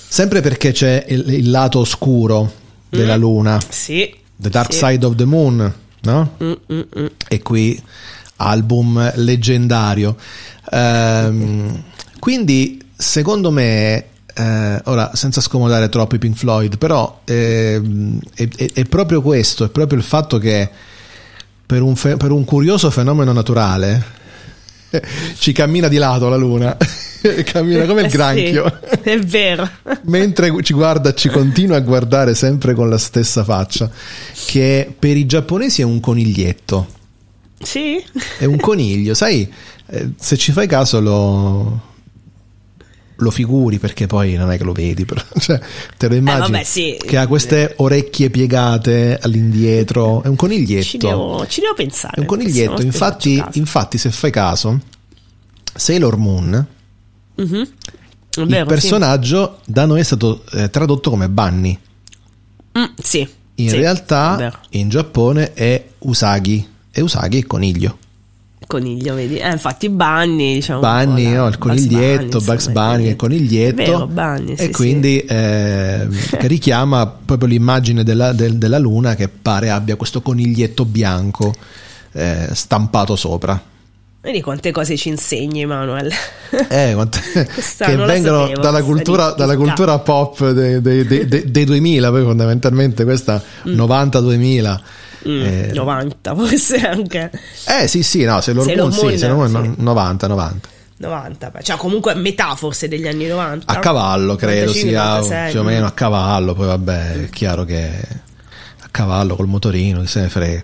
Sempre 0.09 0.41
perché 0.41 0.73
c'è 0.73 1.05
il, 1.07 1.33
il 1.33 1.49
lato 1.49 1.79
oscuro 1.79 2.51
della 2.89 3.15
Mm. 3.17 3.19
luna, 3.19 3.59
Sì. 3.69 4.13
The 4.35 4.49
Dark 4.49 4.71
sì. 4.73 4.79
Side 4.79 5.05
of 5.05 5.15
the 5.15 5.25
Moon, 5.25 5.73
no? 6.01 6.35
Mm, 6.43 6.51
mm, 6.73 6.81
mm. 6.99 7.05
E 7.27 7.41
qui 7.41 7.81
album 8.37 9.11
leggendario. 9.15 10.15
Ehm, 10.71 11.83
quindi, 12.19 12.81
secondo 12.95 13.51
me, 13.51 14.05
eh, 14.33 14.81
ora 14.85 15.11
senza 15.13 15.41
scomodare 15.41 15.89
troppo 15.89 16.15
i 16.15 16.19
Pink 16.19 16.37
Floyd, 16.37 16.77
però 16.77 17.21
ehm, 17.25 18.19
è, 18.33 18.47
è- 18.55 18.71
è 18.73 18.85
proprio 18.85 19.21
questo, 19.21 19.65
è 19.65 19.69
proprio 19.69 19.97
il 19.97 20.03
fatto 20.05 20.37
che 20.37 20.69
per 21.65 21.81
un, 21.81 21.95
fe- 21.95 22.17
per 22.17 22.31
un 22.31 22.45
curioso 22.45 22.89
fenomeno 22.89 23.31
naturale 23.31 24.17
ci 25.37 25.51
cammina 25.51 25.87
di 25.87 25.97
lato 25.97 26.29
la 26.29 26.35
luna, 26.35 26.75
cammina 27.45 27.85
come 27.85 28.01
il 28.01 28.05
Eh 28.07 28.09
sì, 28.09 28.15
granchio. 28.17 28.79
è 29.01 29.19
vero. 29.19 29.69
Mentre 30.03 30.51
ci 30.63 30.73
guarda, 30.73 31.13
ci 31.13 31.29
continua 31.29 31.77
a 31.77 31.81
guardare 31.81 32.35
sempre 32.35 32.73
con 32.73 32.89
la 32.89 32.97
stessa 32.97 33.43
faccia, 33.43 33.89
che 34.45 34.93
per 34.97 35.17
i 35.17 35.25
giapponesi 35.25 35.81
è 35.81 35.85
un 35.85 35.99
coniglietto. 35.99 36.87
Sì. 37.61 38.03
È 38.37 38.45
un 38.45 38.57
coniglio, 38.57 39.13
sai, 39.13 39.51
eh, 39.87 40.11
se 40.17 40.37
ci 40.37 40.51
fai 40.51 40.65
caso 40.67 41.01
lo, 41.01 41.81
lo 43.19 43.31
figuri 43.31 43.77
perché 43.79 44.07
poi 44.07 44.33
non 44.33 44.51
è 44.51 44.57
che 44.57 44.63
lo 44.63 44.71
vedi, 44.73 45.05
però, 45.05 45.21
cioè, 45.39 45.59
te 45.97 46.07
lo 46.07 46.15
immagini 46.15 46.47
Eh, 46.47 46.51
vabbè, 46.51 46.63
sì. 46.63 46.97
che 47.05 47.17
ha 47.17 47.27
queste 47.27 47.73
orecchie 47.77 48.29
piegate 48.29 49.17
all'indietro, 49.21 50.23
è 50.23 50.27
un 50.27 50.35
coniglietto. 50.35 50.83
Ci 50.83 50.97
devo, 50.97 51.45
ci 51.47 51.61
devo 51.61 51.73
pensare. 51.73 52.15
È 52.15 52.19
un 52.19 52.25
coniglietto, 52.25 52.81
infatti, 52.81 53.43
infatti 53.53 53.97
se 53.97 54.09
fai 54.11 54.31
caso, 54.31 54.79
Sailor 55.73 56.17
Moon, 56.17 56.67
Mhm. 57.39 57.67
È 58.31 58.41
il 58.41 58.47
vero, 58.47 58.65
personaggio 58.65 59.59
da 59.65 59.85
noi 59.85 60.01
è 60.01 60.03
stato 60.03 60.43
eh, 60.51 60.69
tradotto 60.69 61.09
come 61.09 61.29
Bunny. 61.29 61.77
Sì. 62.71 62.79
Mm, 62.79 62.83
sì. 63.01 63.27
In 63.55 63.69
sì, 63.69 63.75
realtà 63.77 64.35
vero. 64.35 64.59
in 64.71 64.89
Giappone 64.89 65.53
è 65.53 65.83
Usagi 65.99 66.65
e 66.91 67.01
Usagi 67.01 67.39
è 67.39 67.45
coniglio. 67.45 67.97
Coniglio, 68.69 69.15
vedi? 69.15 69.37
Eh, 69.37 69.49
infatti 69.51 69.89
Bunny, 69.89 70.53
diciamo. 70.53 70.79
un 70.79 70.85
Bunny, 71.05 71.23
no? 71.23 71.47
il 71.47 71.57
Bugs 71.57 71.57
coniglietto, 71.57 72.37
Bunny, 72.37 72.45
Bugs 72.45 72.67
Bunny, 72.67 73.07
il 73.07 73.15
coniglietto. 73.15 73.75
Vero, 73.75 74.05
Bunny, 74.05 74.55
sì, 74.55 74.61
e 74.61 74.65
sì. 74.65 74.71
quindi 74.73 75.17
eh, 75.21 76.07
richiama 76.41 77.07
proprio 77.07 77.47
l'immagine 77.49 78.03
della, 78.03 78.31
del- 78.31 78.57
della 78.59 78.77
luna 78.77 79.15
che 79.15 79.27
pare 79.27 79.71
abbia 79.71 79.95
questo 79.95 80.21
coniglietto 80.21 80.85
bianco 80.85 81.51
eh, 82.11 82.49
stampato 82.51 83.15
sopra. 83.15 83.59
Vedi 84.21 84.39
quante 84.41 84.69
cose 84.71 84.95
ci 84.97 85.09
insegni, 85.09 85.65
Manuel. 85.65 86.11
Eh, 86.67 86.91
quante- 86.93 87.21
che 87.49 87.95
vengono 87.95 88.41
sapevo, 88.41 88.61
dalla 88.61 88.83
cultura, 88.83 89.31
dalla 89.31 89.55
cultura 89.55 89.97
pop 89.97 90.51
dei, 90.51 90.79
dei- 90.79 91.05
dei- 91.07 91.25
dei- 91.27 91.49
dei 91.49 91.63
2000, 91.65 92.09
poi 92.11 92.21
fondamentalmente 92.23 93.03
questa 93.03 93.41
90-2000. 93.65 94.79
Mm, 95.27 95.41
eh, 95.45 95.71
90 95.73 96.35
forse 96.35 96.77
anche. 96.77 97.31
eh 97.67 97.87
sì 97.87 98.03
sì, 98.03 98.23
no, 98.23 98.39
se 98.41 98.53
lo 98.53 98.63
Sailor 98.63 98.93
sì, 98.93 99.01
Moon, 99.01 99.17
Sailor 99.17 99.35
Moon, 99.49 99.73
sì. 99.75 99.83
90, 99.83 100.27
90. 100.27 100.67
90, 100.97 101.49
beh, 101.49 101.63
cioè 101.63 101.77
comunque 101.77 102.13
metà 102.13 102.55
forse 102.55 102.87
degli 102.87 103.07
anni 103.07 103.25
90. 103.27 103.71
A 103.71 103.79
cavallo 103.79 104.35
credo 104.35 104.71
95, 104.71 104.89
sia 104.89 105.03
96, 105.03 105.51
più 105.51 105.59
o 105.59 105.63
meno 105.63 105.85
a 105.85 105.91
cavallo, 105.91 106.53
poi 106.53 106.67
vabbè 106.67 107.11
è 107.23 107.29
chiaro 107.29 107.63
che 107.63 107.89
a 108.81 108.87
cavallo 108.91 109.35
col 109.35 109.47
motorino, 109.47 110.01
che 110.01 110.07
se 110.07 110.21
ne 110.21 110.29
frega. 110.29 110.61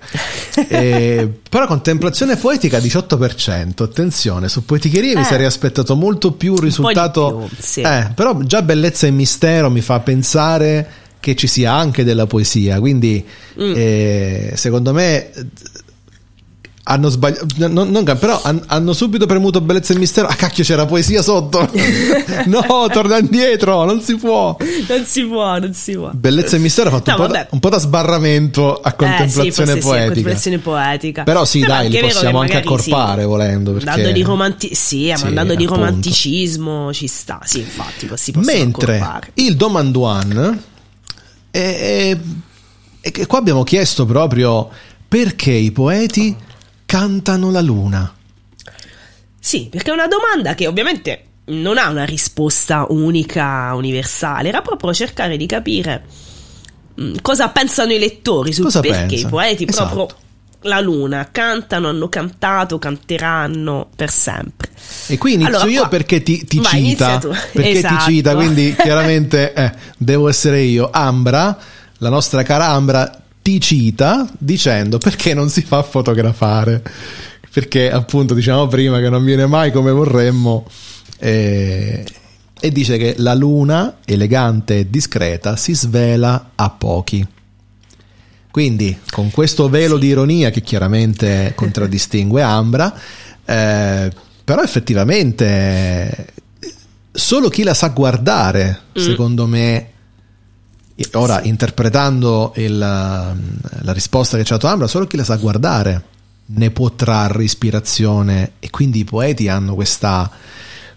E- 0.68 1.30
però 1.50 1.68
contemplazione 1.68 2.36
poetica 2.38 2.80
18%, 2.80 3.84
attenzione, 3.84 4.48
su 4.50 4.64
poeticheria 4.66 5.16
mi 5.16 5.22
Eh. 5.22 5.26
sarei 5.26 5.46
aspettato 5.46 5.96
molto 5.96 6.32
più 6.34 6.54
un 6.54 6.60
risultato... 6.60 7.48
più, 7.48 7.58
sì. 7.60 7.82
eh, 7.82 8.12
però 8.16 8.38
già 8.40 8.62
bellezza 8.62 9.06
e 9.08 9.12
mistero 9.12 9.70
mi 9.70 9.82
fa 9.82 10.00
pensare 10.00 10.90
che 11.26 11.36
ci 11.36 11.48
sia 11.48 11.74
anche 11.74 12.04
della 12.04 12.28
poesia, 12.28 12.80
quindi 12.80 13.26
Mm. 13.60 13.74
eh, 13.76 14.52
secondo 14.56 14.94
me... 14.94 15.32
eh, 15.34 15.46
Hanno 16.88 17.10
sbagliato, 17.10 17.48
non, 17.68 17.90
non- 17.90 18.04
però 18.20 18.40
han- 18.44 18.62
hanno 18.68 18.94
subito 18.94 19.26
premuto 19.26 19.60
bellezza 19.60 19.96
e 19.96 19.98
mistero. 19.98 20.28
Ah, 20.28 20.36
cacchio, 20.36 20.64
c'era 20.64 20.86
poesia 20.86 21.24
sotto. 21.24 21.68
no, 22.46 22.64
torna 22.94 23.18
indietro, 23.18 23.86
non 23.86 24.02
si 24.02 24.16
può. 24.18 24.56
Non 24.88 25.04
si 25.04 25.24
può, 25.26 25.58
non 25.58 25.74
si 25.74 25.94
può. 25.96 26.12
Bellezza 26.14 26.58
e 26.58 26.60
mistero 26.60 26.90
ha 26.90 26.92
fatto 26.92 27.10
No, 27.10 27.18
un, 27.22 27.26
po 27.26 27.34
da, 27.34 27.48
un 27.50 27.60
po' 27.60 27.70
da 27.70 27.80
sbarramento 27.80 28.80
a 28.82 28.90
Eh, 28.90 28.92
sì, 28.92 28.96
contemplazione 28.98 29.52
forse 29.52 29.74
sì, 29.74 29.80
poetica. 29.80 30.06
contemplazione 30.06 30.58
poetica. 30.60 31.24
Però 31.24 31.44
sì, 31.44 31.60
dai, 31.62 31.88
è 31.88 31.90
li 31.90 31.98
possiamo 32.02 32.38
che 32.42 32.54
anche 32.54 32.58
accorpare 32.58 33.22
sì, 33.24 33.28
volendo. 33.28 33.72
Perché... 33.72 34.12
Di 34.14 34.22
romanti- 34.22 34.76
sì, 34.76 35.08
ma 35.10 35.16
Sì, 35.18 35.26
andando 35.26 35.56
di 35.56 35.66
romanticismo 35.66 36.94
ci 36.94 37.08
sta. 37.08 37.40
Sì, 37.46 37.62
infatti, 37.62 38.08
si 38.14 38.32
possono 38.32 38.46
Mentre 38.46 38.98
accorpare. 39.00 39.32
il 39.34 39.56
Domanduan 39.56 40.62
è, 41.56 42.18
è 43.00 43.12
che 43.12 43.26
qua 43.26 43.38
abbiamo 43.38 43.64
chiesto 43.64 44.06
proprio 44.06 44.70
perché 45.08 45.52
i 45.52 45.72
poeti 45.72 46.36
cantano 46.86 47.50
la 47.50 47.62
luna. 47.62 48.14
Sì, 49.40 49.68
perché 49.70 49.92
è 49.92 49.94
una 49.94 50.08
domanda 50.08 50.54
che 50.56 50.68
ovviamente 50.68 51.24
non 51.46 51.78
ha 51.78 51.90
una 51.90 52.04
risposta 52.04 52.86
unica, 52.90 53.74
universale. 53.76 54.50
Era 54.50 54.62
proprio 54.62 54.94
cercare 54.94 55.38
di 55.38 55.46
capire 55.46 56.04
mm, 57.00 57.16
cosa 57.22 57.50
pensano 57.50 57.94
i 57.94 58.00
lettori 58.00 58.52
sul 58.52 58.66
Cosa 58.66 58.82
perché 58.82 58.98
pensano? 59.06 59.28
i 59.28 59.30
poeti 59.30 59.66
Esatto. 59.66 59.94
proprio 59.94 60.18
la 60.66 60.80
luna 60.80 61.30
cantano, 61.32 61.88
hanno 61.90 62.10
cantato, 62.10 62.78
canteranno 62.80 63.88
per 63.96 64.10
sempre. 64.12 64.70
E 65.08 65.18
qui 65.18 65.34
inizio 65.34 65.56
Allora, 65.56 65.70
io 65.72 65.80
qua- 65.82 65.90
perché 65.90 66.22
ti, 66.24 66.46
ti 66.46 66.60
Vai, 66.60 66.86
cita. 66.90 67.20
Perché 67.20 67.70
Esatto. 67.70 68.06
ti 68.06 68.12
cita, 68.12 68.36
quindi 68.36 68.76
chiaramente 68.78 69.54
eh, 69.54 69.72
devo 69.98 70.28
essere 70.30 70.62
io. 70.62 70.90
Ambra, 70.92 71.58
la 72.00 72.10
nostra 72.10 72.44
cara 72.44 72.68
Ambra, 72.70 73.22
ti 73.42 73.60
cita 73.62 74.28
dicendo 74.38 74.98
perché 74.98 75.34
non 75.34 75.50
si 75.50 75.62
fa 75.62 75.82
fotografare. 75.84 76.82
Perché 77.52 77.90
appunto 77.92 78.34
diciamo 78.34 78.68
prima 78.68 79.00
che 79.00 79.10
non 79.10 79.24
viene 79.24 79.46
mai 79.46 79.72
come 79.72 79.92
vorremmo. 79.92 80.66
eh, 81.20 82.04
e 82.60 82.72
dice 82.72 82.98
che 82.98 83.16
la 83.18 83.34
luna, 83.36 83.98
elegante 84.06 84.80
e 84.80 84.90
discreta, 84.90 85.56
si 85.56 85.76
svela 85.76 86.52
a 86.56 86.70
pochi. 86.72 87.26
Quindi, 88.56 88.98
con 89.12 89.32
questo 89.32 89.68
velo 89.68 89.98
di 89.98 90.08
ironia 90.08 90.50
che 90.50 90.62
chiaramente 90.62 91.52
contraddistingue 91.58 92.40
Ambra, 92.42 92.98
eh, 93.44 94.10
però 94.46 94.64
effettivamente 94.64 96.28
solo 97.12 97.50
chi 97.50 97.64
la 97.64 97.74
sa 97.74 97.90
guardare, 97.90 98.84
secondo 98.94 99.46
me, 99.46 99.90
ora 101.16 101.44
interpretando 101.44 102.54
il, 102.56 102.78
la 102.78 103.92
risposta 103.92 104.38
che 104.38 104.46
ci 104.46 104.54
ha 104.54 104.56
dato 104.56 104.72
Ambra, 104.72 104.88
solo 104.88 105.06
chi 105.06 105.18
la 105.18 105.26
sa 105.26 105.36
guardare 105.36 106.04
ne 106.46 106.72
può 106.72 106.92
trarre 106.92 107.44
ispirazione 107.44 108.52
e 108.60 108.70
quindi 108.70 109.00
i 109.00 109.04
poeti 109.04 109.50
hanno 109.50 109.76
questa 109.76 110.32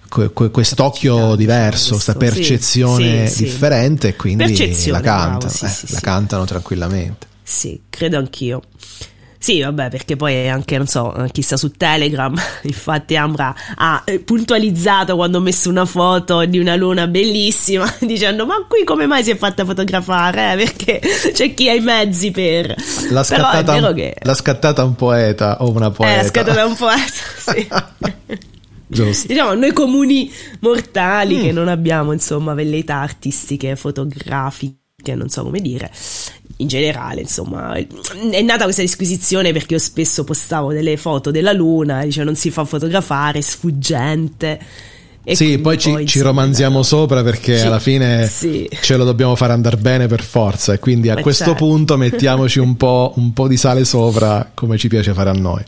que- 0.09 0.32
que- 0.32 0.52
quest'occhio 0.52 1.14
Capacità, 1.14 1.36
diverso, 1.36 1.90
questa 1.94 2.12
sì, 2.12 2.18
percezione 2.18 3.26
sì, 3.26 3.34
sì. 3.34 3.42
differente 3.42 4.09
e 4.09 4.14
quindi 4.14 4.44
Percezione, 4.44 4.98
la 4.98 5.04
cantano, 5.04 5.38
bravo, 5.38 5.52
sì, 5.52 5.64
eh, 5.64 5.68
sì, 5.68 5.86
la 5.90 5.96
sì. 5.96 6.02
cantano 6.04 6.44
tranquillamente. 6.44 7.26
Sì, 7.49 7.80
credo 7.88 8.18
anch'io. 8.18 8.61
Sì, 9.38 9.62
vabbè, 9.62 9.88
perché 9.88 10.16
poi 10.16 10.51
anche, 10.51 10.76
non 10.76 10.86
so, 10.86 11.14
chi 11.32 11.40
sta 11.40 11.57
su 11.57 11.70
Telegram, 11.70 12.34
infatti 12.62 13.16
Ambra 13.16 13.55
ha 13.76 14.03
eh, 14.05 14.18
puntualizzato 14.18 15.16
quando 15.16 15.38
ho 15.38 15.40
messo 15.40 15.70
una 15.70 15.86
foto 15.86 16.44
di 16.44 16.59
una 16.59 16.76
luna 16.76 17.07
bellissima, 17.07 17.90
dicendo 18.05 18.44
ma 18.44 18.66
qui 18.68 18.84
come 18.84 19.07
mai 19.07 19.24
si 19.24 19.30
è 19.30 19.36
fatta 19.36 19.64
fotografare? 19.64 20.53
Eh? 20.53 20.57
Perché 20.57 21.01
c'è 21.32 21.55
chi 21.55 21.70
ha 21.70 21.72
i 21.72 21.80
mezzi 21.80 22.30
per... 22.32 22.74
L'ha 23.09 23.22
scattata, 23.22 23.94
che... 23.94 24.16
l'ha 24.20 24.34
scattata 24.34 24.84
un 24.84 24.94
poeta 24.94 25.62
o 25.62 25.70
una 25.70 25.90
poeta. 25.90 26.12
Eh, 26.12 26.22
l'ha 26.22 26.28
scattata 26.28 26.66
un 26.66 26.76
poeta, 26.76 27.03
sì. 27.36 27.68
Giusto. 28.86 29.26
Diciamo, 29.26 29.55
noi 29.55 29.72
comuni 29.72 30.30
mortali 30.61 31.36
mm. 31.36 31.42
che 31.42 31.53
non 31.53 31.68
abbiamo, 31.68 32.12
insomma, 32.12 32.53
velleità 32.53 32.96
artistiche, 32.96 33.76
fotografiche, 33.76 34.76
non 35.14 35.28
so 35.28 35.44
come 35.44 35.61
dire, 35.61 35.90
in 36.57 36.66
generale, 36.66 37.20
insomma, 37.20 37.74
è 37.74 38.42
nata 38.42 38.64
questa 38.64 38.82
disquisizione 38.82 39.53
perché 39.53 39.74
io 39.74 39.80
spesso 39.80 40.24
postavo 40.24 40.72
delle 40.72 40.96
foto 40.96 41.30
della 41.30 41.53
luna, 41.53 42.05
dice 42.05 42.24
non 42.24 42.34
si 42.34 42.51
fa 42.51 42.64
fotografare, 42.64 43.40
sfuggente. 43.40 44.59
E 45.22 45.36
sì, 45.36 45.59
poi 45.59 45.78
ci, 45.78 46.07
ci, 46.07 46.20
romanziamo 46.20 46.82
sopra 46.82 47.22
perché 47.22 47.59
sì, 47.59 47.66
alla 47.66 47.78
fine 47.78 48.26
sì. 48.26 48.68
ce 48.80 48.96
lo 48.96 49.05
dobbiamo 49.05 49.36
fare 49.36 49.53
andare 49.53 49.76
bene 49.76 50.07
per 50.07 50.22
forza 50.22 50.72
e 50.72 50.78
quindi 50.78 51.11
a 51.11 51.14
Ma 51.14 51.20
questo 51.20 51.44
certo. 51.44 51.64
punto 51.64 51.96
mettiamoci 51.99 52.59
un 52.59 52.76
po', 52.76 53.12
un 53.16 53.32
po' 53.32 53.46
di 53.46 53.57
sale 53.59 53.84
sopra 53.84 54.51
come 54.55 54.78
ci 54.78 54.88
piace 54.88 55.12
fare 55.12 55.30
a 55.30 55.34
noi. 55.34 55.62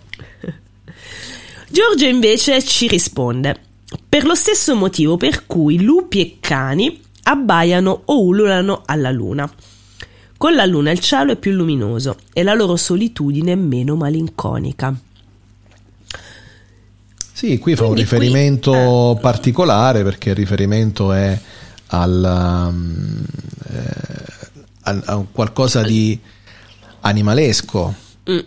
Giorgio 1.69 2.07
invece 2.07 2.65
ci 2.65 2.89
risponde 2.89 3.57
per 4.09 4.25
lo 4.25 4.35
stesso 4.35 4.75
motivo 4.75 5.17
per 5.17 5.47
cui 5.47 5.81
lupi 5.83 6.21
e 6.21 6.37
cani 6.41 7.01
abbaiano 7.31 8.03
o 8.07 8.23
ululano 8.23 8.83
alla 8.85 9.11
luna. 9.11 9.51
Con 10.37 10.55
la 10.55 10.65
luna 10.65 10.91
il 10.91 11.01
cielo 11.01 11.33
è 11.33 11.37
più 11.37 11.53
luminoso 11.53 12.17
e 12.33 12.43
la 12.43 12.55
loro 12.55 12.77
solitudine 12.77 13.53
è 13.53 13.57
meno 13.57 13.95
malinconica. 13.95 14.95
Sì, 17.33 17.59
qui 17.59 17.75
fa 17.75 17.85
Quindi 17.85 18.01
un 18.01 18.07
riferimento 18.07 18.71
qui, 18.71 18.81
eh, 18.81 19.19
particolare 19.21 20.03
perché 20.03 20.31
il 20.31 20.37
riferimento 20.37 21.13
è 21.13 21.39
al, 21.89 22.69
um, 22.71 23.25
eh, 23.71 24.51
a, 24.83 25.03
a 25.05 25.25
qualcosa 25.31 25.83
di 25.83 26.19
animalesco. 27.01 27.95
Mm. 28.31 28.39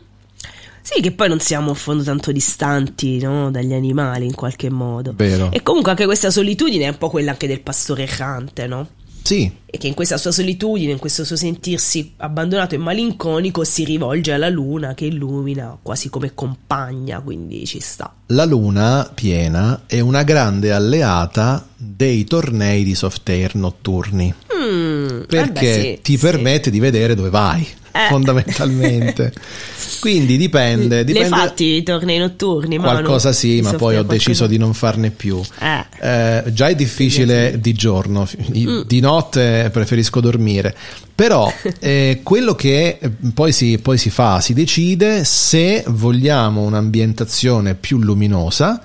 Sì, 0.84 1.02
che 1.02 1.14
poi 1.14 1.30
non 1.30 1.40
siamo 1.40 1.72
a 1.72 1.76
fondo 1.76 2.04
tanto 2.04 2.34
distanti 2.34 3.18
no? 3.20 3.50
dagli 3.50 3.74
animali 3.74 4.26
in 4.26 4.36
qualche 4.36 4.70
modo. 4.70 5.14
Vero. 5.16 5.50
E 5.52 5.64
comunque 5.64 5.92
anche 5.92 6.04
questa 6.04 6.30
solitudine 6.30 6.84
è 6.84 6.90
un 6.90 6.98
po' 6.98 7.10
quella 7.10 7.32
anche 7.32 7.48
del 7.48 7.62
pastore 7.62 8.04
errante, 8.04 8.68
no? 8.68 8.88
Sì. 9.24 9.50
E 9.66 9.78
che 9.78 9.88
in 9.88 9.94
questa 9.94 10.18
sua 10.18 10.32
solitudine, 10.32 10.92
in 10.92 11.00
questo 11.00 11.24
suo 11.24 11.38
sentirsi 11.38 12.14
abbandonato 12.18 12.76
e 12.76 12.78
malinconico, 12.78 13.64
si 13.64 13.86
rivolge 13.86 14.34
alla 14.34 14.50
luna 14.50 14.94
che 14.94 15.06
illumina 15.06 15.78
quasi 15.82 16.10
come 16.10 16.34
compagna, 16.34 17.22
quindi 17.22 17.66
ci 17.66 17.80
sta. 17.80 18.14
La 18.28 18.44
luna 18.44 19.10
piena 19.14 19.84
è 19.88 20.02
una 20.02 20.24
grande 20.24 20.74
alleata 20.74 21.66
dei 21.78 22.26
tornei 22.26 22.84
di 22.84 22.94
soft 22.94 23.28
air 23.30 23.56
notturni. 23.56 24.34
Mm, 24.54 25.22
perché 25.28 25.48
eh 25.48 25.52
beh, 25.52 25.82
sì, 25.82 26.00
ti 26.02 26.18
sì. 26.18 26.26
permette 26.26 26.70
di 26.70 26.82
vedere 26.82 27.16
dove 27.16 27.30
vai. 27.30 27.66
Fondamentalmente. 28.10 29.34
Quindi 30.00 30.38
dipende. 30.38 31.04
dipende 31.04 31.30
Le 31.30 31.36
fatti 31.36 31.64
i 31.76 31.84
tornei 31.84 32.18
notturni? 32.18 32.78
Qualcosa 32.78 33.30
Manu, 33.30 33.39
sì, 33.39 33.62
ma 33.62 33.74
poi 33.74 33.98
ho 33.98 34.04
deciso 34.04 34.48
di 34.48 34.58
non 34.58 34.74
farne 34.74 35.12
più. 35.12 35.41
Eh. 35.60 35.86
Eh, 36.00 36.44
già 36.54 36.68
è 36.68 36.76
difficile 36.76 37.52
sì, 37.52 37.60
di 37.60 37.74
giorno, 37.74 38.28
mm. 38.58 38.82
di 38.82 39.00
notte 39.00 39.70
preferisco 39.72 40.20
dormire. 40.20 40.76
Però 41.16 41.52
eh, 41.80 42.20
quello 42.24 42.56
che 42.56 43.00
poi 43.34 43.52
si, 43.52 43.78
poi 43.78 43.98
si 43.98 44.10
fa, 44.10 44.41
si 44.41 44.54
decide 44.54 45.24
se 45.24 45.84
vogliamo 45.88 46.62
un'ambientazione 46.62 47.76
più 47.76 48.00
luminosa 48.00 48.82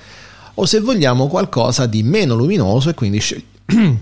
o 0.55 0.67
se 0.67 0.81
vogliamo 0.81 1.29
qualcosa 1.29 1.87
di 1.87 2.03
meno 2.03 2.35
luminoso 2.35 2.91
e 2.91 2.95
quindi 2.95 3.21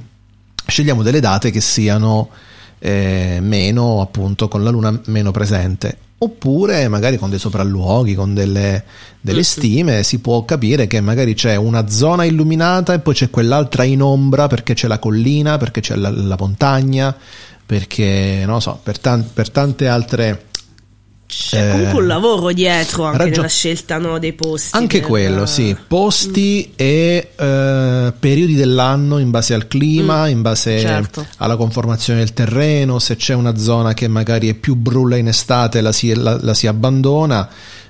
scegliamo 0.67 1.03
delle 1.03 1.21
date 1.21 1.51
che 1.51 1.61
siano 1.61 2.31
eh, 2.79 3.39
meno 3.41 4.01
appunto 4.01 4.49
con 4.49 4.63
la 4.63 4.71
luna 4.71 5.01
meno 5.07 5.31
presente. 5.31 5.99
Oppure 6.19 6.89
magari 6.89 7.19
con 7.19 7.29
dei 7.29 7.39
sopralluoghi, 7.39 8.15
con 8.15 8.33
delle, 8.33 8.85
delle 9.21 9.43
stime, 9.43 10.03
si 10.03 10.19
può 10.21 10.47
capire 10.47 10.87
che 10.87 11.01
magari 11.03 11.35
c'è 11.35 11.57
una 11.57 11.89
zona 11.89 12.25
illuminata 12.25 12.95
e 12.95 13.01
poi 13.01 13.13
c'è 13.13 13.29
quell'altra 13.29 13.85
in 13.85 14.01
ombra 14.01 14.47
perché 14.47 14.73
c'è 14.73 14.89
la 14.89 14.99
collina, 14.99 15.59
perché 15.59 15.81
c'è 15.81 15.95
la, 15.95 16.09
la 16.09 16.37
montagna, 16.39 17.15
perché 17.67 18.45
non 18.47 18.63
so, 18.63 18.81
per, 18.83 18.99
tan- 18.99 19.29
per 19.31 19.51
tante 19.51 19.89
altre 19.89 20.45
c'è 21.27 21.69
eh, 21.69 21.71
comunque 21.73 22.01
un 22.01 22.07
lavoro 22.07 22.53
dietro 22.53 23.05
anche 23.05 23.19
ragion- 23.19 23.37
nella 23.37 23.49
scelta 23.49 23.99
no, 23.99 24.19
dei 24.19 24.33
posti. 24.33 24.77
Anche 24.77 25.01
per... 25.01 25.09
quello, 25.09 25.47
sì. 25.47 25.77
Posti 25.87 26.69
mm. 26.71 26.75
e 26.77 27.31
eh, 27.37 28.13
periodi 28.19 28.55
dell'anno 28.55 29.19
in 29.19 29.31
base 29.31 29.55
al 29.55 29.67
clima, 29.67 30.27
mm, 30.27 30.31
in 30.31 30.43
base 30.43 30.79
certo. 30.79 31.27
alla 31.39 31.57
conformazione 31.57 32.21
del 32.21 32.33
terreno. 32.33 32.99
Se 32.99 33.17
c'è 33.17 33.35
una 33.35 33.57
zona 33.57 33.93
che 33.93 34.09
magari 34.09 34.49
è 34.49 34.55
più 34.55 34.77
brulla 34.77 35.17
in 35.17 35.29
estate, 35.29 35.81
la 35.81 35.93
si, 35.93 36.15
la, 36.15 36.39
la 36.41 36.55
si 36.55 36.67
abbandona 36.67 37.49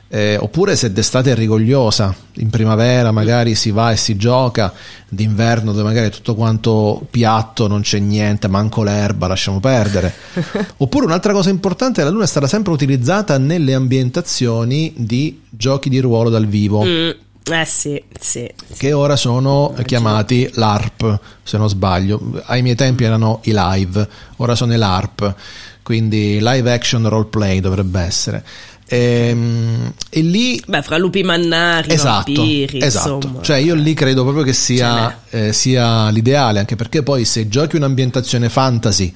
eh, 0.09 0.37
oppure 0.37 0.77
se 0.77 0.93
d'estate 0.93 1.33
è 1.33 1.35
rigogliosa, 1.35 2.15
in 2.35 2.49
primavera 2.49 3.11
magari 3.11 3.55
si 3.57 3.71
va 3.73 3.91
e 3.91 3.97
si 3.97 4.17
gioca, 4.17 4.73
d'inverno 5.09 5.73
dove 5.73 5.83
magari 5.83 6.07
è 6.07 6.11
tutto 6.11 6.35
quanto 6.35 7.05
piatto, 7.11 7.67
non 7.67 7.81
c'è 7.81 7.99
niente, 7.99 8.47
manco 8.47 8.83
l'erba, 8.85 9.27
lasciamo 9.27 9.59
perdere. 9.59 10.15
oppure 10.79 11.07
un'altra 11.07 11.33
cosa 11.33 11.51
importante, 11.51 12.05
la 12.05 12.11
luna 12.11 12.25
è 12.25 12.29
stata 12.29 12.47
sempre 12.47 12.73
utilizzata 12.73 13.37
nelle 13.39 13.75
ambientazioni 13.75 14.93
di 14.97 15.43
giochi 15.51 15.89
di 15.89 15.99
ruolo 15.99 16.31
dal 16.31 16.47
vivo. 16.47 16.85
Mm. 16.85 17.11
Eh 17.49 17.65
sì, 17.65 18.03
sì. 18.19 18.49
Che 18.77 18.93
ora 18.93 19.15
sono 19.15 19.67
Immagino. 19.67 19.87
chiamati 19.87 20.51
LARP, 20.55 21.21
se 21.45 21.57
non 21.57 21.69
sbaglio. 21.69 22.43
Ai 22.47 22.63
miei 22.63 22.75
tempi 22.75 23.05
mm. 23.05 23.07
erano 23.07 23.41
i 23.45 23.53
live, 23.55 24.09
ora 24.39 24.57
sono 24.57 24.73
i 24.73 24.77
LARP, 24.77 25.35
quindi 25.83 26.39
live 26.41 26.73
action 26.73 27.09
role 27.09 27.27
play 27.27 27.61
dovrebbe 27.61 28.01
essere. 28.01 28.45
E, 28.89 29.28
ehm, 29.28 29.93
e, 30.09 30.20
lì 30.20 30.62
beh 30.64 30.82
fra 30.82 30.97
lupi 30.97 31.24
mannari 31.24 31.93
esatto, 31.93 32.32
vampiri 32.32 32.80
esatto. 32.80 33.14
insomma. 33.16 33.43
cioè 33.43 33.57
io 33.57 33.74
lì 33.74 33.95
credo 33.95 34.22
proprio 34.22 34.45
che 34.45 34.53
sia, 34.53 35.22
eh, 35.30 35.53
sia 35.53 36.09
l'ideale 36.11 36.61
anche 36.61 36.76
perché 36.76 37.03
poi 37.03 37.24
se 37.24 37.49
giochi 37.49 37.74
un'ambientazione 37.74 38.49
fantasy 38.49 39.12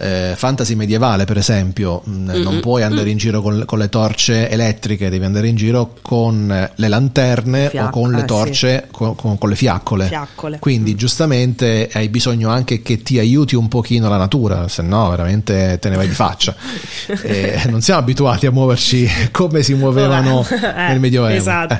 eh, 0.00 0.32
fantasy 0.34 0.74
medievale, 0.74 1.24
per 1.24 1.36
esempio, 1.36 2.02
mm-hmm. 2.08 2.42
non 2.42 2.60
puoi 2.60 2.82
andare 2.82 3.10
in 3.10 3.18
giro 3.18 3.42
con, 3.42 3.64
con, 3.66 3.78
le 3.78 3.88
torce 3.88 4.48
elettriche, 4.48 5.10
devi 5.10 5.24
andare 5.24 5.48
in 5.48 5.56
giro 5.56 5.96
con 6.00 6.70
le 6.74 6.88
lanterne 6.88 7.68
Fiacca, 7.68 7.88
o 7.88 7.90
con 7.90 8.12
le 8.12 8.24
torce, 8.24 8.84
sì. 8.86 8.92
con, 8.92 9.14
con, 9.14 9.36
con, 9.36 9.48
le 9.50 9.56
fiaccole. 9.56 10.06
fiaccole. 10.06 10.58
Quindi, 10.58 10.94
mm. 10.94 10.96
giustamente, 10.96 11.90
hai 11.92 12.08
bisogno 12.08 12.48
anche 12.48 12.80
che 12.80 13.02
ti 13.02 13.18
aiuti 13.18 13.54
un 13.54 13.68
pochino 13.68 14.08
la 14.08 14.16
natura, 14.16 14.68
se 14.68 14.82
no, 14.82 15.10
veramente 15.10 15.78
te 15.78 15.88
ne 15.90 15.96
vai 15.96 16.08
di 16.08 16.14
faccia. 16.14 16.54
eh, 17.22 17.62
non 17.68 17.82
siamo 17.82 18.00
abituati 18.00 18.46
a 18.46 18.50
muoverci 18.50 19.08
come 19.30 19.62
si 19.62 19.74
muovevano 19.74 20.46
eh, 20.48 20.88
nel 20.88 21.00
Medioevo. 21.00 21.36
Esatto. 21.36 21.78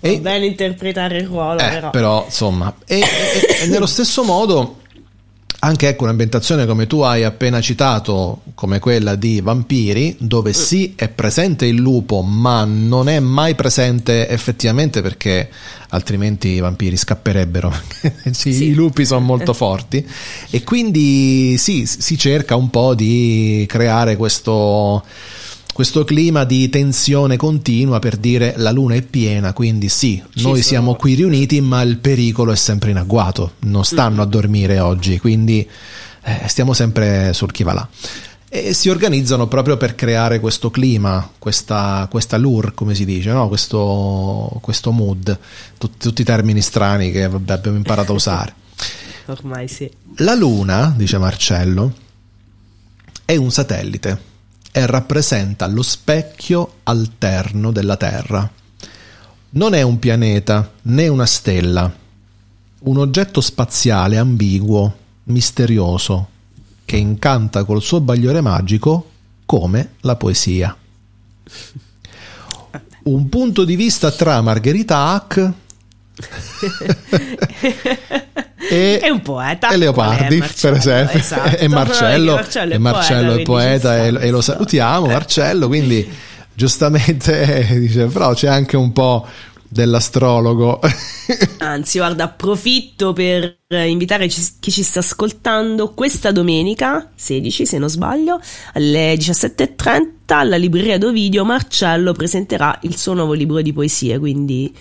Eh. 0.00 0.20
bene 0.20 0.44
interpretare 0.44 1.16
il 1.16 1.26
ruolo, 1.26 1.60
eh, 1.60 1.68
però. 1.68 1.90
però. 1.90 2.24
insomma, 2.26 2.74
e, 2.84 2.98
e, 2.98 3.62
e 3.62 3.66
nello 3.68 3.86
stesso 3.86 4.22
modo 4.22 4.82
anche 5.64 5.88
ecco 5.88 6.04
un'ambientazione 6.04 6.66
come 6.66 6.86
tu 6.86 7.00
hai 7.00 7.24
appena 7.24 7.58
citato, 7.58 8.42
come 8.54 8.78
quella 8.80 9.14
di 9.14 9.40
Vampiri, 9.40 10.14
dove 10.18 10.50
mm. 10.50 10.52
sì 10.52 10.92
è 10.94 11.08
presente 11.08 11.64
il 11.64 11.76
lupo, 11.76 12.20
ma 12.20 12.64
non 12.64 13.08
è 13.08 13.18
mai 13.18 13.54
presente 13.54 14.28
effettivamente 14.28 15.00
perché 15.00 15.48
altrimenti 15.88 16.48
i 16.48 16.60
vampiri 16.60 16.96
scapperebbero. 16.96 17.72
sì, 18.30 18.52
sì. 18.52 18.64
I 18.64 18.74
lupi 18.74 19.06
sono 19.06 19.20
molto 19.24 19.54
forti 19.54 20.06
e 20.50 20.62
quindi 20.62 21.56
sì, 21.56 21.86
si 21.86 22.18
cerca 22.18 22.56
un 22.56 22.68
po' 22.68 22.94
di 22.94 23.64
creare 23.66 24.16
questo 24.16 25.02
questo 25.74 26.04
clima 26.04 26.44
di 26.44 26.68
tensione 26.68 27.36
continua 27.36 27.98
per 27.98 28.16
dire 28.16 28.54
la 28.58 28.70
luna 28.70 28.94
è 28.94 29.02
piena, 29.02 29.52
quindi 29.52 29.88
sì, 29.88 30.22
Ci 30.32 30.42
noi 30.44 30.52
sono... 30.52 30.62
siamo 30.62 30.94
qui 30.94 31.14
riuniti, 31.14 31.60
ma 31.60 31.82
il 31.82 31.98
pericolo 31.98 32.52
è 32.52 32.56
sempre 32.56 32.92
in 32.92 32.96
agguato, 32.96 33.54
non 33.62 33.84
stanno 33.84 34.22
a 34.22 34.24
dormire 34.24 34.78
oggi, 34.78 35.18
quindi 35.18 35.68
eh, 36.22 36.42
stiamo 36.46 36.74
sempre 36.74 37.32
sul 37.32 37.50
chi 37.50 37.64
va 37.64 37.72
là. 37.72 37.88
E 38.48 38.72
si 38.72 38.88
organizzano 38.88 39.48
proprio 39.48 39.76
per 39.76 39.96
creare 39.96 40.38
questo 40.38 40.70
clima, 40.70 41.28
questa, 41.40 42.06
questa 42.08 42.36
lure, 42.36 42.70
come 42.72 42.94
si 42.94 43.04
dice, 43.04 43.32
no? 43.32 43.48
questo, 43.48 44.60
questo, 44.62 44.92
mood, 44.92 45.36
Tut, 45.76 45.96
tutti 45.98 46.20
i 46.20 46.24
termini 46.24 46.60
strani 46.60 47.10
che 47.10 47.26
vabbè, 47.26 47.52
abbiamo 47.52 47.76
imparato 47.76 48.12
a 48.12 48.14
usare. 48.14 48.54
Ormai 49.26 49.66
sì. 49.66 49.90
La 50.18 50.34
luna, 50.34 50.94
dice 50.96 51.18
Marcello, 51.18 51.92
è 53.24 53.34
un 53.34 53.50
satellite 53.50 54.32
e 54.76 54.86
rappresenta 54.86 55.68
lo 55.68 55.82
specchio 55.82 56.78
alterno 56.82 57.70
della 57.70 57.96
Terra. 57.96 58.50
Non 59.50 59.72
è 59.72 59.82
un 59.82 60.00
pianeta 60.00 60.68
né 60.82 61.06
una 61.06 61.26
stella, 61.26 61.94
un 62.80 62.98
oggetto 62.98 63.40
spaziale 63.40 64.18
ambiguo, 64.18 64.96
misterioso, 65.24 66.28
che 66.84 66.96
incanta 66.96 67.62
col 67.62 67.82
suo 67.82 68.00
bagliore 68.00 68.40
magico 68.40 69.10
come 69.46 69.90
la 70.00 70.16
poesia. 70.16 70.76
un 73.04 73.28
punto 73.28 73.64
di 73.64 73.76
vista 73.76 74.10
tra 74.10 74.40
Margherita 74.40 75.10
Hack 75.10 75.52
e, 78.74 79.00
e, 79.02 79.10
un 79.10 79.22
poeta 79.22 79.68
e 79.68 79.76
Leopardi 79.76 80.42
per 80.60 80.72
esempio 80.74 81.18
esatto. 81.18 81.56
e 81.58 81.68
Marcello, 81.68 82.34
Marcello, 82.34 82.74
e 82.74 82.78
Marcello 82.78 83.34
è 83.34 83.42
poeta, 83.42 84.04
e, 84.04 84.06
e, 84.08 84.30
lo 84.30 84.40
salutiamo 84.40 85.06
Marcello 85.06 85.66
quindi 85.66 86.08
giustamente 86.54 87.66
dice 87.78 88.06
però 88.06 88.32
c'è 88.34 88.48
anche 88.48 88.76
un 88.76 88.92
po' 88.92 89.26
dell'astrologo. 89.74 90.78
Anzi, 91.58 91.98
guarda, 91.98 92.24
approfitto 92.24 93.12
per 93.12 93.58
invitare 93.68 94.28
chi 94.28 94.70
ci 94.70 94.82
sta 94.84 95.00
ascoltando 95.00 95.92
questa 95.94 96.30
domenica 96.30 97.10
16, 97.12 97.66
se 97.66 97.78
non 97.78 97.90
sbaglio, 97.90 98.40
alle 98.74 99.14
17.30 99.14 100.12
alla 100.26 100.56
libreria 100.56 100.96
d'Ovidio 100.96 101.44
Marcello 101.44 102.12
presenterà 102.12 102.78
il 102.82 102.96
suo 102.96 103.14
nuovo 103.14 103.32
libro 103.32 103.60
di 103.60 103.72
poesie, 103.72 104.18
quindi 104.18 104.72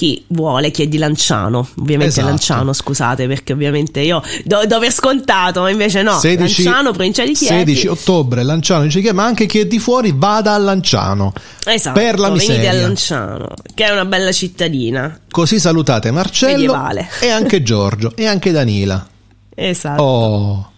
chi 0.00 0.24
vuole, 0.28 0.70
chi 0.70 0.84
è 0.84 0.86
di 0.86 0.96
Lanciano, 0.96 1.68
ovviamente 1.78 2.14
esatto. 2.14 2.28
Lanciano, 2.28 2.72
scusate, 2.72 3.26
perché 3.26 3.52
ovviamente 3.52 4.00
io 4.00 4.22
do, 4.44 4.64
do 4.66 4.78
per 4.78 4.90
scontato, 4.90 5.60
ma 5.60 5.68
invece 5.68 6.00
no, 6.00 6.18
16, 6.18 6.62
Lanciano, 6.62 6.92
provincia 6.92 7.22
di 7.22 7.34
Chieti. 7.34 7.74
16 7.74 7.86
ottobre, 7.88 8.42
Lanciano, 8.42 8.84
dice 8.84 9.12
ma 9.12 9.24
anche 9.26 9.44
chi 9.44 9.58
è 9.58 9.66
di 9.66 9.78
fuori 9.78 10.14
vada 10.16 10.54
a 10.54 10.56
Lanciano. 10.56 11.34
Esatto, 11.66 12.00
per 12.00 12.18
la 12.18 12.30
miseria. 12.30 12.54
venite 12.54 12.68
a 12.78 12.80
Lanciano, 12.80 13.48
che 13.74 13.84
è 13.84 13.90
una 13.90 14.06
bella 14.06 14.32
cittadina. 14.32 15.20
Così 15.30 15.60
salutate 15.60 16.10
Marcello 16.10 16.52
Medievale. 16.52 17.10
e 17.20 17.28
anche 17.28 17.62
Giorgio 17.62 18.16
e 18.16 18.24
anche 18.24 18.52
Danila. 18.52 19.06
Esatto. 19.54 20.02
Oh. 20.02 20.72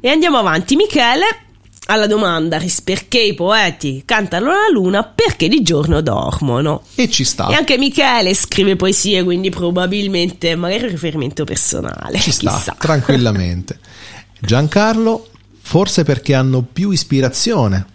E 0.00 0.08
andiamo 0.08 0.38
avanti, 0.38 0.76
Michele 0.76 1.48
alla 1.90 2.06
domanda 2.06 2.62
perché 2.84 3.20
i 3.20 3.34
poeti 3.34 4.02
cantano 4.04 4.46
la 4.46 4.68
luna 4.72 5.02
perché 5.02 5.48
di 5.48 5.60
giorno 5.62 6.00
dormono. 6.00 6.82
E 6.94 7.10
ci 7.10 7.24
sta. 7.24 7.48
E 7.48 7.54
anche 7.54 7.76
Michele 7.78 8.32
scrive 8.32 8.76
poesie, 8.76 9.24
quindi 9.24 9.50
probabilmente 9.50 10.54
magari 10.54 10.84
un 10.84 10.90
riferimento 10.90 11.44
personale. 11.44 12.18
Ci 12.20 12.30
sta, 12.30 12.54
chissà. 12.54 12.76
tranquillamente. 12.78 13.80
Giancarlo, 14.38 15.28
forse 15.60 16.04
perché 16.04 16.34
hanno 16.34 16.62
più 16.62 16.90
ispirazione. 16.90 17.86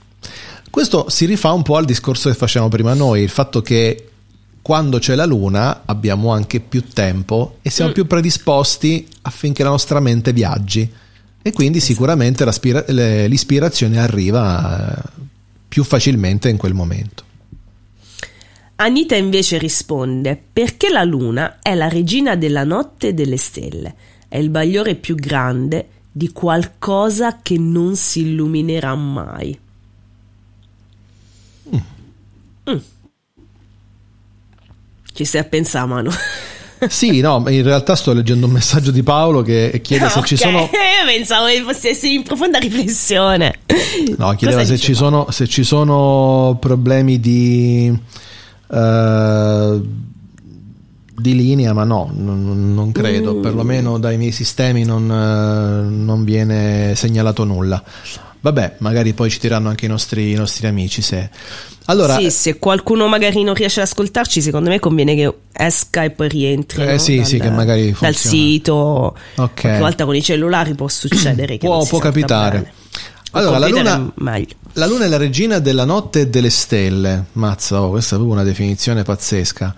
Questo 0.69 1.09
si 1.09 1.25
rifà 1.25 1.53
un 1.53 1.63
po' 1.63 1.77
al 1.77 1.85
discorso 1.85 2.27
che 2.29 2.35
facevamo 2.35 2.69
prima 2.69 2.93
noi, 2.93 3.21
il 3.21 3.29
fatto 3.29 3.61
che 3.61 4.09
quando 4.61 4.99
c'è 4.99 5.15
la 5.15 5.25
luna 5.25 5.83
abbiamo 5.85 6.33
anche 6.33 6.59
più 6.59 6.83
tempo 6.89 7.59
e 7.61 7.69
siamo 7.69 7.91
mm. 7.91 7.93
più 7.93 8.07
predisposti 8.07 9.07
affinché 9.21 9.63
la 9.63 9.69
nostra 9.69 10.01
mente 10.01 10.33
viaggi 10.33 10.91
e 11.47 11.51
quindi 11.51 11.79
sicuramente 11.79 12.43
l'ispirazione 13.27 13.99
arriva 13.99 14.97
eh, 14.97 15.09
più 15.67 15.83
facilmente 15.83 16.49
in 16.49 16.57
quel 16.57 16.73
momento. 16.73 17.23
Anita 18.77 19.15
invece 19.15 19.59
risponde 19.59 20.41
perché 20.51 20.89
la 20.89 21.03
luna 21.03 21.59
è 21.61 21.75
la 21.75 21.87
regina 21.87 22.35
della 22.35 22.63
notte 22.63 23.09
e 23.09 23.13
delle 23.13 23.37
stelle, 23.37 23.93
è 24.27 24.39
il 24.39 24.49
bagliore 24.49 24.95
più 24.95 25.13
grande 25.13 25.87
di 26.11 26.31
qualcosa 26.31 27.37
che 27.43 27.59
non 27.59 27.95
si 27.95 28.21
illuminerà 28.21 28.95
mai. 28.95 29.59
Mm. 31.75 32.71
Mm. 32.71 32.77
Ci 35.13 35.23
stai 35.23 35.41
a 35.41 35.43
pensare, 35.43 35.85
Manu? 35.85 36.09
Sì, 36.89 37.19
no, 37.19 37.43
in 37.47 37.63
realtà 37.63 37.95
sto 37.95 38.13
leggendo 38.13 38.45
un 38.45 38.53
messaggio 38.53 38.91
di 38.91 39.03
Paolo 39.03 39.41
che 39.41 39.79
chiede 39.83 40.09
se 40.09 40.21
ci 40.25 40.37
sono. 40.37 40.61
Io 40.71 41.05
pensavo 41.05 41.47
che 41.47 41.61
fosse 41.61 42.07
in 42.07 42.23
profonda 42.23 42.57
riflessione. 42.57 43.59
No, 44.17 44.33
chiedeva 44.35 44.63
se 44.65 44.77
ci, 44.77 44.93
sono, 44.93 45.27
se 45.29 45.47
ci, 45.47 45.63
sono, 45.63 46.57
problemi 46.59 47.19
di. 47.19 47.97
Uh, 48.67 50.03
di 51.17 51.33
linea, 51.33 51.71
ma 51.71 51.85
no, 51.85 52.11
non, 52.13 52.73
non 52.73 52.91
credo, 52.91 53.35
mm. 53.35 53.41
perlomeno 53.41 53.97
dai 53.97 54.17
miei 54.17 54.33
sistemi 54.33 54.83
non, 54.83 55.03
uh, 55.03 56.03
non 56.03 56.23
viene 56.25 56.93
segnalato 56.95 57.45
nulla. 57.45 57.81
Vabbè, 58.45 58.75
magari 58.77 59.13
poi 59.13 59.31
ci 59.31 59.39
diranno 59.39 59.69
anche 59.69 59.85
i 59.85 59.87
nostri, 59.87 60.29
i 60.29 60.35
nostri 60.35 60.67
amici 60.67 61.01
se... 61.01 61.31
Allora, 61.85 62.15
sì, 62.15 62.29
se 62.29 62.59
qualcuno 62.59 63.07
magari 63.07 63.41
non 63.41 63.55
riesce 63.55 63.81
ad 63.81 63.87
ascoltarci, 63.87 64.39
secondo 64.39 64.69
me 64.69 64.79
conviene 64.79 65.15
che 65.15 65.33
esca 65.51 66.03
e 66.03 66.11
poi 66.11 66.29
rientri. 66.29 66.83
Eh 66.83 66.91
no? 66.91 66.97
sì, 66.99 67.15
dal, 67.15 67.25
sì, 67.25 67.39
che 67.39 67.49
magari 67.49 67.85
funziona. 67.85 68.11
Dal 68.11 68.15
sito. 68.15 69.17
Ok. 69.37 69.61
Qualche 69.61 69.79
volta 69.79 70.05
con 70.05 70.15
i 70.15 70.21
cellulari 70.21 70.75
può 70.75 70.87
succedere 70.87 71.57
che 71.57 71.65
può, 71.65 71.83
può 71.87 71.97
capitare. 71.97 72.57
Bene. 72.59 72.73
Allora, 73.31 73.57
la 73.57 73.67
luna, 73.67 74.13
la 74.73 74.85
luna, 74.85 75.05
è 75.05 75.07
la 75.07 75.17
regina 75.17 75.57
della 75.57 75.85
notte 75.85 76.21
e 76.21 76.27
delle 76.27 76.51
stelle. 76.51 77.25
Mazza, 77.31 77.81
oh, 77.81 77.89
questa 77.89 78.13
è 78.13 78.19
proprio 78.19 78.39
una 78.39 78.47
definizione 78.47 79.01
pazzesca. 79.01 79.75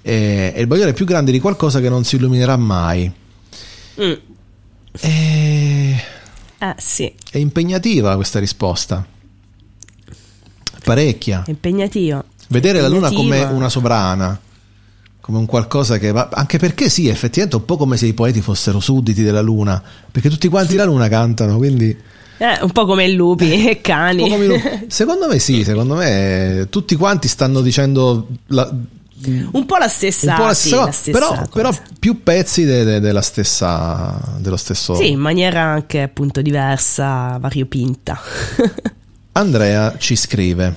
È, 0.00 0.52
è 0.54 0.58
il 0.58 0.66
bagliore 0.66 0.94
più 0.94 1.04
grande 1.04 1.32
di 1.32 1.38
qualcosa 1.38 1.80
che 1.80 1.90
non 1.90 2.02
si 2.02 2.16
illuminerà 2.16 2.56
mai. 2.56 3.12
Mm. 4.00 4.12
E 5.00 5.96
eh, 6.58 6.74
sì. 6.78 7.12
È 7.30 7.38
impegnativa 7.38 8.14
questa 8.14 8.38
risposta. 8.38 9.04
Parecchia. 10.84 11.44
Impegnativa. 11.46 12.24
Vedere 12.48 12.80
la 12.80 12.88
luna 12.88 13.10
come 13.10 13.42
una 13.42 13.68
sovrana, 13.68 14.38
come 15.20 15.38
un 15.38 15.46
qualcosa 15.46 15.98
che 15.98 16.12
va. 16.12 16.28
Anche 16.32 16.58
perché 16.58 16.88
sì, 16.88 17.08
effettivamente 17.08 17.56
è 17.56 17.60
un 17.60 17.66
po' 17.66 17.76
come 17.76 17.96
se 17.96 18.06
i 18.06 18.14
poeti 18.14 18.40
fossero 18.40 18.78
sudditi 18.78 19.22
della 19.22 19.40
luna, 19.40 19.82
perché 20.10 20.30
tutti 20.30 20.48
quanti 20.48 20.76
la 20.76 20.84
luna 20.84 21.08
cantano, 21.08 21.56
quindi. 21.56 21.96
Eh, 22.38 22.58
un 22.62 22.70
po' 22.70 22.86
come 22.86 23.08
lupi 23.08 23.66
e 23.66 23.80
cani. 23.80 24.30
Secondo 24.88 25.26
me 25.26 25.38
sì, 25.38 25.64
secondo 25.64 25.94
me 25.94 26.68
tutti 26.70 26.94
quanti 26.94 27.28
stanno 27.28 27.62
dicendo 27.62 28.28
la, 28.48 28.72
un 29.24 29.64
po' 29.64 29.76
la 29.76 29.88
stessa, 29.88 30.36
po 30.36 30.44
la 30.44 30.54
stessa, 30.54 30.76
sì, 30.76 30.84
la 30.84 30.90
stessa 30.92 31.18
però, 31.18 31.48
però, 31.48 31.74
più 31.98 32.22
pezzi 32.22 32.64
de, 32.64 32.84
de, 32.84 33.00
della 33.00 33.22
stessa, 33.22 34.20
dello 34.38 34.56
stesso. 34.56 34.94
Sì, 34.94 35.10
in 35.10 35.18
maniera 35.18 35.62
anche 35.62 36.02
appunto 36.02 36.42
diversa, 36.42 37.38
variopinta. 37.40 38.20
Andrea 39.32 39.96
ci 39.98 40.16
scrive: 40.16 40.76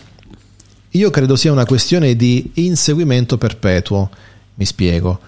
Io 0.92 1.10
credo 1.10 1.36
sia 1.36 1.52
una 1.52 1.66
questione 1.66 2.16
di 2.16 2.52
inseguimento 2.56 3.38
perpetuo. 3.38 4.10
Mi 4.56 4.66
spiego. 4.66 5.20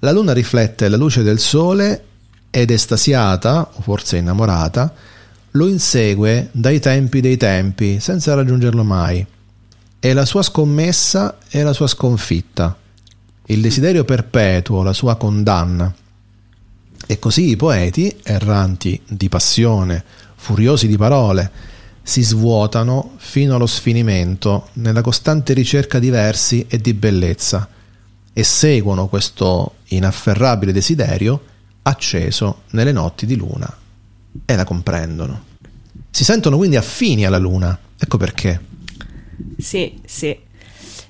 La 0.00 0.12
luna 0.12 0.32
riflette 0.32 0.88
la 0.88 0.96
luce 0.96 1.22
del 1.22 1.38
sole 1.38 2.04
ed 2.50 2.70
estasiata, 2.70 3.70
o 3.74 3.82
forse 3.82 4.16
innamorata, 4.16 4.92
lo 5.52 5.66
insegue 5.66 6.48
dai 6.52 6.80
tempi 6.80 7.20
dei 7.20 7.36
tempi, 7.36 8.00
senza 8.00 8.34
raggiungerlo 8.34 8.82
mai 8.82 9.26
e 10.00 10.12
la 10.14 10.24
sua 10.24 10.42
scommessa 10.42 11.36
è 11.46 11.62
la 11.62 11.74
sua 11.74 11.86
sconfitta, 11.86 12.76
il 13.46 13.60
desiderio 13.60 14.04
perpetuo, 14.04 14.82
la 14.82 14.94
sua 14.94 15.16
condanna. 15.16 15.94
E 17.06 17.18
così 17.18 17.50
i 17.50 17.56
poeti, 17.56 18.16
erranti 18.22 19.00
di 19.06 19.28
passione, 19.28 20.02
furiosi 20.36 20.86
di 20.86 20.96
parole, 20.96 21.50
si 22.02 22.22
svuotano 22.22 23.12
fino 23.18 23.54
allo 23.54 23.66
sfinimento 23.66 24.68
nella 24.74 25.02
costante 25.02 25.52
ricerca 25.52 25.98
di 25.98 26.08
versi 26.08 26.64
e 26.66 26.78
di 26.78 26.94
bellezza 26.94 27.68
e 28.32 28.42
seguono 28.42 29.06
questo 29.08 29.74
inafferrabile 29.88 30.72
desiderio 30.72 31.42
acceso 31.82 32.62
nelle 32.70 32.92
notti 32.92 33.26
di 33.26 33.36
luna 33.36 33.76
e 34.46 34.56
la 34.56 34.64
comprendono. 34.64 35.44
Si 36.10 36.24
sentono 36.24 36.56
quindi 36.56 36.76
affini 36.76 37.26
alla 37.26 37.38
luna, 37.38 37.78
ecco 37.98 38.16
perché. 38.16 38.69
Sì, 39.58 40.00
sì. 40.04 40.36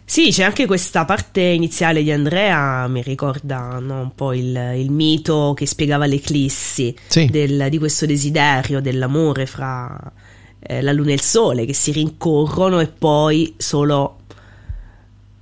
Sì, 0.04 0.30
c'è 0.30 0.42
anche 0.42 0.66
questa 0.66 1.04
parte 1.04 1.40
iniziale 1.40 2.02
di 2.02 2.10
Andrea, 2.10 2.88
mi 2.88 3.00
ricorda 3.00 3.78
no, 3.78 4.00
un 4.00 4.12
po' 4.12 4.32
il, 4.32 4.72
il, 4.74 4.90
mito 4.90 5.54
che 5.54 5.66
spiegava 5.66 6.06
l'eclissi 6.06 6.92
sì. 7.06 7.26
del, 7.26 7.68
di 7.70 7.78
questo 7.78 8.06
desiderio 8.06 8.80
dell'amore 8.80 9.46
fra 9.46 10.12
eh, 10.58 10.82
la 10.82 10.90
luna 10.90 11.10
e 11.10 11.14
il 11.14 11.20
sole 11.20 11.64
che 11.64 11.74
si 11.74 11.92
rincorrono 11.92 12.80
e 12.80 12.88
poi 12.88 13.54
solo 13.56 14.16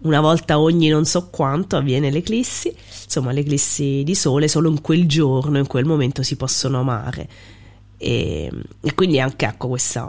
una 0.00 0.20
volta 0.20 0.60
ogni 0.60 0.88
non 0.88 1.06
so 1.06 1.28
quanto 1.30 1.76
avviene 1.76 2.10
l'eclissi, 2.10 2.70
insomma 3.04 3.32
l'eclissi 3.32 4.02
di 4.04 4.14
sole, 4.14 4.48
solo 4.48 4.68
in 4.68 4.82
quel 4.82 5.06
giorno, 5.06 5.56
in 5.56 5.66
quel 5.66 5.86
momento 5.86 6.22
si 6.22 6.36
possono 6.36 6.80
amare. 6.80 7.28
E, 7.96 8.50
e 8.80 8.94
quindi 8.94 9.18
anche 9.18 9.46
ecco 9.46 9.68
questa 9.68 10.08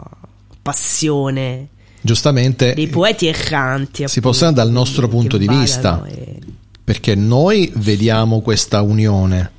passione 0.62 1.68
giustamente 2.00 2.74
dei 2.74 2.88
poeti 2.88 3.26
erranti 3.26 4.08
si 4.08 4.20
possono 4.20 4.52
dal 4.52 4.70
nostro 4.70 5.08
punto 5.08 5.36
di 5.36 5.46
vista 5.46 6.04
e... 6.04 6.38
perché 6.82 7.14
noi 7.14 7.70
vediamo 7.76 8.40
questa 8.40 8.82
unione 8.82 9.50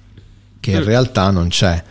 che 0.59 0.71
in 0.71 0.79
mm. 0.79 0.83
realtà 0.83 1.29
non 1.29 1.49
c'è 1.49 1.83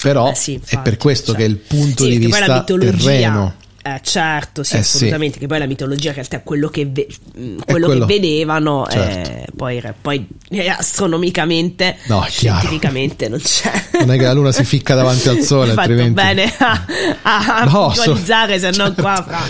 però 0.00 0.30
eh 0.30 0.34
sì, 0.34 0.54
infatti, 0.54 0.76
è 0.76 0.80
per 0.80 0.96
questo 0.96 1.32
cioè. 1.32 1.40
che 1.40 1.46
il 1.46 1.56
punto 1.56 2.04
sì, 2.04 2.10
di 2.10 2.26
vista 2.26 2.62
terreno 2.62 3.54
eh, 3.82 4.00
certo, 4.02 4.62
sì, 4.62 4.76
eh, 4.76 4.78
assolutamente. 4.80 5.34
Sì. 5.34 5.40
Che 5.40 5.46
poi 5.46 5.58
la 5.58 5.66
mitologia 5.66 6.08
in 6.08 6.14
realtà 6.14 6.36
è 6.36 6.42
quello 6.42 6.68
che, 6.68 6.86
ve- 6.86 7.06
quello 7.32 7.86
quello, 7.86 8.06
che 8.06 8.12
vedevano, 8.18 8.86
certo. 8.90 9.30
eh, 9.30 9.46
poi, 9.56 9.82
poi 10.00 10.26
eh, 10.50 10.68
astronomicamente, 10.68 11.96
No, 12.06 12.22
è 12.22 12.28
chiaro. 12.28 12.58
scientificamente 12.58 13.28
non 13.28 13.40
c'è. 13.40 13.72
Non 14.00 14.12
è 14.12 14.18
che 14.18 14.24
la 14.24 14.32
luna 14.32 14.52
si 14.52 14.64
ficca 14.64 14.94
davanti 14.94 15.28
al 15.28 15.38
sole, 15.40 15.68
fatto 15.74 15.80
altrimenti... 15.80 16.12
bene 16.12 16.54
a, 16.58 16.84
a, 17.22 17.56
a 17.60 17.64
No, 17.64 17.86
puntualizzare, 17.86 18.58
se 18.58 18.66
no 18.68 18.72
certo. 18.74 19.02
qua 19.02 19.24
fra, 19.26 19.40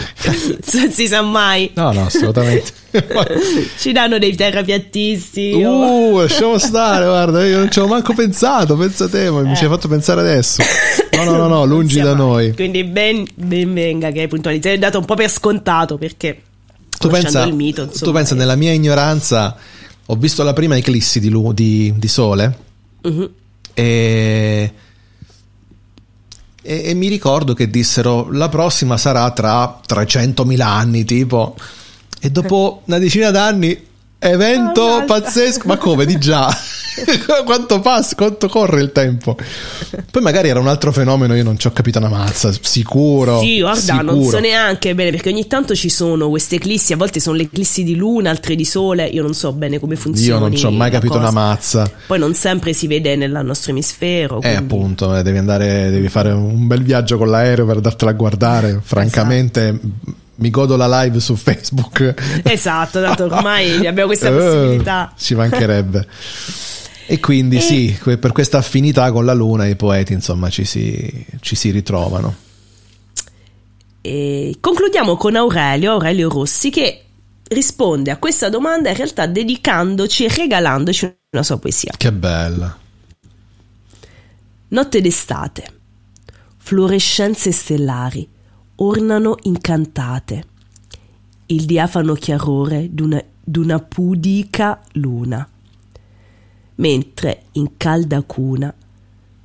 non 0.81 0.93
si 0.93 1.07
sa 1.07 1.23
mai. 1.23 1.71
No, 1.75 1.93
no, 1.93 2.07
assolutamente. 2.07 2.79
Ci 3.79 3.93
danno 3.93 4.19
dei 4.19 4.35
terrapiattisti. 4.35 5.53
o- 5.65 5.69
Uh, 6.11 6.19
lasciamo 6.21 6.59
stare, 6.59 7.05
guarda, 7.05 7.47
io 7.47 7.59
non 7.59 7.71
ci 7.71 7.79
avevo 7.79 7.95
manco 7.95 8.15
pensato, 8.15 8.77
pensa 8.77 9.09
te, 9.09 9.31
ma 9.31 9.43
mi 9.43 9.55
ci 9.57 9.65
hai 9.65 9.71
fatto 9.71 9.87
pensare 9.89 10.21
adesso. 10.21 10.63
No, 11.13 11.25
no, 11.25 11.37
no, 11.37 11.47
no, 11.49 11.65
lungi 11.65 11.97
Non 12.01 12.05
da 12.07 12.15
noi. 12.15 12.53
Quindi 12.55 12.85
ben, 12.85 13.25
ben 13.35 13.73
venga 13.73 14.11
che 14.11 14.21
hai 14.23 14.29
puntualizzato. 14.29 14.75
È 14.75 14.79
dato 14.79 14.99
un 14.99 15.05
po' 15.05 15.15
per 15.15 15.31
scontato 15.31 15.99
perché 15.99 16.41
Tu 16.99 17.09
pensa, 17.09 17.45
il 17.45 17.55
mito, 17.55 17.85
tu 17.87 17.91
insomma, 17.93 18.13
pensa, 18.19 18.35
è- 18.35 18.39
nella 18.39 18.57
mia 18.57 18.73
ignoranza, 18.73 19.57
ho 20.07 20.17
visto 20.17 20.43
la 20.43 20.53
prima 20.53 20.77
eclissi 20.77 21.21
di, 21.21 21.29
lu- 21.29 21.53
di- 21.53 21.93
di 21.97 22.09
sole 22.09 22.57
Mhm. 23.03 23.31
e, 23.75 24.73
e- 26.63 26.83
e 26.85 26.95
mi 26.95 27.09
ricordo 27.09 27.55
che 27.55 27.71
dissero 27.71 28.29
la 28.33 28.49
prossima 28.49 28.97
sarà 28.97 29.31
tra 29.31 29.81
300.000 29.87 30.67
anni, 30.67 31.05
tipo, 31.05 31.55
e 32.21 32.31
dopo 32.31 32.83
una 32.85 32.99
decina 32.99 33.31
d'anni, 33.31 33.89
evento 34.19 34.85
un'altra. 34.85 35.21
pazzesco, 35.21 35.67
ma 35.67 35.77
come 35.79 36.05
di 36.05 36.19
già? 36.19 36.49
quanto 37.47 37.81
passa, 37.81 38.15
quanto 38.15 38.49
corre 38.49 38.83
il 38.83 38.93
tempo? 38.93 39.37
Poi 40.11 40.21
magari 40.23 40.49
era 40.49 40.61
un 40.61 40.69
altro 40.69 40.93
fenomeno, 40.93 41.35
io 41.35 41.45
non 41.45 41.59
ci 41.59 41.67
ho 41.67 41.71
capito 41.73 41.99
una 41.99 42.09
mazza, 42.09 42.53
sicuro. 42.61 43.41
Sì, 43.41 43.61
guarda, 43.61 44.03
non 44.03 44.17
sicuro. 44.17 44.31
so 44.37 44.41
neanche 44.41 44.95
bene 44.95 45.11
perché 45.11 45.31
ogni 45.31 45.47
tanto 45.47 45.75
ci 45.75 45.89
sono 45.89 46.29
queste 46.29 46.57
eclissi, 46.57 46.93
a 46.93 46.97
volte 46.97 47.21
sono 47.21 47.37
le 47.37 47.45
eclissi 47.45 47.85
di 47.85 47.95
luna, 47.97 48.29
altre 48.31 48.55
di 48.55 48.65
sole, 48.65 49.07
io 49.07 49.23
non 49.23 49.33
so 49.33 49.53
bene 49.53 49.79
come 49.79 49.97
funziona. 49.97 50.41
Io 50.41 50.49
non 50.49 50.57
ci 50.57 50.67
ho 50.67 50.71
mai 50.71 50.91
capito 50.91 51.17
una 51.17 51.31
mazza. 51.31 51.91
Poi 52.07 52.19
non 52.19 52.35
sempre 52.35 52.73
si 52.73 52.87
vede 52.87 53.17
nel 53.17 53.41
nostro 53.43 53.71
emisfero. 53.71 54.37
Eh, 54.37 54.41
quindi- 54.41 54.57
appunto, 54.59 55.17
eh, 55.17 55.23
devi 55.23 55.39
andare, 55.39 55.91
devi 55.91 56.09
fare 56.09 56.33
un 56.33 56.67
bel 56.67 56.83
viaggio 56.83 57.17
con 57.17 57.31
l'aereo 57.31 57.65
per 57.65 57.81
dartela 57.81 58.11
a 58.11 58.15
guardare. 58.15 58.81
Francamente, 58.83 59.73
m- 59.73 59.81
mi 60.41 60.51
godo 60.51 60.77
la 60.77 61.03
live 61.03 61.21
su 61.21 61.37
Facebook. 61.37 62.15
Esatto, 62.45 63.01
dato 63.01 63.25
ormai 63.25 63.87
abbiamo 63.87 64.07
questa 64.09 64.29
Eh, 64.29 64.33
possibilità. 64.37 65.13
ci 65.17 65.35
mancherebbe. 65.35 66.07
E 67.07 67.19
quindi 67.21 67.57
E- 67.57 67.61
sì, 67.61 67.99
per 68.19 68.33
questa 68.33 68.59
affinità 68.59 69.11
con 69.13 69.25
la 69.25 69.33
luna 69.35 69.67
i 69.67 69.77
poeti, 69.77 70.13
insomma, 70.13 70.49
ci 70.49 70.65
si, 70.65 71.27
ci 71.41 71.57
si 71.57 71.71
ritrovano. 71.71 72.35
E 74.01 74.57
concludiamo 74.61 75.17
con 75.17 75.37
Aurelio, 75.37 75.93
Aurelio 75.93 76.29
Rossi, 76.31 76.71
che 76.71 77.05
risponde 77.49 78.11
a 78.11 78.17
questa 78.17 78.49
domanda 78.49 78.89
in 78.91 78.97
realtà 78.97 79.27
dedicandoci 79.27 80.25
e 80.25 80.29
regalandoci 80.35 81.13
una 81.33 81.43
sua 81.43 81.59
poesia. 81.59 81.93
Che 81.97 82.13
bella. 82.13 82.79
Notte 84.69 85.01
d'estate. 85.01 85.65
Fluorescenze 86.57 87.51
stellari 87.51 88.27
ornano 88.83 89.37
incantate 89.43 90.45
il 91.47 91.65
diafano 91.65 92.15
chiarore 92.15 92.89
d'una, 92.91 93.23
d'una 93.43 93.79
pudica 93.81 94.81
luna. 94.93 95.47
Mentre 96.77 97.43
in 97.53 97.77
calda 97.77 98.23
cuna 98.23 98.73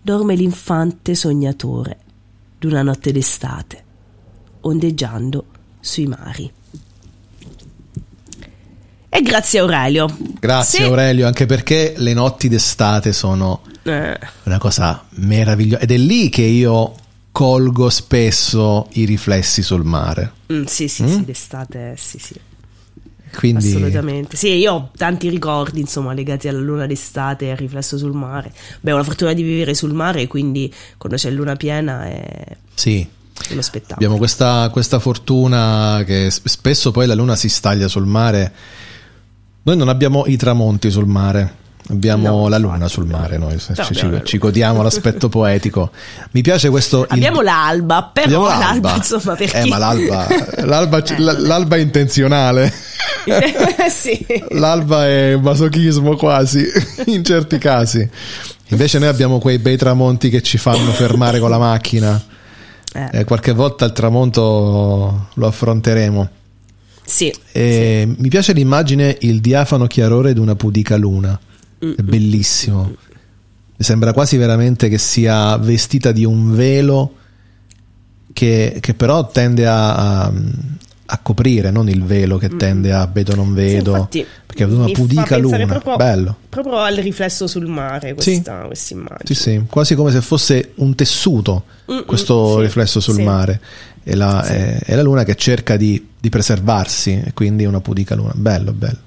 dorme 0.02 0.36
l'infante 0.36 1.16
sognatore 1.16 1.98
d'una 2.60 2.82
notte 2.84 3.12
d'estate, 3.12 3.84
ondeggiando 4.62 5.46
sui 5.80 6.06
mari. 6.08 6.52
E 9.10 9.22
grazie 9.22 9.60
Aurelio. 9.60 10.08
Grazie 10.40 10.80
Se- 10.80 10.86
Aurelio, 10.86 11.26
anche 11.26 11.46
perché 11.46 11.94
le 11.98 12.14
notti 12.14 12.48
d'estate 12.48 13.12
sono 13.14 13.62
Eh, 13.84 14.20
una 14.44 14.58
cosa 14.58 15.06
meravigliosa. 15.12 15.84
Ed 15.84 15.92
è 15.92 15.98
lì 15.98 16.30
che 16.30 16.42
io 16.42 16.96
colgo 17.36 17.90
spesso 17.90 18.88
i 18.94 19.04
riflessi 19.04 19.62
sul 19.62 19.84
mare. 19.84 20.32
mm, 20.54 20.64
sì, 20.64 20.88
sì, 20.88 21.04
Mm? 21.04 21.08
sì, 21.08 21.26
d'estate, 21.26 21.96
sì, 21.98 22.18
sì. 22.18 22.34
Quindi 23.38 23.68
Assolutamente. 23.68 24.38
Sì, 24.38 24.48
io 24.54 24.72
ho 24.74 24.92
tanti 24.96 25.28
ricordi, 25.28 25.82
insomma, 25.82 26.14
legati 26.14 26.48
alla 26.48 26.60
luna 26.62 26.86
d'estate 26.86 27.48
e 27.48 27.52
al 27.52 27.58
riflesso 27.58 27.98
sul 27.98 28.14
mare. 28.14 28.54
Beh, 28.80 28.94
ho 28.94 28.98
la 28.98 29.04
fortuna 29.04 29.34
di 29.34 29.44
vivere 29.44 29.74
sul 29.74 29.92
mare, 29.92 30.28
quindi 30.28 30.74
quando 30.98 31.18
c'è 31.18 31.30
luna 31.30 31.58
piena 31.58 32.06
è 32.06 32.56
sì, 32.74 33.06
uno 33.52 33.62
spettacolo. 33.62 33.96
abbiamo 33.96 34.16
questa, 34.16 34.70
questa 34.72 35.00
fortuna 35.00 36.04
che 36.06 36.30
spesso 36.32 36.92
poi 36.92 37.06
la 37.06 37.16
luna 37.16 37.36
si 37.36 37.50
staglia 37.50 37.90
sul 37.90 38.06
mare. 38.06 38.54
Noi 39.64 39.76
non 39.76 39.90
abbiamo 39.90 40.26
i 40.28 40.38
tramonti 40.38 40.90
sul 40.90 41.06
mare. 41.08 41.64
Abbiamo 41.90 42.28
No, 42.30 42.48
la 42.48 42.58
luna 42.58 42.88
sul 42.88 43.06
mare, 43.06 43.38
noi 43.38 43.60
No, 43.68 43.84
ci, 43.84 43.94
ci- 43.94 44.22
ci 44.24 44.38
godiamo 44.40 44.82
l'aspetto 44.82 45.30
poetico. 45.30 45.92
Mi 46.32 46.42
piace 46.42 46.70
questo. 46.70 47.06
Abbiamo 47.08 47.42
l'alba, 47.42 48.10
però 48.12 48.26
Abbiamo 48.48 48.48
l'alba, 48.48 48.96
insomma, 48.96 49.36
per 49.36 49.52
Eh, 49.56 49.66
ma 49.68 49.78
l'alba, 49.78 50.28
l'alba, 50.66 50.98
l- 50.98 51.42
l'alba 51.46 51.76
è 51.76 51.80
intenzionale. 51.80 52.74
sì. 53.90 54.26
L'alba 54.50 55.08
è 55.08 55.36
masochismo 55.36 56.16
quasi, 56.16 56.64
in 57.06 57.24
certi 57.24 57.58
casi. 57.60 58.08
Invece 58.70 58.98
noi 58.98 59.08
abbiamo 59.10 59.38
quei 59.40 59.60
bei 59.60 59.78
tramonti 59.78 60.30
che 60.30 60.42
ci 60.42 60.58
fanno 60.58 60.92
fermare 60.92 61.40
con 61.40 61.50
la 61.52 61.60
macchina. 61.60 62.20
Eh, 62.94 63.10
Eh, 63.20 63.24
qualche 63.26 63.52
volta 63.52 63.86
il 63.86 63.92
tramonto 63.92 65.28
lo 65.32 65.48
affronteremo. 65.48 66.30
sì. 67.06 67.32
E 67.52 68.08
Mi 68.18 68.30
piace 68.30 68.54
l'immagine 68.54 69.16
il 69.22 69.40
diafano 69.42 69.86
chiarore 69.86 70.34
di 70.34 70.40
una 70.40 70.56
pudica 70.56 70.96
luna. 70.96 71.40
È 71.80 72.02
bellissimo. 72.02 72.84
Mi 73.78 73.84
sembra 73.84 74.14
quasi 74.14 74.38
veramente 74.38 74.88
che 74.90 74.98
sia 74.98 75.58
vestita 75.58 76.12
di 76.12 76.24
un 76.26 76.56
velo 76.56 77.16
che, 78.34 78.78
che 78.80 78.94
però 78.94 79.28
tende 79.30 79.66
a, 79.68 80.24
a- 80.26 80.34
a 81.08 81.20
coprire, 81.20 81.70
non 81.70 81.88
il 81.88 82.04
velo 82.04 82.38
che 82.38 82.50
tende 82.50 82.92
a 82.92 83.06
vedo 83.06 83.36
non 83.36 83.50
Sì, 83.50 83.54
vedo. 83.54 83.92
infatti, 83.92 84.26
perché 84.46 84.64
è 84.64 84.66
una 84.68 84.88
pudica 84.92 85.38
luna. 85.38 85.66
Proprio, 85.66 85.96
Bello. 85.98 86.36
proprio 86.50 86.78
al 86.80 86.96
riflesso 86.96 87.46
sul 87.48 87.68
mare, 87.68 88.16
Sì. 88.18 88.32
questa, 88.32 88.62
questa 88.66 88.94
immagine. 88.96 89.22
Sì, 89.26 89.36
sì, 89.36 89.62
quasi 89.70 89.94
come 89.94 90.10
se 90.12 90.22
fosse 90.22 90.72
un 90.76 90.96
tessuto 90.96 91.66
Mm-mm, 91.92 92.06
questo 92.06 92.56
sì, 92.56 92.62
riflesso 92.62 93.00
sul 93.00 93.16
sì. 93.16 93.22
mare. 93.24 93.62
E 94.04 94.16
la, 94.16 94.44
è, 94.46 94.80
è 94.84 94.96
la 94.96 95.02
luna 95.04 95.24
che 95.24 95.36
cerca 95.36 95.78
di, 95.78 96.08
di 96.20 96.30
preservarsi, 96.30 97.22
e 97.26 97.34
quindi 97.34 97.66
una 97.66 97.82
pudica 97.82 98.16
luna. 98.16 98.32
Bello, 98.36 98.72
bello. 98.74 98.98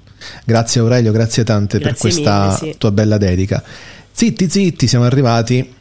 Grazie 0.45 0.81
Aurelio, 0.81 1.11
grazie 1.11 1.43
tante 1.43 1.77
per 1.79 1.87
Grazie 1.93 2.09
questa 2.09 2.57
mille, 2.59 2.71
sì. 2.73 2.77
tua 2.77 2.91
bella 2.91 3.17
dedica. 3.17 3.63
Zitti, 4.11 4.49
zitti, 4.49 4.87
siamo 4.87 5.05
arrivati 5.05 5.73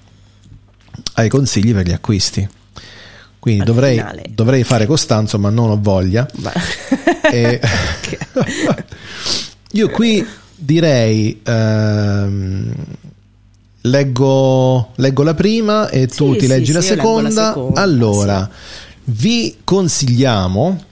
ai 1.15 1.29
consigli 1.29 1.73
per 1.75 1.87
gli 1.87 1.93
acquisti. 1.93 2.49
Quindi 3.39 3.65
dovrei, 3.65 4.03
dovrei 4.31 4.65
fare 4.65 4.85
Costanzo, 4.87 5.39
ma 5.39 5.51
non 5.51 5.71
ho 5.71 5.79
voglia. 5.81 6.27
E- 7.31 7.61
Io 9.73 9.91
qui 9.91 10.25
direi 10.55 11.41
ehm, 11.45 12.73
leggo, 13.83 14.93
leggo 14.97 15.23
la 15.23 15.35
prima 15.35 15.89
e 15.91 16.07
tu 16.07 16.33
Sì, 16.33 16.39
ti 16.41 16.47
leggi 16.47 16.67
sì, 16.67 16.73
la, 16.73 16.79
leggo 16.81 17.21
la 17.21 17.31
seconda. 17.31 17.49
seconda, 17.53 17.81
Allora, 17.83 18.51
vi 19.05 19.57
consigliamo 19.63 20.85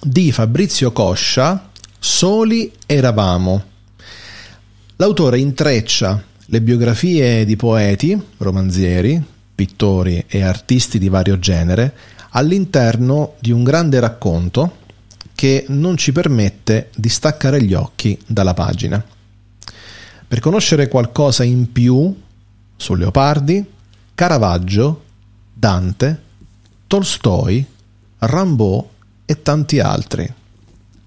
di 0.00 0.32
Fabrizio 0.32 0.92
Coscia 0.92 1.70
Soli 2.06 2.70
eravamo. 2.84 3.64
L'autore 4.96 5.38
intreccia 5.38 6.22
le 6.44 6.60
biografie 6.60 7.46
di 7.46 7.56
poeti, 7.56 8.14
romanzieri, 8.36 9.20
pittori 9.54 10.22
e 10.28 10.42
artisti 10.42 10.98
di 10.98 11.08
vario 11.08 11.38
genere 11.38 11.96
all'interno 12.32 13.36
di 13.38 13.52
un 13.52 13.64
grande 13.64 14.00
racconto 14.00 14.80
che 15.34 15.64
non 15.68 15.96
ci 15.96 16.12
permette 16.12 16.90
di 16.94 17.08
staccare 17.08 17.62
gli 17.62 17.72
occhi 17.72 18.20
dalla 18.26 18.52
pagina. 18.52 19.02
Per 20.28 20.40
conoscere 20.40 20.88
qualcosa 20.88 21.42
in 21.42 21.72
più 21.72 22.14
su 22.76 22.94
Leopardi, 22.94 23.64
Caravaggio, 24.14 25.04
Dante, 25.54 26.20
Tolstoi, 26.86 27.64
Rimbaud 28.18 28.84
e 29.24 29.40
tanti 29.40 29.80
altri. 29.80 30.42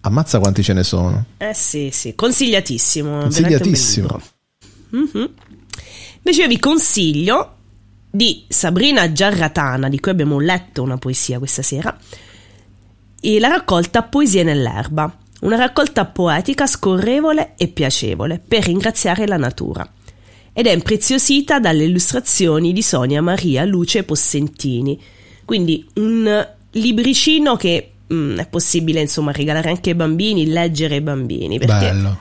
Ammazza 0.07 0.39
quanti 0.39 0.63
ce 0.63 0.73
ne 0.73 0.83
sono. 0.83 1.25
Eh 1.37 1.53
sì, 1.53 1.89
sì, 1.91 2.15
consigliatissimo. 2.15 3.19
Consigliatissimo. 3.19 4.21
Mhm. 4.89 5.29
Invece 6.17 6.41
io 6.41 6.47
vi 6.47 6.59
consiglio 6.59 7.55
di 8.09 8.45
Sabrina 8.47 9.11
Giarratana, 9.11 9.89
di 9.89 9.99
cui 9.99 10.11
abbiamo 10.11 10.39
letto 10.39 10.81
una 10.81 10.97
poesia 10.97 11.37
questa 11.37 11.61
sera, 11.61 11.95
e 13.19 13.39
la 13.39 13.47
raccolta 13.47 14.03
Poesie 14.03 14.43
nell'erba, 14.43 15.15
una 15.41 15.55
raccolta 15.55 16.05
poetica 16.05 16.65
scorrevole 16.65 17.53
e 17.57 17.67
piacevole 17.67 18.41
per 18.45 18.65
ringraziare 18.65 19.27
la 19.27 19.37
natura. 19.37 19.89
Ed 20.53 20.65
è 20.65 20.71
impreziosita 20.71 21.59
dalle 21.59 21.83
illustrazioni 21.83 22.73
di 22.73 22.81
Sonia 22.81 23.21
Maria 23.21 23.63
Luce 23.63 24.03
Possentini. 24.03 24.99
Quindi 25.45 25.87
un 25.95 26.47
libricino 26.71 27.55
che 27.55 27.91
mm, 28.13 28.37
è 28.37 28.47
possibile 28.47 29.01
insomma 29.01 29.31
regalare 29.31 29.69
anche 29.69 29.91
ai 29.91 29.95
bambini, 29.95 30.47
leggere 30.47 30.95
ai 30.95 31.01
bambini, 31.01 31.59
perché 31.59 31.91
Bello. 31.91 32.19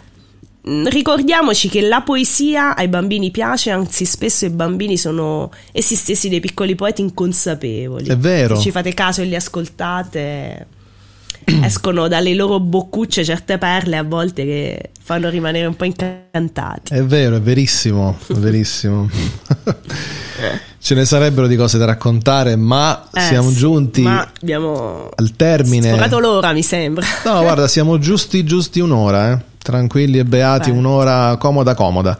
mm, 0.68 0.87
ricordiamoci 0.87 1.68
che 1.68 1.80
la 1.82 2.03
poesia 2.03 2.76
ai 2.76 2.89
bambini 2.89 3.30
piace, 3.30 3.70
anzi 3.70 4.05
spesso 4.05 4.47
i 4.47 4.51
bambini 4.51 4.97
sono 4.97 5.51
essi 5.72 5.95
stessi 5.95 6.28
dei 6.28 6.41
piccoli 6.41 6.74
poeti 6.74 7.03
inconsapevoli. 7.03 8.09
È 8.09 8.16
vero. 8.16 8.57
Se 8.57 8.62
ci 8.62 8.70
fate 8.70 8.95
caso 8.95 9.22
e 9.22 9.24
li 9.24 9.37
ascoltate, 9.37 10.66
escono 11.62 12.09
dalle 12.09 12.34
loro 12.34 12.59
boccucce 12.59 13.24
certe 13.24 13.59
perle 13.59 13.97
a 13.97 14.03
volte 14.03 14.45
che 14.45 14.91
fanno 15.01 15.28
rimanere 15.28 15.66
un 15.66 15.76
po' 15.76 15.84
incantati. 15.84 16.93
È 16.93 17.05
vero, 17.05 17.37
è 17.37 17.41
verissimo, 17.41 18.18
è 18.26 18.32
verissimo. 18.32 19.09
Ce 20.87 20.95
ne 20.95 21.05
sarebbero 21.05 21.49
di 21.49 21.57
cose 21.57 21.78
da 21.78 21.84
raccontare, 21.84 22.55
ma 22.55 23.09
Eh, 23.12 23.20
siamo 23.20 23.51
giunti 23.53 24.03
ma 24.03 24.24
abbiamo 24.41 25.09
al 25.16 25.32
termine. 25.34 25.89
sforato 25.89 26.20
l'ora, 26.20 26.53
mi 26.53 26.62
sembra. 26.62 27.05
No, 27.24 27.41
guarda, 27.41 27.66
siamo 27.66 27.99
giusti 27.99 28.45
giusti 28.45 28.78
un'ora, 28.78 29.32
eh? 29.32 29.39
tranquilli 29.59 30.18
e 30.18 30.24
beati, 30.24 30.70
Beh. 30.70 30.76
un'ora 30.78 31.37
comoda 31.41 31.74
comoda. 31.74 32.16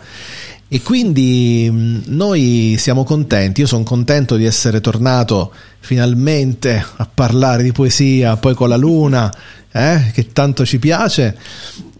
E 0.67 0.83
quindi 0.83 1.69
mh, 1.71 2.03
noi 2.07 2.75
siamo 2.77 3.05
contenti, 3.05 3.61
io 3.61 3.69
sono 3.69 3.85
contento 3.85 4.35
di 4.35 4.45
essere 4.47 4.81
tornato 4.81 5.53
finalmente 5.79 6.85
a 6.97 7.09
parlare 7.15 7.63
di 7.63 7.71
poesia, 7.71 8.37
poi 8.37 8.55
con 8.55 8.69
la 8.69 8.77
luna, 8.77 9.33
eh, 9.71 10.11
che 10.13 10.33
tanto 10.33 10.67
ci 10.67 10.81
piace, 10.81 11.39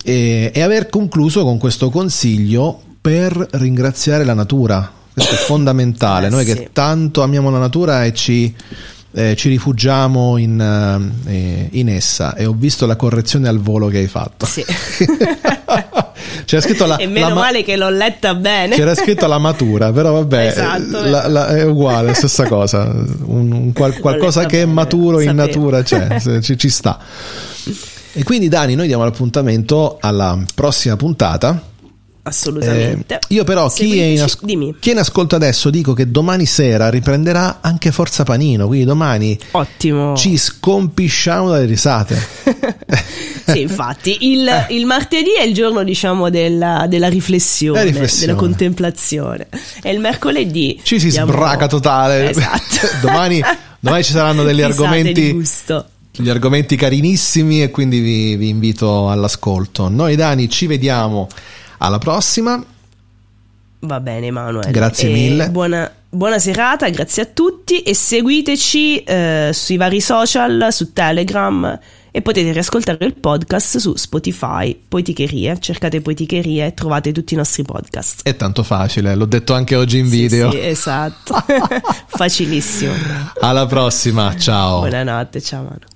e, 0.03 0.51
e 0.53 0.63
aver 0.63 0.89
concluso 0.89 1.45
con 1.45 1.59
questo 1.59 1.91
consiglio 1.91 2.81
per 3.01 3.47
ringraziare 3.53 4.25
la 4.25 4.35
natura. 4.35 4.91
Questo 5.17 5.35
è 5.35 5.39
fondamentale, 5.39 6.27
Eh, 6.27 6.31
noi 6.31 6.45
sì. 6.45 6.53
che 6.53 6.69
tanto 6.75 7.23
amiamo 7.23 7.49
la 7.51 7.59
natura 7.59 8.05
e 8.05 8.13
ci, 8.13 8.55
eh, 9.15 9.35
ci 9.35 9.49
rifugiamo 9.49 10.37
in, 10.37 10.61
eh, 11.27 11.69
in 11.73 11.89
essa. 11.89 12.35
E 12.35 12.45
ho 12.45 12.53
visto 12.55 12.85
la 12.85 12.97
correzione 12.97 13.49
al 13.49 13.59
volo 13.59 13.89
che 13.89 13.97
hai 13.99 14.09
fatto. 14.09 14.45
Sì. 14.45 14.63
C'era 16.45 16.61
scritto 16.63 16.87
la, 16.87 16.97
e 16.97 17.07
meno 17.07 17.29
la 17.29 17.35
ma- 17.35 17.41
male 17.41 17.63
che 17.65 17.77
l'ho 17.77 17.89
letta 17.89 18.35
bene. 18.35 18.77
c'era 18.77 18.95
scritto 18.95 19.27
la 19.27 19.39
matura, 19.39 19.91
però 19.91 20.13
vabbè, 20.13 20.47
Esatto, 20.47 21.09
la- 21.09 21.27
la- 21.29 21.49
è 21.49 21.65
uguale, 21.65 22.15
stessa 22.15 22.45
cosa. 22.47 22.83
Un, 23.25 23.51
un 23.53 23.73
qual- 23.73 23.99
qualcosa 23.99 24.45
che 24.47 24.59
è 24.59 24.61
bene, 24.61 24.73
maturo 24.73 25.21
in 25.21 25.35
natura 25.35 25.83
c'è, 25.83 26.21
ci, 26.43 26.57
ci 26.57 26.69
sta. 26.69 26.99
E 28.13 28.23
quindi 28.23 28.49
Dani, 28.49 28.75
noi 28.75 28.87
diamo 28.87 29.03
l'appuntamento 29.05 29.99
alla 30.01 30.39
prossima 30.55 30.97
puntata. 30.97 31.61
Assolutamente. 32.27 33.15
Eh, 33.15 33.19
io 33.29 33.45
però 33.45 33.69
chi 33.71 34.01
è, 34.01 34.05
in 34.05 34.23
as- 34.23 34.37
chi 34.81 34.89
è 34.89 34.93
in 34.93 34.99
ascolto 34.99 35.37
adesso 35.37 35.71
dico 35.71 35.93
che 35.93 36.11
domani 36.11 36.45
sera 36.45 36.91
riprenderà 36.91 37.59
anche 37.61 37.93
Forza 37.93 38.25
Panino, 38.25 38.67
quindi 38.67 38.85
domani 38.85 39.39
Ottimo. 39.53 40.17
ci 40.17 40.37
scompisciamo 40.37 41.51
dalle 41.51 41.67
risate. 41.67 42.21
sì, 43.47 43.61
infatti, 43.61 44.17
il, 44.33 44.67
il 44.71 44.87
martedì 44.87 45.35
è 45.39 45.45
il 45.45 45.55
giorno, 45.55 45.85
diciamo, 45.85 46.29
della, 46.29 46.87
della 46.89 47.09
riflessione, 47.09 47.85
riflessione. 47.85 48.27
della 48.27 48.39
contemplazione. 48.39 49.47
E 49.83 49.93
il 49.93 50.01
mercoledì 50.01 50.81
Ci 50.83 50.99
si 50.99 51.11
diamo- 51.11 51.31
sbraca 51.31 51.69
totale. 51.69 52.31
Esatto. 52.31 52.89
domani, 53.01 53.41
domani 53.79 54.03
ci 54.03 54.11
saranno 54.13 54.43
degli 54.43 54.57
Risate 54.65 54.75
di 54.75 54.83
argomenti 54.83 55.33
gusto. 55.33 55.87
gli 56.11 56.29
argomenti 56.29 56.75
carinissimi 56.75 57.63
e 57.63 57.71
quindi 57.71 58.01
vi, 58.01 58.35
vi 58.35 58.49
invito 58.49 59.09
all'ascolto. 59.11 59.89
Noi 59.89 60.17
Dani 60.17 60.49
ci 60.49 60.67
vediamo 60.67 61.29
alla 61.79 61.99
prossima. 61.99 62.63
Va 63.81 64.01
bene, 64.01 64.27
Emanuele. 64.27 64.71
Grazie 64.71 65.09
E 65.09 65.13
mille. 65.13 65.51
Buona, 65.51 65.91
buona 66.09 66.39
serata, 66.39 66.89
grazie 66.89 67.23
a 67.23 67.27
tutti 67.27 67.83
e 67.83 67.95
seguiteci 67.95 69.03
eh, 69.05 69.51
sui 69.53 69.77
vari 69.77 70.01
social, 70.01 70.69
su 70.71 70.93
Telegram 70.93 71.79
e 72.11 72.23
potete 72.23 72.51
riascoltare 72.51 73.05
il 73.05 73.15
podcast 73.15 73.77
su 73.77 73.95
Spotify, 73.95 74.75
Poeticherie. 74.89 75.61
Cercate 75.61 76.01
Poeticherie 76.01 76.65
e 76.67 76.75
trovate 76.75 77.13
tutti 77.13 77.35
i 77.35 77.37
nostri 77.37 77.63
podcast. 77.63 78.23
È 78.23 78.35
tanto 78.35 78.63
facile, 78.63 79.15
l'ho 79.15 79.27
detto 79.27 79.53
anche 79.53 79.77
oggi 79.77 79.99
in 79.99 80.09
Sì, 80.09 80.11
video. 80.17 80.51
sì, 80.51 80.59
esatto. 80.59 81.35
Facilissimo. 82.09 82.93
Alla 83.41 83.67
prossima, 83.67 84.35
ciao. 84.39 84.79
Buonanotte, 84.81 85.43
ciao 85.43 85.63
Manu. 85.65 85.96